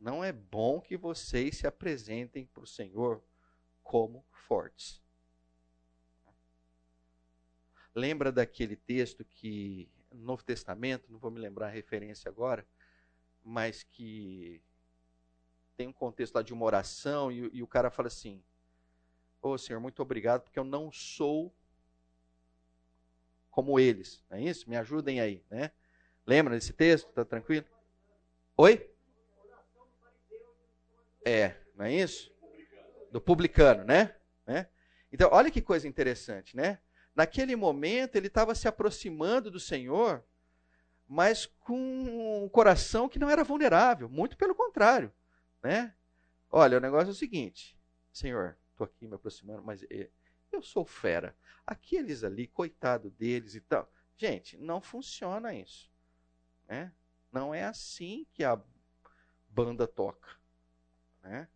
não 0.00 0.24
é 0.24 0.32
bom 0.32 0.80
que 0.80 0.96
vocês 0.96 1.58
se 1.58 1.66
apresentem 1.66 2.46
para 2.46 2.62
o 2.62 2.66
Senhor 2.66 3.22
como 3.82 4.24
fortes. 4.30 5.02
Lembra 7.94 8.32
daquele 8.32 8.76
texto 8.76 9.24
que 9.24 9.91
no 10.12 10.24
Novo 10.24 10.44
Testamento, 10.44 11.10
não 11.10 11.18
vou 11.18 11.30
me 11.30 11.40
lembrar 11.40 11.66
a 11.66 11.70
referência 11.70 12.28
agora, 12.28 12.66
mas 13.44 13.82
que 13.82 14.62
tem 15.76 15.88
um 15.88 15.92
contexto 15.92 16.34
lá 16.34 16.42
de 16.42 16.52
uma 16.52 16.64
oração 16.64 17.30
e, 17.32 17.50
e 17.52 17.62
o 17.62 17.66
cara 17.66 17.90
fala 17.90 18.08
assim: 18.08 18.42
Ô 19.40 19.50
oh, 19.50 19.58
Senhor, 19.58 19.80
muito 19.80 20.00
obrigado, 20.00 20.42
porque 20.42 20.58
eu 20.58 20.64
não 20.64 20.92
sou 20.92 21.54
como 23.50 23.78
eles. 23.78 24.24
Não 24.30 24.38
é 24.38 24.42
isso? 24.42 24.68
Me 24.68 24.76
ajudem 24.76 25.20
aí, 25.20 25.44
né? 25.50 25.70
Lembra 26.26 26.54
desse 26.54 26.72
texto? 26.72 27.12
Tá 27.12 27.24
tranquilo? 27.24 27.66
Oi? 28.56 28.88
É, 31.24 31.56
não 31.74 31.84
é 31.84 31.92
isso? 31.92 32.32
Do 33.10 33.20
publicano, 33.20 33.84
né? 33.84 34.14
né? 34.46 34.68
Então, 35.12 35.28
olha 35.32 35.50
que 35.50 35.60
coisa 35.60 35.86
interessante, 35.86 36.56
né? 36.56 36.78
Naquele 37.14 37.54
momento, 37.54 38.16
ele 38.16 38.28
estava 38.28 38.54
se 38.54 38.66
aproximando 38.66 39.50
do 39.50 39.60
Senhor, 39.60 40.24
mas 41.06 41.46
com 41.46 42.44
um 42.44 42.48
coração 42.48 43.08
que 43.08 43.18
não 43.18 43.28
era 43.28 43.44
vulnerável, 43.44 44.08
muito 44.08 44.36
pelo 44.36 44.54
contrário. 44.54 45.12
Né? 45.62 45.94
Olha, 46.50 46.78
o 46.78 46.80
negócio 46.80 47.08
é 47.08 47.12
o 47.12 47.14
seguinte: 47.14 47.78
Senhor, 48.12 48.56
estou 48.70 48.86
aqui 48.86 49.06
me 49.06 49.14
aproximando, 49.14 49.62
mas 49.62 49.82
eh, 49.90 50.08
eu 50.50 50.62
sou 50.62 50.86
fera. 50.86 51.36
Aqueles 51.66 52.24
ali, 52.24 52.46
coitado 52.46 53.10
deles 53.10 53.54
e 53.54 53.60
tal. 53.60 53.90
Gente, 54.16 54.56
não 54.56 54.80
funciona 54.80 55.54
isso. 55.54 55.90
Né? 56.66 56.92
Não 57.30 57.54
é 57.54 57.64
assim 57.64 58.26
que 58.32 58.42
a 58.42 58.60
banda 59.48 59.86
toca. 59.86 60.30
Né? 61.22 61.48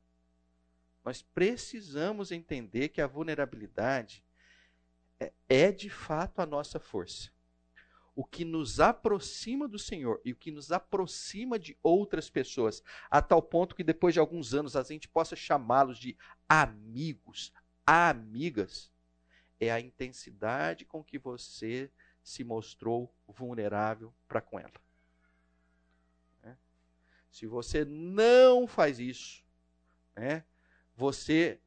Nós 1.04 1.22
precisamos 1.22 2.32
entender 2.32 2.88
que 2.88 3.00
a 3.00 3.07
vulnerabilidade 3.07 4.25
é, 5.20 5.32
é 5.48 5.72
de 5.72 5.88
fato 5.90 6.40
a 6.40 6.46
nossa 6.46 6.78
força. 6.78 7.30
O 8.14 8.24
que 8.24 8.44
nos 8.44 8.80
aproxima 8.80 9.68
do 9.68 9.78
Senhor 9.78 10.20
e 10.24 10.32
o 10.32 10.36
que 10.36 10.50
nos 10.50 10.72
aproxima 10.72 11.58
de 11.58 11.76
outras 11.82 12.30
pessoas, 12.30 12.82
a 13.10 13.20
tal 13.20 13.42
ponto 13.42 13.74
que 13.74 13.84
depois 13.84 14.14
de 14.14 14.20
alguns 14.20 14.54
anos 14.54 14.74
a 14.74 14.82
gente 14.82 15.08
possa 15.08 15.36
chamá-los 15.36 15.98
de 15.98 16.16
amigos, 16.48 17.52
amigas, 17.84 18.90
é 19.60 19.70
a 19.70 19.80
intensidade 19.80 20.84
com 20.84 21.04
que 21.04 21.18
você 21.18 21.90
se 22.22 22.42
mostrou 22.42 23.14
vulnerável 23.26 24.12
para 24.26 24.40
com 24.40 24.58
ela. 24.58 24.80
Né? 26.42 26.56
Se 27.30 27.46
você 27.46 27.84
não 27.84 28.66
faz 28.66 28.98
isso, 28.98 29.44
né, 30.14 30.44
você 30.94 31.60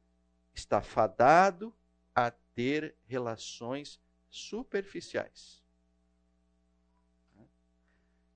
está 0.52 0.82
fadado 0.82 1.74
ter 2.54 2.94
relações 3.06 4.00
superficiais. 4.28 5.60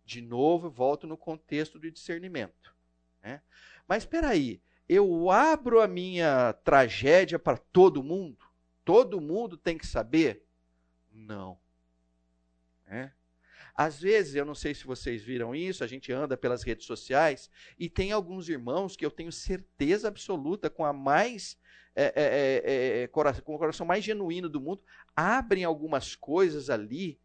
De 0.04 0.20
novo, 0.20 0.70
volto 0.70 1.06
no 1.06 1.16
contexto 1.16 1.78
do 1.78 1.90
discernimento. 1.90 2.74
Né? 3.22 3.40
Mas 3.88 4.02
espera 4.02 4.28
aí, 4.28 4.60
eu 4.88 5.30
abro 5.30 5.80
a 5.80 5.88
minha 5.88 6.52
tragédia 6.64 7.38
para 7.38 7.56
todo 7.56 8.02
mundo? 8.02 8.44
Todo 8.84 9.20
mundo 9.20 9.56
tem 9.56 9.78
que 9.78 9.86
saber? 9.86 10.44
Não. 11.10 11.58
É. 12.86 13.10
Às 13.74 14.00
vezes, 14.00 14.34
eu 14.36 14.44
não 14.44 14.54
sei 14.54 14.74
se 14.74 14.84
vocês 14.84 15.22
viram 15.22 15.54
isso, 15.54 15.82
a 15.82 15.86
gente 15.86 16.12
anda 16.12 16.36
pelas 16.36 16.62
redes 16.62 16.86
sociais 16.86 17.50
e 17.78 17.88
tem 17.88 18.12
alguns 18.12 18.48
irmãos 18.48 18.96
que 18.96 19.04
eu 19.04 19.10
tenho 19.10 19.32
certeza 19.32 20.06
absoluta, 20.06 20.70
com 20.70 20.84
a 20.84 20.92
mais 20.92 21.58
é, 21.96 22.12
é, 22.16 23.02
é, 23.02 23.06
com 23.08 23.54
o 23.54 23.58
coração 23.58 23.86
mais 23.86 24.02
genuíno 24.02 24.48
do 24.48 24.60
mundo, 24.60 24.82
abrem 25.14 25.64
algumas 25.64 26.16
coisas 26.16 26.68
ali 26.68 27.20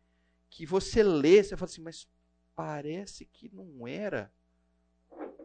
que 0.49 0.65
você 0.65 1.01
lê, 1.01 1.43
você 1.43 1.57
fala 1.57 1.69
assim, 1.69 1.81
mas 1.81 2.07
parece 2.55 3.25
que 3.25 3.49
não 3.53 3.87
era 3.87 4.31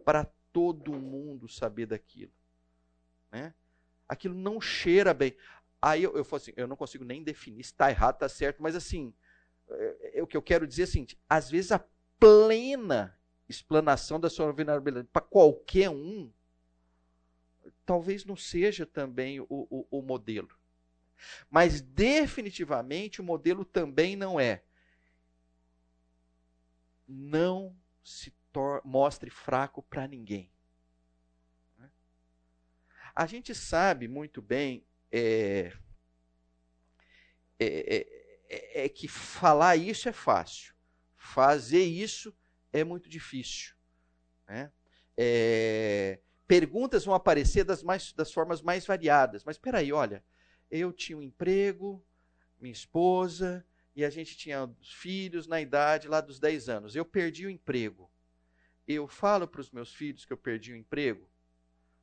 para 0.05 0.25
todo 0.53 0.93
mundo 0.93 1.49
saber 1.49 1.87
daquilo. 1.87 2.33
Né? 3.31 3.55
Aquilo 4.09 4.35
não 4.35 4.61
cheira 4.61 5.15
bem. 5.15 5.35
Aí 5.81 6.03
eu, 6.03 6.17
eu 6.17 6.25
falo 6.25 6.43
assim, 6.43 6.53
eu 6.57 6.67
não 6.67 6.77
consigo 6.77 7.05
nem 7.05 7.23
definir 7.23 7.65
se 7.65 7.73
está 7.73 7.91
errado, 7.91 8.17
está 8.17 8.29
certo, 8.29 8.63
mas 8.63 8.77
assim, 8.77 9.15
é, 9.71 10.19
é, 10.19 10.23
o 10.23 10.27
que 10.27 10.37
eu 10.37 10.43
quero 10.43 10.67
dizer 10.67 10.83
é 10.83 10.85
assim, 10.85 11.07
às 11.29 11.51
vezes 11.51 11.73
a 11.73 11.85
plena 12.19 13.19
explanação 13.49 14.19
da 14.19 14.31
sua 14.31 14.51
vulnerabilidade 14.53 15.09
para 15.13 15.23
qualquer 15.23 15.91
um 15.91 16.33
talvez 17.85 18.25
não 18.25 18.37
seja 18.37 18.87
também 18.87 19.41
o, 19.41 19.47
o, 19.49 19.87
o 19.91 20.03
modelo. 20.03 20.49
Mas 21.51 21.81
definitivamente 21.81 23.21
o 23.21 23.25
modelo 23.25 23.65
também 23.65 24.17
não 24.17 24.39
é. 24.39 24.63
Não 27.07 27.77
se 28.03 28.33
mostre 28.85 29.31
fraco 29.31 29.83
para 29.83 30.07
ninguém. 30.07 30.51
A 33.15 33.27
gente 33.27 33.55
sabe 33.55 34.09
muito 34.09 34.43
bem 34.43 34.85
é, 35.11 35.73
é, 37.59 38.14
é, 38.49 38.85
é, 38.85 38.89
que 38.89 39.09
falar 39.09 39.77
isso 39.77 40.09
é 40.09 40.13
fácil, 40.13 40.75
fazer 41.17 41.85
isso 41.85 42.35
é 42.73 42.85
muito 42.85 43.09
difícil. 43.09 43.75
Né? 44.49 44.73
É, 45.17 46.21
perguntas 46.47 47.05
vão 47.05 47.15
aparecer 47.15 47.65
das, 47.65 47.83
mais, 47.83 48.13
das 48.13 48.33
formas 48.33 48.63
mais 48.63 48.87
variadas. 48.87 49.45
Mas 49.45 49.57
espera 49.57 49.79
aí, 49.79 49.93
olha, 49.93 50.25
eu 50.71 50.93
tinha 50.93 51.17
um 51.17 51.23
emprego, 51.23 52.05
minha 52.61 52.73
esposa, 52.73 53.65
e 53.95 54.05
a 54.05 54.11
gente 54.11 54.37
tinha 54.37 54.69
filhos 54.83 55.47
na 55.47 55.61
idade 55.61 56.09
lá 56.09 56.21
dos 56.21 56.41
10 56.41 56.69
anos. 56.69 56.97
Eu 56.97 57.05
perdi 57.05 57.47
o 57.47 57.51
emprego. 57.51 58.11
Eu 58.87 59.07
falo 59.07 59.47
para 59.47 59.61
os 59.61 59.71
meus 59.71 59.95
filhos 59.95 60.25
que 60.25 60.33
eu 60.33 60.37
perdi 60.37 60.73
o 60.73 60.77
emprego? 60.77 61.31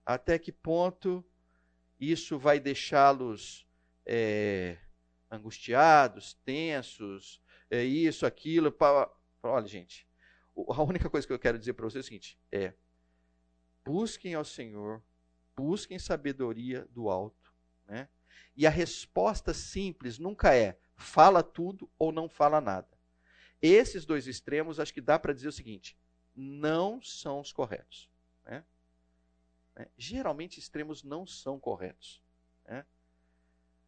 Até 0.06 0.40
que 0.40 0.52
ponto 0.52 1.24
isso 2.00 2.40
vai 2.40 2.60
deixá-los 2.60 3.68
é, 4.06 4.78
angustiados, 5.32 6.34
tensos, 6.46 7.42
é, 7.70 7.84
isso, 7.84 8.26
aquilo? 8.26 8.72
Pra... 8.72 9.10
Olha, 9.42 9.66
gente, 9.66 10.08
a 10.56 10.84
única 10.84 11.10
coisa 11.10 11.26
que 11.26 11.34
eu 11.34 11.40
quero 11.40 11.58
dizer 11.58 11.74
para 11.74 11.86
vocês 11.86 12.04
é 12.04 12.06
o 12.06 12.08
seguinte: 12.08 12.40
é 12.52 12.74
busquem 13.84 14.36
ao 14.36 14.44
Senhor, 14.44 15.02
busquem 15.56 15.98
sabedoria 15.98 16.86
do 16.92 17.10
alto. 17.10 17.54
Né? 17.88 18.10
E 18.56 18.68
a 18.68 18.70
resposta 18.70 19.54
simples 19.54 20.20
nunca 20.20 20.54
é 20.54 20.78
fala 20.96 21.42
tudo 21.42 21.90
ou 21.98 22.12
não 22.12 22.30
fala 22.30 22.60
nada. 22.60 22.90
Esses 23.62 24.06
dois 24.06 24.28
extremos, 24.28 24.80
acho 24.80 24.94
que 24.94 25.02
dá 25.02 25.18
para 25.18 25.34
dizer 25.34 25.48
o 25.48 25.54
seguinte: 25.54 25.98
não 26.36 27.02
são 27.02 27.40
os 27.40 27.54
corretos. 27.54 28.10
Né? 28.46 28.64
Né? 29.76 29.88
Geralmente, 29.98 30.60
extremos 30.60 31.04
não 31.04 31.26
são 31.26 31.60
corretos. 31.60 32.22
Né? 32.66 32.86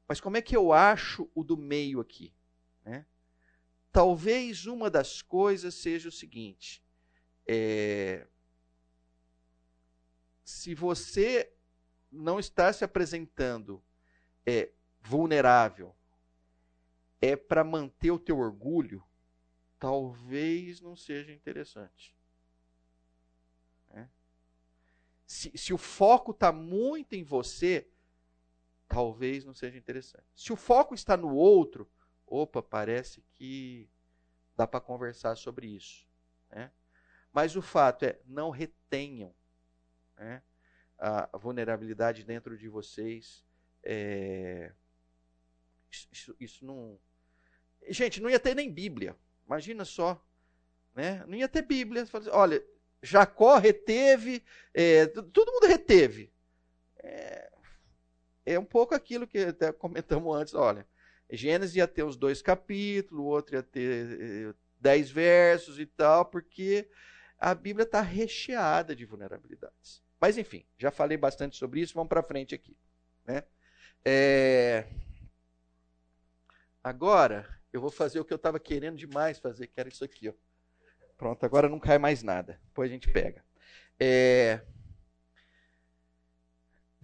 Mas 0.08 0.20
como 0.20 0.38
é 0.38 0.42
que 0.42 0.56
eu 0.56 0.74
acho 0.74 1.30
o 1.34 1.44
do 1.44 1.58
meio 1.58 2.00
aqui? 2.00 2.34
Né? 2.84 3.06
Talvez 3.92 4.66
uma 4.66 4.90
das 4.90 5.22
coisas 5.22 5.74
seja 5.76 6.10
o 6.10 6.12
seguinte: 6.12 6.84
é, 7.48 8.28
se 10.44 10.76
você 10.76 11.54
não 12.12 12.40
está 12.40 12.72
se 12.72 12.84
apresentando 12.84 13.84
é, 14.46 14.72
vulnerável, 15.02 15.96
é 17.22 17.36
para 17.36 17.64
manter 17.64 18.12
o 18.12 18.20
teu 18.20 18.38
orgulho, 18.38 19.04
talvez 19.80 20.82
não 20.82 20.96
seja 20.96 21.32
interessante. 21.32 22.16
É. 23.92 24.08
Se, 25.26 25.58
se 25.58 25.74
o 25.74 25.78
foco 25.78 26.32
está 26.32 26.52
muito 26.52 27.14
em 27.14 27.24
você, 27.24 27.90
talvez 28.94 29.44
não 29.44 29.54
seja 29.54 29.78
interessante. 29.78 30.26
Se 30.36 30.54
o 30.54 30.56
foco 30.56 30.94
está 30.94 31.18
no 31.18 31.34
outro, 31.34 31.90
opa, 32.26 32.62
parece 32.62 33.24
que 33.34 33.90
dá 34.56 34.68
para 34.68 34.80
conversar 34.80 35.36
sobre 35.36 35.68
isso. 35.68 36.08
Né? 36.50 36.72
Mas 37.32 37.56
o 37.56 37.62
fato 37.62 38.04
é, 38.06 38.20
não 38.26 38.50
retenham 38.50 39.34
né, 40.18 40.42
a 40.98 41.38
vulnerabilidade 41.38 42.24
dentro 42.24 42.58
de 42.58 42.68
vocês. 42.68 43.44
É... 43.82 44.72
Isso, 46.12 46.36
isso, 46.40 46.66
não. 46.66 47.00
Gente, 47.90 48.22
não 48.22 48.30
ia 48.30 48.40
ter 48.40 48.56
nem 48.56 48.72
Bíblia. 48.72 49.16
Imagina 49.46 49.86
só. 49.86 50.24
Né? 50.96 51.24
Não 51.28 51.36
ia 51.36 51.50
ter 51.50 51.64
Bíblia. 51.64 52.04
Assim, 52.04 52.30
Olha, 52.32 52.64
Jacó 53.02 53.58
reteve, 53.58 54.44
é, 54.74 55.06
todo 55.08 55.52
mundo 55.52 55.68
reteve. 55.68 56.32
É, 56.98 57.52
é 58.46 58.60
um 58.60 58.66
pouco 58.66 58.94
aquilo 58.94 59.28
que 59.28 59.40
até 59.40 59.72
comentamos 59.72 60.36
antes. 60.36 60.54
Olha, 60.54 60.86
Gênesis 61.30 61.76
ia 61.76 61.88
ter 61.88 62.04
os 62.04 62.16
dois 62.16 62.42
capítulos, 62.42 63.24
o 63.24 63.28
outro 63.28 63.56
ia 63.56 63.64
ter 63.64 64.22
eh, 64.22 64.54
dez 64.80 65.10
versos 65.10 65.80
e 65.80 65.86
tal, 65.86 66.26
porque 66.26 66.88
a 67.40 67.54
Bíblia 67.56 67.84
está 67.84 68.02
recheada 68.02 68.96
de 68.96 69.06
vulnerabilidades. 69.06 70.02
Mas 70.20 70.38
enfim, 70.38 70.66
já 70.78 70.92
falei 70.92 71.18
bastante 71.18 71.58
sobre 71.58 71.82
isso, 71.82 71.94
vamos 71.94 72.10
para 72.10 72.24
frente 72.24 72.54
aqui. 72.56 72.78
Né? 73.26 73.44
É... 74.06 74.86
Agora, 76.84 77.48
eu 77.72 77.82
vou 77.82 77.90
fazer 77.90 78.20
o 78.20 78.26
que 78.26 78.34
eu 78.34 78.38
estava 78.38 78.60
querendo 78.60 78.98
demais 78.98 79.40
fazer, 79.40 79.68
que 79.68 79.80
era 79.80 79.90
isso 79.90 80.04
aqui. 80.04 80.30
Ó. 80.30 80.34
Pronto, 81.18 81.46
agora 81.46 81.70
não 81.70 81.80
cai 81.80 81.98
mais 81.98 82.22
nada. 82.22 82.60
Depois 82.68 82.90
a 82.90 82.94
gente 82.94 83.10
pega. 83.10 83.44
É... 84.00 84.62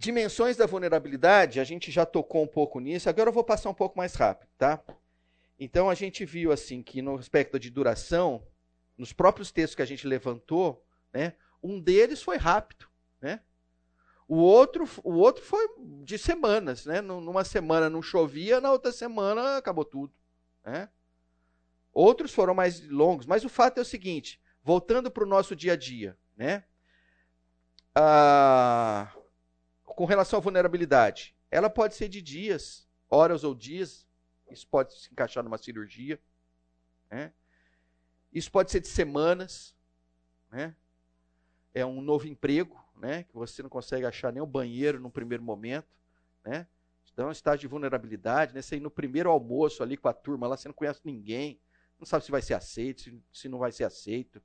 Dimensões 0.00 0.56
da 0.56 0.64
vulnerabilidade, 0.64 1.60
a 1.60 1.64
gente 1.64 1.90
já 1.90 2.06
tocou 2.06 2.42
um 2.42 2.46
pouco 2.46 2.80
nisso, 2.80 3.06
agora 3.06 3.28
eu 3.28 3.34
vou 3.34 3.44
passar 3.44 3.68
um 3.68 3.74
pouco 3.74 3.98
mais 3.98 4.14
rápido, 4.14 4.48
tá? 4.56 4.82
Então 5.58 5.90
a 5.90 5.94
gente 5.94 6.24
viu 6.24 6.50
assim 6.52 6.82
que 6.82 7.02
no 7.02 7.16
aspecto 7.16 7.58
de 7.58 7.68
duração, 7.68 8.42
nos 8.96 9.12
próprios 9.12 9.52
textos 9.52 9.74
que 9.74 9.82
a 9.82 9.86
gente 9.86 10.06
levantou, 10.06 10.82
né, 11.12 11.34
um 11.62 11.78
deles 11.78 12.22
foi 12.22 12.38
rápido, 12.38 12.86
né? 13.20 13.40
O 14.26 14.36
outro, 14.36 14.88
o 15.04 15.16
outro 15.16 15.44
foi 15.44 15.68
de 16.02 16.16
semanas, 16.16 16.86
né? 16.86 17.02
Numa 17.02 17.44
semana 17.44 17.90
não 17.90 18.00
chovia, 18.00 18.58
na 18.58 18.72
outra 18.72 18.92
semana 18.92 19.58
acabou 19.58 19.84
tudo, 19.84 20.14
né? 20.64 20.88
Outros 21.92 22.32
foram 22.32 22.54
mais 22.54 22.88
longos, 22.88 23.26
mas 23.26 23.44
o 23.44 23.50
fato 23.50 23.76
é 23.76 23.82
o 23.82 23.84
seguinte: 23.84 24.40
voltando 24.62 25.10
para 25.10 25.24
o 25.24 25.28
nosso 25.28 25.54
dia 25.54 25.74
a 25.74 25.76
dia, 25.76 26.16
né? 26.38 26.64
Ah, 27.94 29.12
com 30.00 30.06
relação 30.06 30.38
à 30.38 30.40
vulnerabilidade, 30.40 31.36
ela 31.50 31.68
pode 31.68 31.94
ser 31.94 32.08
de 32.08 32.22
dias, 32.22 32.88
horas 33.06 33.44
ou 33.44 33.54
dias. 33.54 34.08
Isso 34.50 34.66
pode 34.66 34.98
se 34.98 35.12
encaixar 35.12 35.44
numa 35.44 35.58
cirurgia. 35.58 36.18
Né? 37.10 37.34
Isso 38.32 38.50
pode 38.50 38.70
ser 38.70 38.80
de 38.80 38.88
semanas. 38.88 39.76
Né? 40.50 40.74
É 41.74 41.84
um 41.84 42.00
novo 42.00 42.26
emprego, 42.26 42.82
né? 42.96 43.24
que 43.24 43.34
você 43.34 43.62
não 43.62 43.68
consegue 43.68 44.06
achar 44.06 44.32
nem 44.32 44.42
o 44.42 44.46
banheiro 44.46 44.98
no 44.98 45.10
primeiro 45.10 45.44
momento. 45.44 45.94
Né? 46.46 46.66
Então, 47.12 47.26
é 47.26 47.28
um 47.28 47.32
estágio 47.32 47.60
de 47.60 47.66
vulnerabilidade. 47.66 48.54
Né? 48.54 48.62
Você 48.62 48.76
ir 48.76 48.80
no 48.80 48.90
primeiro 48.90 49.28
almoço 49.28 49.82
ali 49.82 49.98
com 49.98 50.08
a 50.08 50.14
turma, 50.14 50.46
lá 50.46 50.56
você 50.56 50.66
não 50.66 50.74
conhece 50.74 51.02
ninguém. 51.04 51.60
Não 51.98 52.06
sabe 52.06 52.24
se 52.24 52.30
vai 52.30 52.40
ser 52.40 52.54
aceito, 52.54 53.22
se 53.30 53.50
não 53.50 53.58
vai 53.58 53.70
ser 53.70 53.84
aceito 53.84 54.40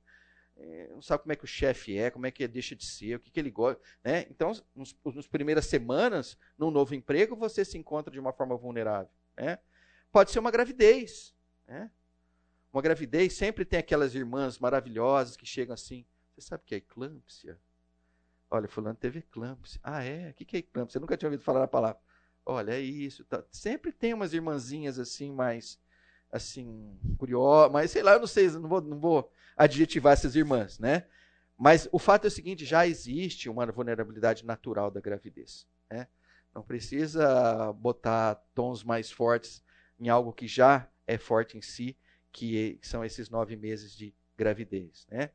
é, 0.58 0.88
não 0.90 1.02
sabe 1.02 1.22
como 1.22 1.32
é 1.32 1.36
que 1.36 1.44
o 1.44 1.48
chefe 1.48 1.98
é, 1.98 2.10
como 2.10 2.26
é 2.26 2.30
que 2.30 2.42
ele 2.42 2.52
deixa 2.52 2.74
de 2.74 2.84
ser, 2.84 3.16
o 3.16 3.20
que, 3.20 3.30
que 3.30 3.38
ele 3.38 3.50
gosta. 3.50 3.80
Né? 4.02 4.26
Então, 4.30 4.52
nos, 4.74 4.96
nas 5.04 5.26
primeiras 5.26 5.66
semanas, 5.66 6.38
num 6.56 6.70
novo 6.70 6.94
emprego, 6.94 7.36
você 7.36 7.64
se 7.64 7.76
encontra 7.76 8.10
de 8.10 8.18
uma 8.18 8.32
forma 8.32 8.56
vulnerável. 8.56 9.10
Né? 9.36 9.58
Pode 10.10 10.30
ser 10.30 10.38
uma 10.38 10.50
gravidez. 10.50 11.34
Né? 11.66 11.90
Uma 12.72 12.80
gravidez 12.80 13.34
sempre 13.34 13.64
tem 13.64 13.78
aquelas 13.78 14.14
irmãs 14.14 14.58
maravilhosas 14.58 15.36
que 15.36 15.44
chegam 15.44 15.74
assim. 15.74 16.06
Você 16.34 16.40
sabe 16.40 16.62
o 16.62 16.66
que 16.66 16.74
é 16.74 16.78
eclâmpsia? 16.78 17.58
Olha, 18.50 18.68
fulano 18.68 18.96
teve 18.96 19.18
eclâmpsia. 19.18 19.80
Ah, 19.82 20.04
é? 20.04 20.30
O 20.30 20.34
que 20.34 20.56
é 20.56 20.60
eclâmpsia? 20.60 20.98
Eu 20.98 21.00
nunca 21.00 21.16
tinha 21.16 21.28
ouvido 21.28 21.42
falar 21.42 21.62
a 21.64 21.68
palavra. 21.68 22.00
Olha, 22.44 22.72
é 22.72 22.80
isso. 22.80 23.24
Tá. 23.24 23.44
Sempre 23.50 23.92
tem 23.92 24.14
umas 24.14 24.32
irmãzinhas 24.32 24.98
assim, 24.98 25.32
mais 25.32 25.78
assim, 26.30 26.98
curiosas, 27.18 27.72
mas 27.72 27.90
sei 27.90 28.02
lá, 28.02 28.12
eu 28.12 28.20
não 28.20 28.26
sei, 28.26 28.50
não 28.50 28.68
vou, 28.68 28.80
não 28.80 28.98
vou 28.98 29.30
adjetivar 29.56 30.12
essas 30.12 30.36
irmãs, 30.36 30.78
né? 30.78 31.06
Mas 31.56 31.88
o 31.90 31.98
fato 31.98 32.26
é 32.26 32.28
o 32.28 32.30
seguinte: 32.30 32.64
já 32.64 32.86
existe 32.86 33.48
uma 33.48 33.64
vulnerabilidade 33.66 34.44
natural 34.44 34.90
da 34.90 35.00
gravidez. 35.00 35.66
Né? 35.90 36.06
Não 36.54 36.62
precisa 36.62 37.72
botar 37.72 38.36
tons 38.54 38.84
mais 38.84 39.10
fortes 39.10 39.64
em 39.98 40.08
algo 40.08 40.32
que 40.32 40.46
já 40.46 40.88
é 41.06 41.16
forte 41.16 41.56
em 41.56 41.62
si, 41.62 41.96
que 42.30 42.78
são 42.82 43.04
esses 43.04 43.30
nove 43.30 43.56
meses 43.56 43.96
de 43.96 44.14
gravidez. 44.36 45.06
Né? 45.10 45.30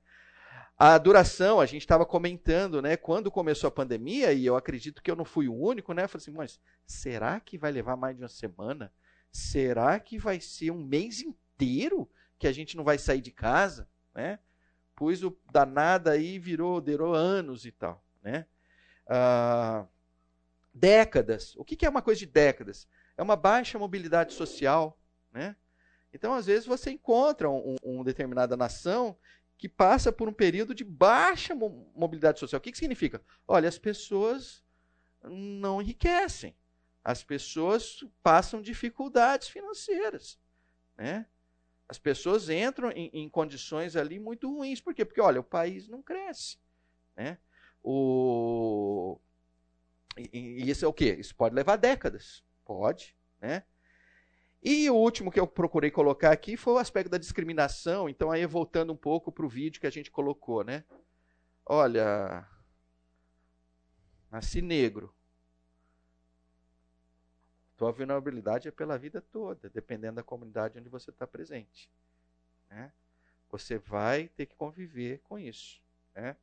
A 0.77 0.97
duração, 0.97 1.59
a 1.59 1.65
gente 1.65 1.81
estava 1.81 2.05
comentando, 2.05 2.81
né? 2.81 2.97
Quando 2.97 3.31
começou 3.31 3.67
a 3.67 3.71
pandemia, 3.71 4.33
e 4.33 4.45
eu 4.45 4.55
acredito 4.55 5.01
que 5.01 5.09
eu 5.09 5.15
não 5.15 5.25
fui 5.25 5.47
o 5.47 5.55
único, 5.55 5.93
né? 5.93 6.03
Eu 6.03 6.09
falei 6.09 6.23
assim, 6.23 6.31
mas 6.31 6.59
será 6.85 7.39
que 7.39 7.57
vai 7.57 7.71
levar 7.71 7.95
mais 7.95 8.15
de 8.15 8.23
uma 8.23 8.29
semana? 8.29 8.91
Será 9.31 9.99
que 9.99 10.17
vai 10.17 10.39
ser 10.39 10.71
um 10.71 10.83
mês 10.83 11.21
inteiro 11.21 12.09
que 12.37 12.47
a 12.47 12.51
gente 12.51 12.75
não 12.75 12.83
vai 12.83 12.97
sair 12.97 13.21
de 13.21 13.31
casa? 13.31 13.87
Né? 14.13 14.39
Pois 14.95 15.23
o 15.23 15.35
danado 15.51 16.09
aí 16.09 16.37
virou, 16.37 16.79
durou 16.79 17.13
anos 17.13 17.65
e 17.65 17.71
tal, 17.71 18.03
né? 18.21 18.45
Ah, 19.07 19.85
décadas. 20.73 21.55
O 21.55 21.65
que 21.65 21.85
é 21.85 21.89
uma 21.89 22.01
coisa 22.01 22.19
de 22.19 22.25
décadas? 22.25 22.87
É 23.17 23.23
uma 23.23 23.35
baixa 23.35 23.79
mobilidade 23.79 24.33
social, 24.33 24.99
né? 25.31 25.55
Então, 26.13 26.33
às 26.33 26.45
vezes, 26.45 26.65
você 26.65 26.91
encontra 26.91 27.49
uma 27.49 27.77
um 27.83 28.03
determinada 28.03 28.57
nação 28.57 29.17
que 29.57 29.69
passa 29.69 30.11
por 30.11 30.27
um 30.27 30.33
período 30.33 30.73
de 30.73 30.83
baixa 30.83 31.53
mobilidade 31.53 32.39
social. 32.39 32.57
O 32.57 32.61
que, 32.61 32.71
que 32.71 32.77
significa? 32.77 33.21
Olha, 33.47 33.69
as 33.69 33.77
pessoas 33.77 34.63
não 35.23 35.81
enriquecem. 35.81 36.55
As 37.03 37.23
pessoas 37.23 38.03
passam 38.23 38.61
dificuldades 38.61 39.47
financeiras. 39.47 40.39
Né? 40.97 41.25
As 41.91 41.99
pessoas 41.99 42.49
entram 42.49 42.89
em, 42.91 43.09
em, 43.11 43.27
condições 43.27 43.97
ali 43.97 44.17
muito 44.17 44.49
ruins. 44.49 44.79
Por 44.79 44.93
quê? 44.93 45.03
Porque, 45.03 45.19
olha, 45.19 45.41
o 45.41 45.43
país 45.43 45.89
não 45.89 46.01
cresce. 46.01 46.57
Né? 47.17 47.37
O... 47.83 49.19
E, 50.17 50.29
e 50.63 50.69
isso 50.69 50.85
é 50.85 50.87
o 50.87 50.93
quê? 50.93 51.17
Isso 51.19 51.35
pode 51.35 51.53
levar 51.53 51.75
décadas. 51.75 52.45
Pode. 52.63 53.13
Né? 53.41 53.65
E 54.63 54.89
o 54.89 54.95
último 54.95 55.29
que 55.29 55.37
eu 55.37 55.45
procurei 55.45 55.91
colocar 55.91 56.31
aqui 56.31 56.55
foi 56.55 56.75
o 56.75 56.77
aspecto 56.77 57.09
da 57.09 57.17
discriminação. 57.17 58.07
Então, 58.07 58.31
aí 58.31 58.45
voltando 58.45 58.93
um 58.93 58.97
pouco 58.97 59.29
para 59.29 59.45
o 59.45 59.49
vídeo 59.49 59.81
que 59.81 59.87
a 59.87 59.91
gente 59.91 60.09
colocou, 60.09 60.63
né? 60.63 60.85
Olha, 61.65 62.47
nasci 64.31 64.61
negro. 64.61 65.13
Tua 67.81 67.91
vulnerabilidade 67.91 68.67
é 68.67 68.71
pela 68.71 68.95
vida 68.95 69.19
toda, 69.19 69.67
dependendo 69.67 70.17
da 70.17 70.23
comunidade 70.23 70.77
onde 70.77 70.87
você 70.87 71.09
está 71.09 71.25
presente. 71.25 71.89
Né? 72.69 72.93
Você 73.49 73.79
vai 73.79 74.27
ter 74.27 74.45
que 74.45 74.55
conviver 74.55 75.17
com 75.23 75.39
isso. 75.39 75.81
Né? 76.13 76.37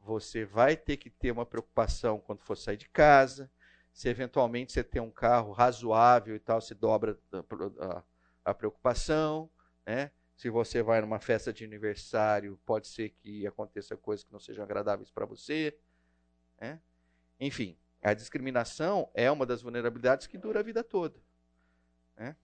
Você 0.00 0.44
vai 0.44 0.76
ter 0.76 0.98
que 0.98 1.08
ter 1.08 1.30
uma 1.30 1.46
preocupação 1.46 2.20
quando 2.20 2.40
for 2.40 2.56
sair 2.56 2.76
de 2.76 2.90
casa. 2.90 3.50
Se 3.90 4.10
eventualmente 4.10 4.72
você 4.74 4.84
tem 4.84 5.00
um 5.00 5.10
carro 5.10 5.50
razoável 5.50 6.36
e 6.36 6.38
tal, 6.38 6.60
se 6.60 6.74
dobra 6.74 7.18
a, 8.44 8.52
preocupação. 8.52 9.48
Né? 9.86 10.10
Se 10.36 10.50
você 10.50 10.82
vai 10.82 11.00
numa 11.00 11.18
festa 11.18 11.54
de 11.54 11.64
aniversário, 11.64 12.60
pode 12.66 12.86
ser 12.86 13.08
que 13.08 13.46
aconteça 13.46 13.96
coisas 13.96 14.24
que 14.24 14.32
não 14.32 14.38
sejam 14.38 14.62
agradáveis 14.62 15.10
para 15.10 15.24
você. 15.24 15.74
Né? 16.60 16.78
Enfim, 17.40 17.78
a 18.02 18.14
discriminação 18.14 19.10
é 19.14 19.30
uma 19.30 19.44
das 19.44 19.62
vulnerabilidades 19.62 20.26
que 20.26 20.38
dura 20.38 20.60
a 20.60 20.62
vida 20.62 20.82
toda. 20.82 21.20
Né? 22.16 22.36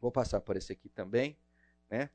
Vou 0.00 0.12
passar 0.12 0.40
por 0.40 0.56
esse 0.56 0.72
aqui 0.72 0.88
também. 0.88 1.36
Né? 1.90 2.10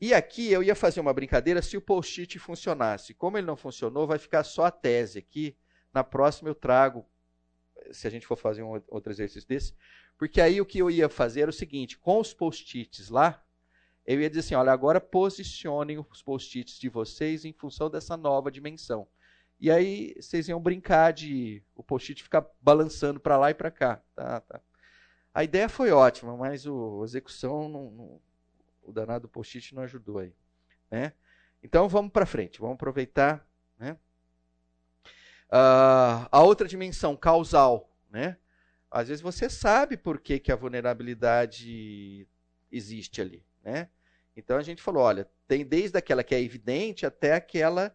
E 0.00 0.14
aqui 0.14 0.50
eu 0.50 0.62
ia 0.62 0.74
fazer 0.74 1.00
uma 1.00 1.12
brincadeira 1.12 1.60
se 1.60 1.76
o 1.76 1.80
post-it 1.80 2.38
funcionasse. 2.38 3.14
Como 3.14 3.36
ele 3.36 3.46
não 3.46 3.56
funcionou, 3.56 4.06
vai 4.06 4.18
ficar 4.18 4.42
só 4.42 4.64
a 4.64 4.70
tese 4.70 5.18
aqui. 5.18 5.56
Na 5.92 6.02
próxima 6.02 6.48
eu 6.48 6.54
trago, 6.54 7.06
se 7.92 8.06
a 8.06 8.10
gente 8.10 8.26
for 8.26 8.36
fazer 8.36 8.62
um 8.62 8.82
outro 8.88 9.12
exercício 9.12 9.48
desse. 9.48 9.74
Porque 10.16 10.40
aí 10.40 10.60
o 10.60 10.66
que 10.66 10.78
eu 10.78 10.90
ia 10.90 11.08
fazer 11.08 11.42
era 11.42 11.50
o 11.50 11.52
seguinte: 11.54 11.98
com 11.98 12.18
os 12.18 12.32
post-its 12.32 13.10
lá, 13.10 13.44
eu 14.06 14.20
ia 14.20 14.28
dizer 14.28 14.40
assim: 14.40 14.54
olha, 14.54 14.72
agora 14.72 15.00
posicionem 15.00 15.98
os 15.98 16.22
post-its 16.22 16.78
de 16.78 16.88
vocês 16.88 17.44
em 17.44 17.52
função 17.52 17.90
dessa 17.90 18.16
nova 18.16 18.50
dimensão. 18.50 19.06
E 19.60 19.70
aí 19.70 20.14
vocês 20.18 20.48
iam 20.48 20.58
brincar 20.58 21.12
de 21.12 21.62
o 21.74 21.82
post-it 21.82 22.22
ficar 22.22 22.46
balançando 22.62 23.20
para 23.20 23.36
lá 23.36 23.50
e 23.50 23.54
para 23.54 23.70
cá. 23.70 24.02
Tá, 24.14 24.40
tá. 24.40 24.60
A 25.34 25.44
ideia 25.44 25.68
foi 25.68 25.90
ótima, 25.90 26.34
mas 26.34 26.66
o, 26.66 27.02
a 27.02 27.04
execução, 27.04 27.68
não, 27.68 27.90
não, 27.90 28.20
o 28.82 28.90
danado 28.90 29.28
post-it 29.28 29.74
não 29.74 29.82
ajudou 29.82 30.18
aí. 30.18 30.34
Né? 30.90 31.12
Então 31.62 31.88
vamos 31.90 32.10
para 32.10 32.24
frente, 32.24 32.58
vamos 32.58 32.76
aproveitar. 32.76 33.46
Né? 33.78 33.98
Uh, 35.52 36.26
a 36.32 36.42
outra 36.42 36.66
dimensão, 36.66 37.14
causal. 37.14 37.92
Né? 38.10 38.38
Às 38.90 39.08
vezes 39.08 39.20
você 39.20 39.50
sabe 39.50 39.98
por 39.98 40.20
que, 40.20 40.40
que 40.40 40.50
a 40.50 40.56
vulnerabilidade 40.56 42.26
existe 42.72 43.20
ali. 43.20 43.44
Né? 43.62 43.90
Então 44.34 44.56
a 44.56 44.62
gente 44.62 44.80
falou, 44.82 45.02
olha, 45.02 45.28
tem 45.46 45.66
desde 45.66 45.98
aquela 45.98 46.24
que 46.24 46.34
é 46.34 46.40
evidente 46.40 47.04
até 47.04 47.34
aquela 47.34 47.94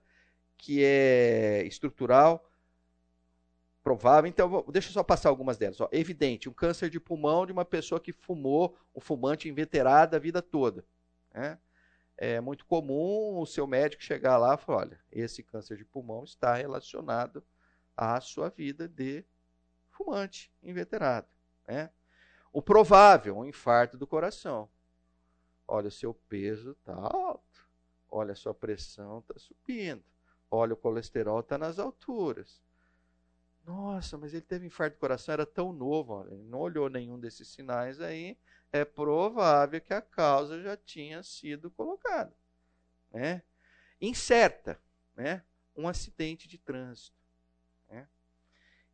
que 0.57 0.83
é 0.83 1.63
estrutural, 1.65 2.49
provável. 3.83 4.27
Então, 4.27 4.65
deixa 4.69 4.89
eu 4.89 4.93
só 4.93 5.03
passar 5.03 5.29
algumas 5.29 5.57
delas. 5.57 5.79
Ó, 5.79 5.87
evidente, 5.91 6.49
um 6.49 6.53
câncer 6.53 6.89
de 6.89 6.99
pulmão 6.99 7.45
de 7.45 7.51
uma 7.51 7.63
pessoa 7.63 8.01
que 8.01 8.11
fumou, 8.11 8.75
um 8.95 8.99
fumante 8.99 9.47
inveterado 9.47 10.15
a 10.15 10.19
vida 10.19 10.41
toda. 10.41 10.83
Né? 11.31 11.59
É 12.17 12.41
muito 12.41 12.65
comum 12.65 13.39
o 13.39 13.45
seu 13.45 13.67
médico 13.67 14.01
chegar 14.01 14.37
lá 14.37 14.55
e 14.55 14.57
falar: 14.57 14.79
olha, 14.79 14.99
esse 15.11 15.43
câncer 15.43 15.77
de 15.77 15.85
pulmão 15.85 16.23
está 16.23 16.55
relacionado 16.55 17.43
à 17.95 18.19
sua 18.19 18.49
vida 18.49 18.87
de 18.87 19.23
fumante 19.91 20.51
inveterado. 20.63 21.27
Né? 21.67 21.91
O 22.51 22.61
provável, 22.61 23.37
um 23.37 23.45
infarto 23.45 23.97
do 23.97 24.07
coração. 24.07 24.67
Olha, 25.67 25.89
o 25.89 25.91
seu 25.91 26.13
peso 26.13 26.71
está 26.71 26.93
alto. 26.93 27.69
Olha, 28.09 28.31
a 28.31 28.35
sua 28.35 28.53
pressão 28.53 29.19
está 29.19 29.37
subindo. 29.37 30.03
Olha, 30.49 30.73
o 30.73 30.77
colesterol 30.77 31.39
está 31.39 31.57
nas 31.57 31.79
alturas. 31.79 32.61
Nossa, 33.65 34.17
mas 34.17 34.33
ele 34.33 34.43
teve 34.43 34.67
infarto 34.67 34.95
do 34.95 34.99
coração, 34.99 35.33
era 35.33 35.45
tão 35.45 35.73
novo, 35.73 36.27
ele 36.29 36.43
não 36.43 36.59
olhou 36.59 36.87
nenhum 36.87 37.19
desses 37.19 37.47
sinais 37.47 37.99
aí. 37.99 38.37
É 38.71 38.85
provável 38.85 39.81
que 39.81 39.93
a 39.93 40.01
causa 40.01 40.61
já 40.61 40.77
tinha 40.77 41.23
sido 41.23 41.71
colocada. 41.71 42.33
Né? 43.11 43.41
Incerta, 43.99 44.79
né? 45.15 45.43
um 45.75 45.87
acidente 45.87 46.47
de 46.47 46.57
trânsito. 46.57 47.17
Né? 47.89 48.07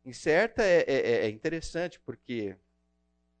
Incerta 0.04 0.62
é, 0.62 0.84
é, 0.86 1.26
é 1.26 1.28
interessante 1.28 2.00
porque 2.00 2.56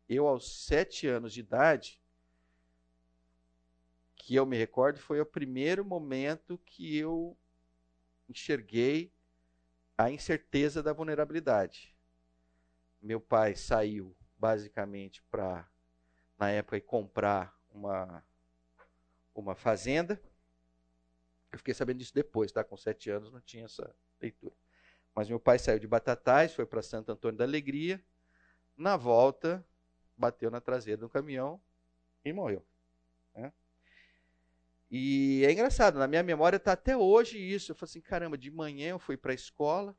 eu, 0.08 0.26
aos 0.26 0.66
sete 0.66 1.06
anos 1.06 1.32
de 1.32 1.40
idade, 1.40 1.98
que 4.16 4.34
eu 4.34 4.44
me 4.44 4.56
recordo, 4.56 4.98
foi 4.98 5.20
o 5.20 5.26
primeiro 5.26 5.84
momento 5.84 6.58
que 6.58 6.96
eu 6.96 7.36
enxerguei 8.32 9.12
a 9.96 10.10
incerteza 10.10 10.82
da 10.82 10.92
vulnerabilidade. 10.92 11.94
Meu 13.00 13.20
pai 13.20 13.54
saiu 13.54 14.16
basicamente 14.36 15.22
para, 15.30 15.68
na 16.38 16.50
época, 16.50 16.80
comprar 16.80 17.56
uma, 17.70 18.24
uma 19.34 19.54
fazenda. 19.54 20.20
Eu 21.50 21.58
fiquei 21.58 21.74
sabendo 21.74 21.98
disso 21.98 22.14
depois, 22.14 22.50
tá? 22.50 22.64
Com 22.64 22.76
sete 22.76 23.10
anos 23.10 23.32
não 23.32 23.40
tinha 23.40 23.64
essa 23.64 23.94
leitura. 24.20 24.54
Mas 25.14 25.28
meu 25.28 25.38
pai 25.38 25.58
saiu 25.58 25.78
de 25.78 25.86
Batatais, 25.86 26.54
foi 26.54 26.64
para 26.64 26.82
Santo 26.82 27.12
Antônio 27.12 27.36
da 27.36 27.44
Alegria. 27.44 28.02
Na 28.76 28.96
volta, 28.96 29.64
bateu 30.16 30.50
na 30.50 30.60
traseira 30.60 31.00
do 31.00 31.08
caminhão 31.08 31.60
e 32.24 32.32
morreu. 32.32 32.64
Né? 33.34 33.52
E 34.94 35.42
é 35.46 35.50
engraçado, 35.50 35.98
na 35.98 36.06
minha 36.06 36.22
memória 36.22 36.58
está 36.58 36.72
até 36.72 36.94
hoje 36.94 37.38
isso. 37.38 37.72
Eu 37.72 37.76
falei 37.76 37.88
assim, 37.88 38.00
caramba, 38.02 38.36
de 38.36 38.50
manhã 38.50 38.90
eu 38.90 38.98
fui 38.98 39.16
para 39.16 39.32
a 39.32 39.34
escola, 39.34 39.96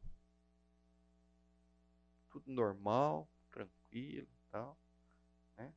tudo 2.29 2.51
normal, 2.51 3.27
tranquilo 3.49 4.27
tal. 4.51 4.77
Né? 5.57 5.73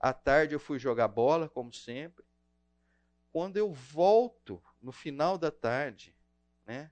À 0.00 0.14
tarde 0.14 0.54
eu 0.54 0.58
fui 0.58 0.78
jogar 0.78 1.06
bola, 1.06 1.50
como 1.50 1.70
sempre. 1.70 2.24
Quando 3.30 3.58
eu 3.58 3.70
volto, 3.70 4.62
no 4.80 4.90
final 4.90 5.36
da 5.36 5.50
tarde, 5.50 6.16
né, 6.64 6.90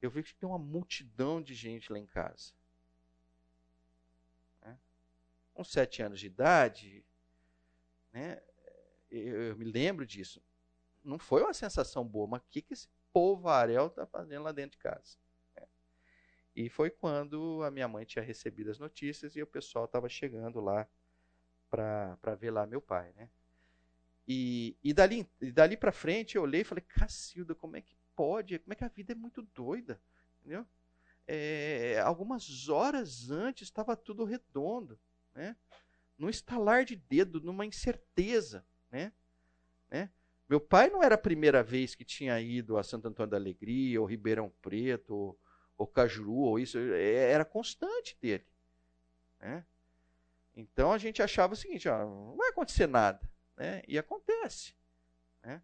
eu 0.00 0.08
vejo 0.08 0.28
que 0.28 0.36
tem 0.36 0.48
uma 0.48 0.60
multidão 0.60 1.42
de 1.42 1.54
gente 1.54 1.92
lá 1.92 1.98
em 1.98 2.06
casa. 2.06 2.52
Né? 4.62 4.78
Com 5.54 5.64
sete 5.64 6.02
anos 6.02 6.20
de 6.20 6.26
idade, 6.26 7.04
né, 8.12 8.40
eu, 9.10 9.42
eu 9.42 9.56
me 9.56 9.64
lembro 9.64 10.06
disso 10.06 10.40
não 11.08 11.18
foi 11.18 11.42
uma 11.42 11.54
sensação 11.54 12.04
boa, 12.04 12.28
mas 12.28 12.42
o 12.42 12.46
que, 12.50 12.60
que 12.60 12.74
esse 12.74 12.86
povarel 13.12 13.86
está 13.86 14.06
fazendo 14.06 14.42
lá 14.42 14.52
dentro 14.52 14.72
de 14.72 14.78
casa? 14.78 15.16
É. 15.56 15.66
E 16.54 16.68
foi 16.68 16.90
quando 16.90 17.62
a 17.64 17.70
minha 17.70 17.88
mãe 17.88 18.04
tinha 18.04 18.22
recebido 18.22 18.70
as 18.70 18.78
notícias 18.78 19.34
e 19.34 19.42
o 19.42 19.46
pessoal 19.46 19.86
estava 19.86 20.08
chegando 20.08 20.60
lá 20.60 20.86
para 21.70 22.34
ver 22.38 22.50
lá 22.50 22.66
meu 22.66 22.80
pai, 22.80 23.12
né? 23.16 23.30
E, 24.26 24.76
e 24.84 24.92
dali, 24.92 25.26
e 25.40 25.50
dali 25.50 25.76
para 25.76 25.90
frente 25.90 26.36
eu 26.36 26.42
olhei 26.42 26.60
e 26.60 26.64
falei, 26.64 26.84
Cacilda, 26.86 27.54
como 27.54 27.76
é 27.76 27.80
que 27.80 27.96
pode? 28.14 28.58
Como 28.58 28.74
é 28.74 28.76
que 28.76 28.84
a 28.84 28.88
vida 28.88 29.12
é 29.12 29.16
muito 29.16 29.40
doida, 29.54 29.98
entendeu? 30.40 30.66
É, 31.26 32.00
algumas 32.04 32.68
horas 32.68 33.30
antes 33.30 33.68
estava 33.68 33.96
tudo 33.96 34.24
redondo, 34.24 35.00
né? 35.34 35.56
Num 36.18 36.28
estalar 36.28 36.84
de 36.84 36.96
dedo, 36.96 37.40
numa 37.40 37.64
incerteza, 37.64 38.66
né? 38.90 39.12
né? 39.88 40.10
Meu 40.48 40.60
pai 40.60 40.88
não 40.88 41.02
era 41.02 41.14
a 41.14 41.18
primeira 41.18 41.62
vez 41.62 41.94
que 41.94 42.04
tinha 42.04 42.40
ido 42.40 42.78
a 42.78 42.82
Santo 42.82 43.06
Antônio 43.06 43.30
da 43.30 43.36
Alegria, 43.36 44.00
ou 44.00 44.06
Ribeirão 44.06 44.50
Preto, 44.62 45.14
ou, 45.14 45.40
ou 45.76 45.86
Cajuru, 45.86 46.36
ou 46.36 46.58
isso. 46.58 46.78
É, 46.78 47.32
era 47.32 47.44
constante 47.44 48.16
dele. 48.18 48.46
Né? 49.38 49.64
Então 50.56 50.90
a 50.90 50.96
gente 50.96 51.22
achava 51.22 51.52
o 51.52 51.56
seguinte: 51.56 51.86
ó, 51.86 51.98
não 51.98 52.36
vai 52.36 52.48
acontecer 52.48 52.86
nada. 52.86 53.20
Né? 53.58 53.82
E 53.86 53.98
acontece. 53.98 54.74
Né? 55.42 55.62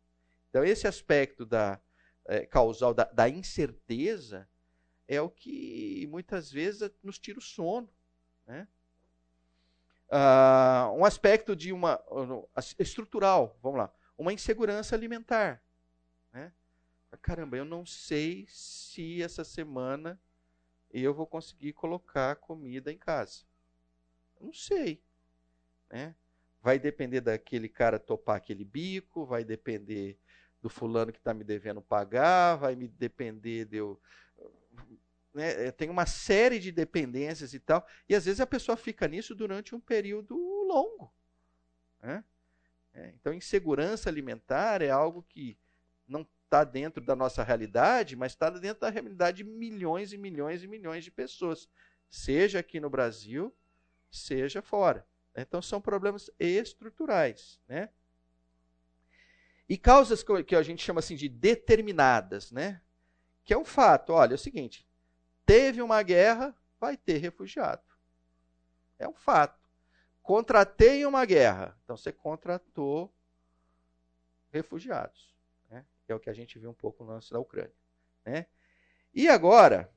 Então 0.50 0.62
esse 0.62 0.86
aspecto 0.86 1.46
da 1.46 1.80
é, 2.26 2.44
causal 2.44 2.92
da, 2.92 3.04
da, 3.04 3.26
incerteza 3.26 4.46
é 5.08 5.18
o 5.18 5.30
que 5.30 6.06
muitas 6.10 6.52
vezes 6.52 6.90
nos 7.02 7.18
tira 7.18 7.38
o 7.38 7.42
sono. 7.42 7.88
Né? 8.46 8.68
Ah, 10.10 10.92
um 10.94 11.06
aspecto 11.06 11.56
de 11.56 11.72
uma 11.72 11.98
estrutural, 12.78 13.58
vamos 13.62 13.78
lá 13.78 13.90
uma 14.16 14.32
insegurança 14.32 14.94
alimentar. 14.94 15.62
Né? 16.32 16.52
Caramba, 17.22 17.56
eu 17.56 17.64
não 17.64 17.84
sei 17.86 18.46
se 18.48 19.22
essa 19.22 19.44
semana 19.44 20.20
eu 20.90 21.12
vou 21.12 21.26
conseguir 21.26 21.72
colocar 21.72 22.36
comida 22.36 22.92
em 22.92 22.98
casa. 22.98 23.44
Eu 24.38 24.46
não 24.46 24.52
sei. 24.52 25.02
Né? 25.90 26.14
Vai 26.62 26.78
depender 26.78 27.20
daquele 27.20 27.68
cara 27.68 27.98
topar 27.98 28.36
aquele 28.36 28.64
bico, 28.64 29.24
vai 29.24 29.44
depender 29.44 30.18
do 30.62 30.70
fulano 30.70 31.12
que 31.12 31.18
está 31.18 31.34
me 31.34 31.44
devendo 31.44 31.82
pagar, 31.82 32.56
vai 32.56 32.74
me 32.74 32.88
depender 32.88 33.66
de 33.66 33.76
eu. 33.76 34.00
Né? 35.34 35.70
Tem 35.72 35.90
uma 35.90 36.06
série 36.06 36.58
de 36.58 36.72
dependências 36.72 37.52
e 37.52 37.60
tal. 37.60 37.86
E 38.08 38.14
às 38.14 38.24
vezes 38.24 38.40
a 38.40 38.46
pessoa 38.46 38.76
fica 38.76 39.06
nisso 39.06 39.34
durante 39.34 39.74
um 39.74 39.80
período 39.80 40.36
longo. 40.36 41.12
Né? 42.00 42.24
É, 42.94 43.08
então, 43.08 43.34
insegurança 43.34 44.08
alimentar 44.08 44.80
é 44.80 44.88
algo 44.88 45.24
que 45.28 45.58
não 46.06 46.26
está 46.44 46.62
dentro 46.62 47.02
da 47.02 47.16
nossa 47.16 47.42
realidade, 47.42 48.14
mas 48.14 48.32
está 48.32 48.48
dentro 48.48 48.80
da 48.80 48.90
realidade 48.90 49.38
de 49.38 49.44
milhões 49.44 50.12
e 50.12 50.18
milhões 50.18 50.62
e 50.62 50.68
milhões 50.68 51.02
de 51.02 51.10
pessoas, 51.10 51.68
seja 52.08 52.60
aqui 52.60 52.78
no 52.78 52.88
Brasil, 52.88 53.52
seja 54.10 54.62
fora. 54.62 55.04
Então, 55.34 55.60
são 55.60 55.80
problemas 55.80 56.30
estruturais. 56.38 57.60
Né? 57.66 57.88
E 59.68 59.76
causas 59.76 60.24
que 60.46 60.54
a 60.54 60.62
gente 60.62 60.84
chama 60.84 61.00
assim 61.00 61.16
de 61.16 61.28
determinadas, 61.28 62.52
né? 62.52 62.80
que 63.44 63.52
é 63.52 63.58
um 63.58 63.64
fato. 63.64 64.12
Olha, 64.12 64.34
é 64.34 64.36
o 64.36 64.38
seguinte: 64.38 64.86
teve 65.44 65.82
uma 65.82 66.00
guerra, 66.04 66.54
vai 66.78 66.96
ter 66.96 67.18
refugiado. 67.18 67.82
É 68.96 69.08
um 69.08 69.14
fato 69.14 69.63
contratei 70.24 71.04
uma 71.06 71.24
guerra. 71.24 71.78
Então 71.84 71.96
você 71.96 72.10
contratou 72.10 73.14
refugiados. 74.50 75.32
Né? 75.70 75.84
É 76.08 76.14
o 76.14 76.18
que 76.18 76.30
a 76.30 76.34
gente 76.34 76.58
viu 76.58 76.70
um 76.70 76.74
pouco 76.74 77.04
no 77.04 77.10
lance 77.10 77.30
da 77.30 77.38
Ucrânia. 77.38 77.74
Né? 78.24 78.46
E 79.14 79.28
agora, 79.28 79.92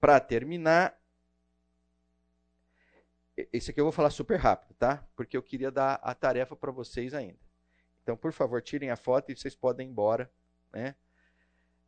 para 0.00 0.18
terminar, 0.20 1.00
esse 3.52 3.70
aqui 3.70 3.80
eu 3.80 3.84
vou 3.84 3.92
falar 3.92 4.10
super 4.10 4.38
rápido, 4.38 4.74
tá? 4.74 5.06
Porque 5.14 5.36
eu 5.36 5.42
queria 5.42 5.70
dar 5.70 5.94
a 6.02 6.14
tarefa 6.14 6.54
para 6.56 6.72
vocês 6.72 7.14
ainda. 7.14 7.38
Então, 8.02 8.16
por 8.16 8.32
favor, 8.32 8.60
tirem 8.60 8.90
a 8.90 8.96
foto 8.96 9.30
e 9.30 9.36
vocês 9.36 9.54
podem 9.54 9.86
ir 9.86 9.90
embora. 9.90 10.30
Né? 10.72 10.96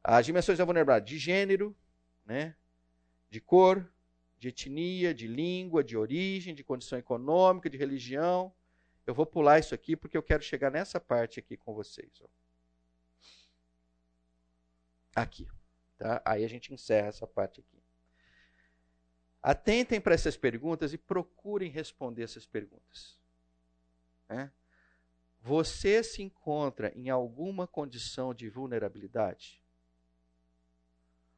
As 0.03 0.25
dimensões 0.25 0.59
da 0.59 0.65
vulnerabilidade 0.65 1.11
de 1.11 1.19
gênero, 1.19 1.77
né? 2.25 2.55
de 3.29 3.41
cor, 3.41 3.93
de 4.45 4.49
etnia, 4.49 5.15
de 5.15 5.27
língua, 5.27 5.83
de 5.83 5.97
origem, 5.97 6.55
de 6.55 6.63
condição 6.63 6.99
econômica, 6.99 7.71
de 7.71 7.79
religião. 7.79 8.55
Eu 9.07 9.15
vou 9.15 9.25
pular 9.25 9.59
isso 9.59 9.75
aqui 9.75 9.97
porque 9.97 10.17
eu 10.17 10.23
quero 10.23 10.43
chegar 10.43 10.71
nessa 10.71 11.01
parte 11.01 11.39
aqui 11.39 11.57
com 11.57 11.73
vocês. 11.73 12.21
Ó. 12.21 12.29
Aqui. 15.17 15.49
Tá? 15.97 16.21
Aí 16.25 16.45
a 16.45 16.49
gente 16.49 16.75
encerra 16.75 17.09
essa 17.09 17.27
parte 17.27 17.61
aqui. 17.61 17.83
Atentem 19.43 19.99
para 19.99 20.15
essas 20.15 20.37
perguntas 20.37 20.93
e 20.93 20.99
procurem 20.99 21.71
responder 21.71 22.25
essas 22.25 22.45
perguntas. 22.45 23.19
Né? 24.29 24.53
Você 25.41 26.03
se 26.03 26.23
encontra 26.23 26.93
em 26.95 27.09
alguma 27.09 27.67
condição 27.67 28.35
de 28.35 28.51
vulnerabilidade? 28.51 29.64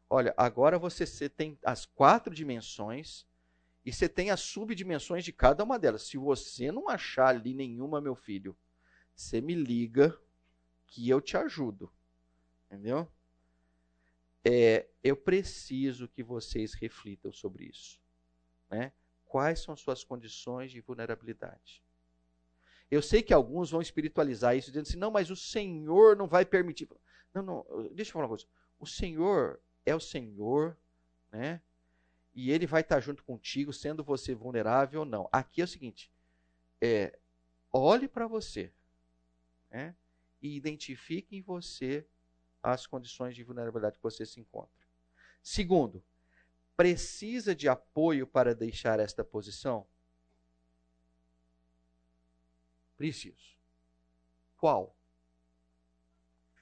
Olha, 0.09 0.33
agora 0.37 0.79
você 0.79 1.29
tem 1.29 1.59
as 1.65 1.85
quatro 1.85 2.33
dimensões 2.33 3.27
e 3.85 3.93
você 3.93 4.09
tem 4.09 4.31
as 4.31 4.41
subdimensões 4.41 5.25
de 5.25 5.33
cada 5.33 5.65
uma 5.65 5.79
delas. 5.79 6.03
Se 6.03 6.17
você 6.17 6.71
não 6.71 6.89
achar 6.89 7.29
ali 7.29 7.55
nenhuma, 7.55 8.01
meu 8.01 8.15
filho, 8.15 8.57
você 9.15 9.41
me 9.41 9.55
liga 9.55 10.17
que 10.87 11.09
eu 11.09 11.21
te 11.21 11.37
ajudo. 11.37 11.93
Entendeu? 12.67 13.11
É, 14.45 14.87
eu 15.03 15.17
preciso 15.17 16.09
que 16.09 16.23
vocês 16.23 16.75
reflitam 16.75 17.33
sobre 17.33 17.65
isso. 17.65 18.01
Né? 18.71 18.93
Quais 19.25 19.61
são 19.61 19.77
suas 19.77 20.05
condições 20.05 20.71
de 20.71 20.81
vulnerabilidade? 20.81 21.83
Eu 22.89 23.03
sei 23.03 23.23
que 23.23 23.35
alguns 23.35 23.71
vão 23.71 23.83
espiritualizar 23.83 24.57
isso, 24.57 24.71
dizendo 24.71 24.87
assim: 24.87 24.99
não, 24.99 25.11
mas 25.11 25.31
o 25.31 25.37
Senhor 25.37 26.17
não 26.17 26.29
vai 26.29 26.45
permitir. 26.45 26.89
Não, 27.35 27.43
não, 27.43 27.89
deixa 27.93 28.11
eu 28.11 28.13
falar 28.13 28.25
uma 28.27 28.31
coisa. 28.31 28.47
O 28.79 28.87
Senhor 28.87 29.61
é 29.87 29.95
o 29.95 30.01
Senhor, 30.01 30.77
né? 31.33 31.63
E 32.35 32.51
Ele 32.51 32.67
vai 32.67 32.83
estar 32.83 33.01
junto 33.01 33.25
contigo, 33.25 33.73
sendo 33.73 34.05
você 34.05 34.35
vulnerável 34.35 35.01
ou 35.01 35.07
não. 35.07 35.29
Aqui 35.33 35.63
é 35.63 35.65
o 35.65 35.69
seguinte: 35.69 36.13
é, 36.81 37.19
olhe 37.73 38.09
para 38.09 38.27
você, 38.27 38.73
né? 39.71 39.97
E 40.43 40.55
identifique 40.55 41.37
em 41.37 41.41
você 41.41 42.07
as 42.63 42.87
condições 42.87 43.35
de 43.35 43.45
vulnerabilidade 43.45 43.97
que 43.97 44.03
você 44.03 44.27
se 44.27 44.41
encontra. 44.41 44.85
Segundo, 45.43 46.05
precisa 46.77 47.55
de 47.55 47.69
apoio 47.69 48.27
para 48.27 48.55
deixar 48.55 48.99
esta 48.99 49.25
posição? 49.25 49.87
Preciso. 52.97 53.57
Qual? 54.57 54.97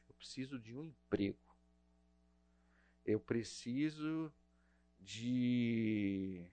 Eu 0.08 0.14
preciso 0.14 0.58
de 0.58 0.74
um 0.74 0.84
emprego. 0.84 1.43
Eu 3.04 3.20
preciso 3.20 4.32
de 4.98 6.46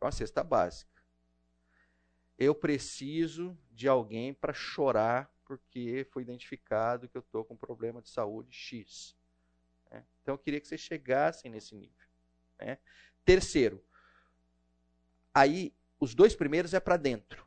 uma 0.00 0.10
cesta 0.10 0.42
básica. 0.42 0.90
Eu 2.38 2.54
preciso 2.54 3.56
de 3.70 3.86
alguém 3.86 4.32
para 4.32 4.52
chorar 4.52 5.32
porque 5.44 6.06
foi 6.10 6.22
identificado 6.22 7.08
que 7.08 7.16
eu 7.16 7.20
estou 7.20 7.44
com 7.44 7.54
um 7.54 7.56
problema 7.56 8.00
de 8.00 8.08
saúde 8.08 8.52
X. 8.52 9.16
Né? 9.90 10.04
Então 10.22 10.34
eu 10.34 10.38
queria 10.38 10.60
que 10.60 10.66
vocês 10.66 10.80
chegassem 10.80 11.50
nesse 11.50 11.74
nível. 11.74 12.06
Né? 12.58 12.78
Terceiro, 13.24 13.84
aí 15.34 15.74
os 15.98 16.14
dois 16.14 16.34
primeiros 16.34 16.72
é 16.72 16.80
para 16.80 16.96
dentro. 16.96 17.46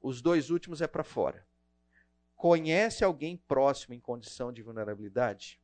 Os 0.00 0.22
dois 0.22 0.48
últimos 0.48 0.80
é 0.80 0.86
para 0.86 1.04
fora. 1.04 1.46
Conhece 2.34 3.04
alguém 3.04 3.36
próximo 3.36 3.92
em 3.92 4.00
condição 4.00 4.50
de 4.50 4.62
vulnerabilidade? 4.62 5.59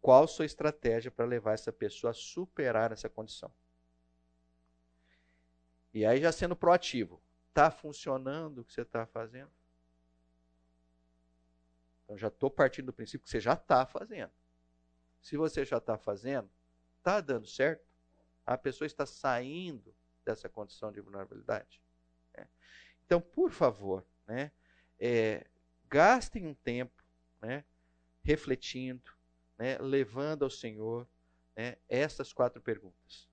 Qual 0.00 0.26
sua 0.26 0.46
estratégia 0.46 1.10
para 1.10 1.26
levar 1.26 1.52
essa 1.52 1.72
pessoa 1.72 2.10
a 2.10 2.14
superar 2.14 2.92
essa 2.92 3.08
condição? 3.08 3.52
E 5.92 6.06
aí, 6.06 6.20
já 6.20 6.32
sendo 6.32 6.56
proativo, 6.56 7.20
está 7.48 7.70
funcionando 7.70 8.60
o 8.60 8.64
que 8.64 8.72
você 8.72 8.82
está 8.82 9.06
fazendo? 9.06 9.50
Então, 12.04 12.16
já 12.16 12.28
estou 12.28 12.50
partindo 12.50 12.86
do 12.86 12.92
princípio 12.92 13.24
que 13.24 13.30
você 13.30 13.40
já 13.40 13.54
está 13.54 13.84
fazendo. 13.84 14.32
Se 15.20 15.36
você 15.36 15.64
já 15.64 15.76
está 15.76 15.98
fazendo, 15.98 16.50
está 16.98 17.20
dando 17.20 17.46
certo? 17.46 17.84
A 18.46 18.56
pessoa 18.56 18.86
está 18.86 19.04
saindo 19.04 19.94
dessa 20.24 20.48
condição 20.48 20.90
de 20.90 21.00
vulnerabilidade. 21.00 21.80
Né? 22.36 22.48
Então, 23.04 23.20
por 23.20 23.50
favor, 23.50 24.04
né, 24.26 24.50
é, 24.98 25.46
gastem 25.88 26.46
um 26.46 26.54
tempo 26.54 27.02
né, 27.40 27.64
refletindo, 28.22 29.12
né, 29.60 29.76
levando 29.78 30.42
ao 30.42 30.50
Senhor 30.50 31.06
né, 31.54 31.76
essas 31.86 32.32
quatro 32.32 32.62
perguntas. 32.62 33.29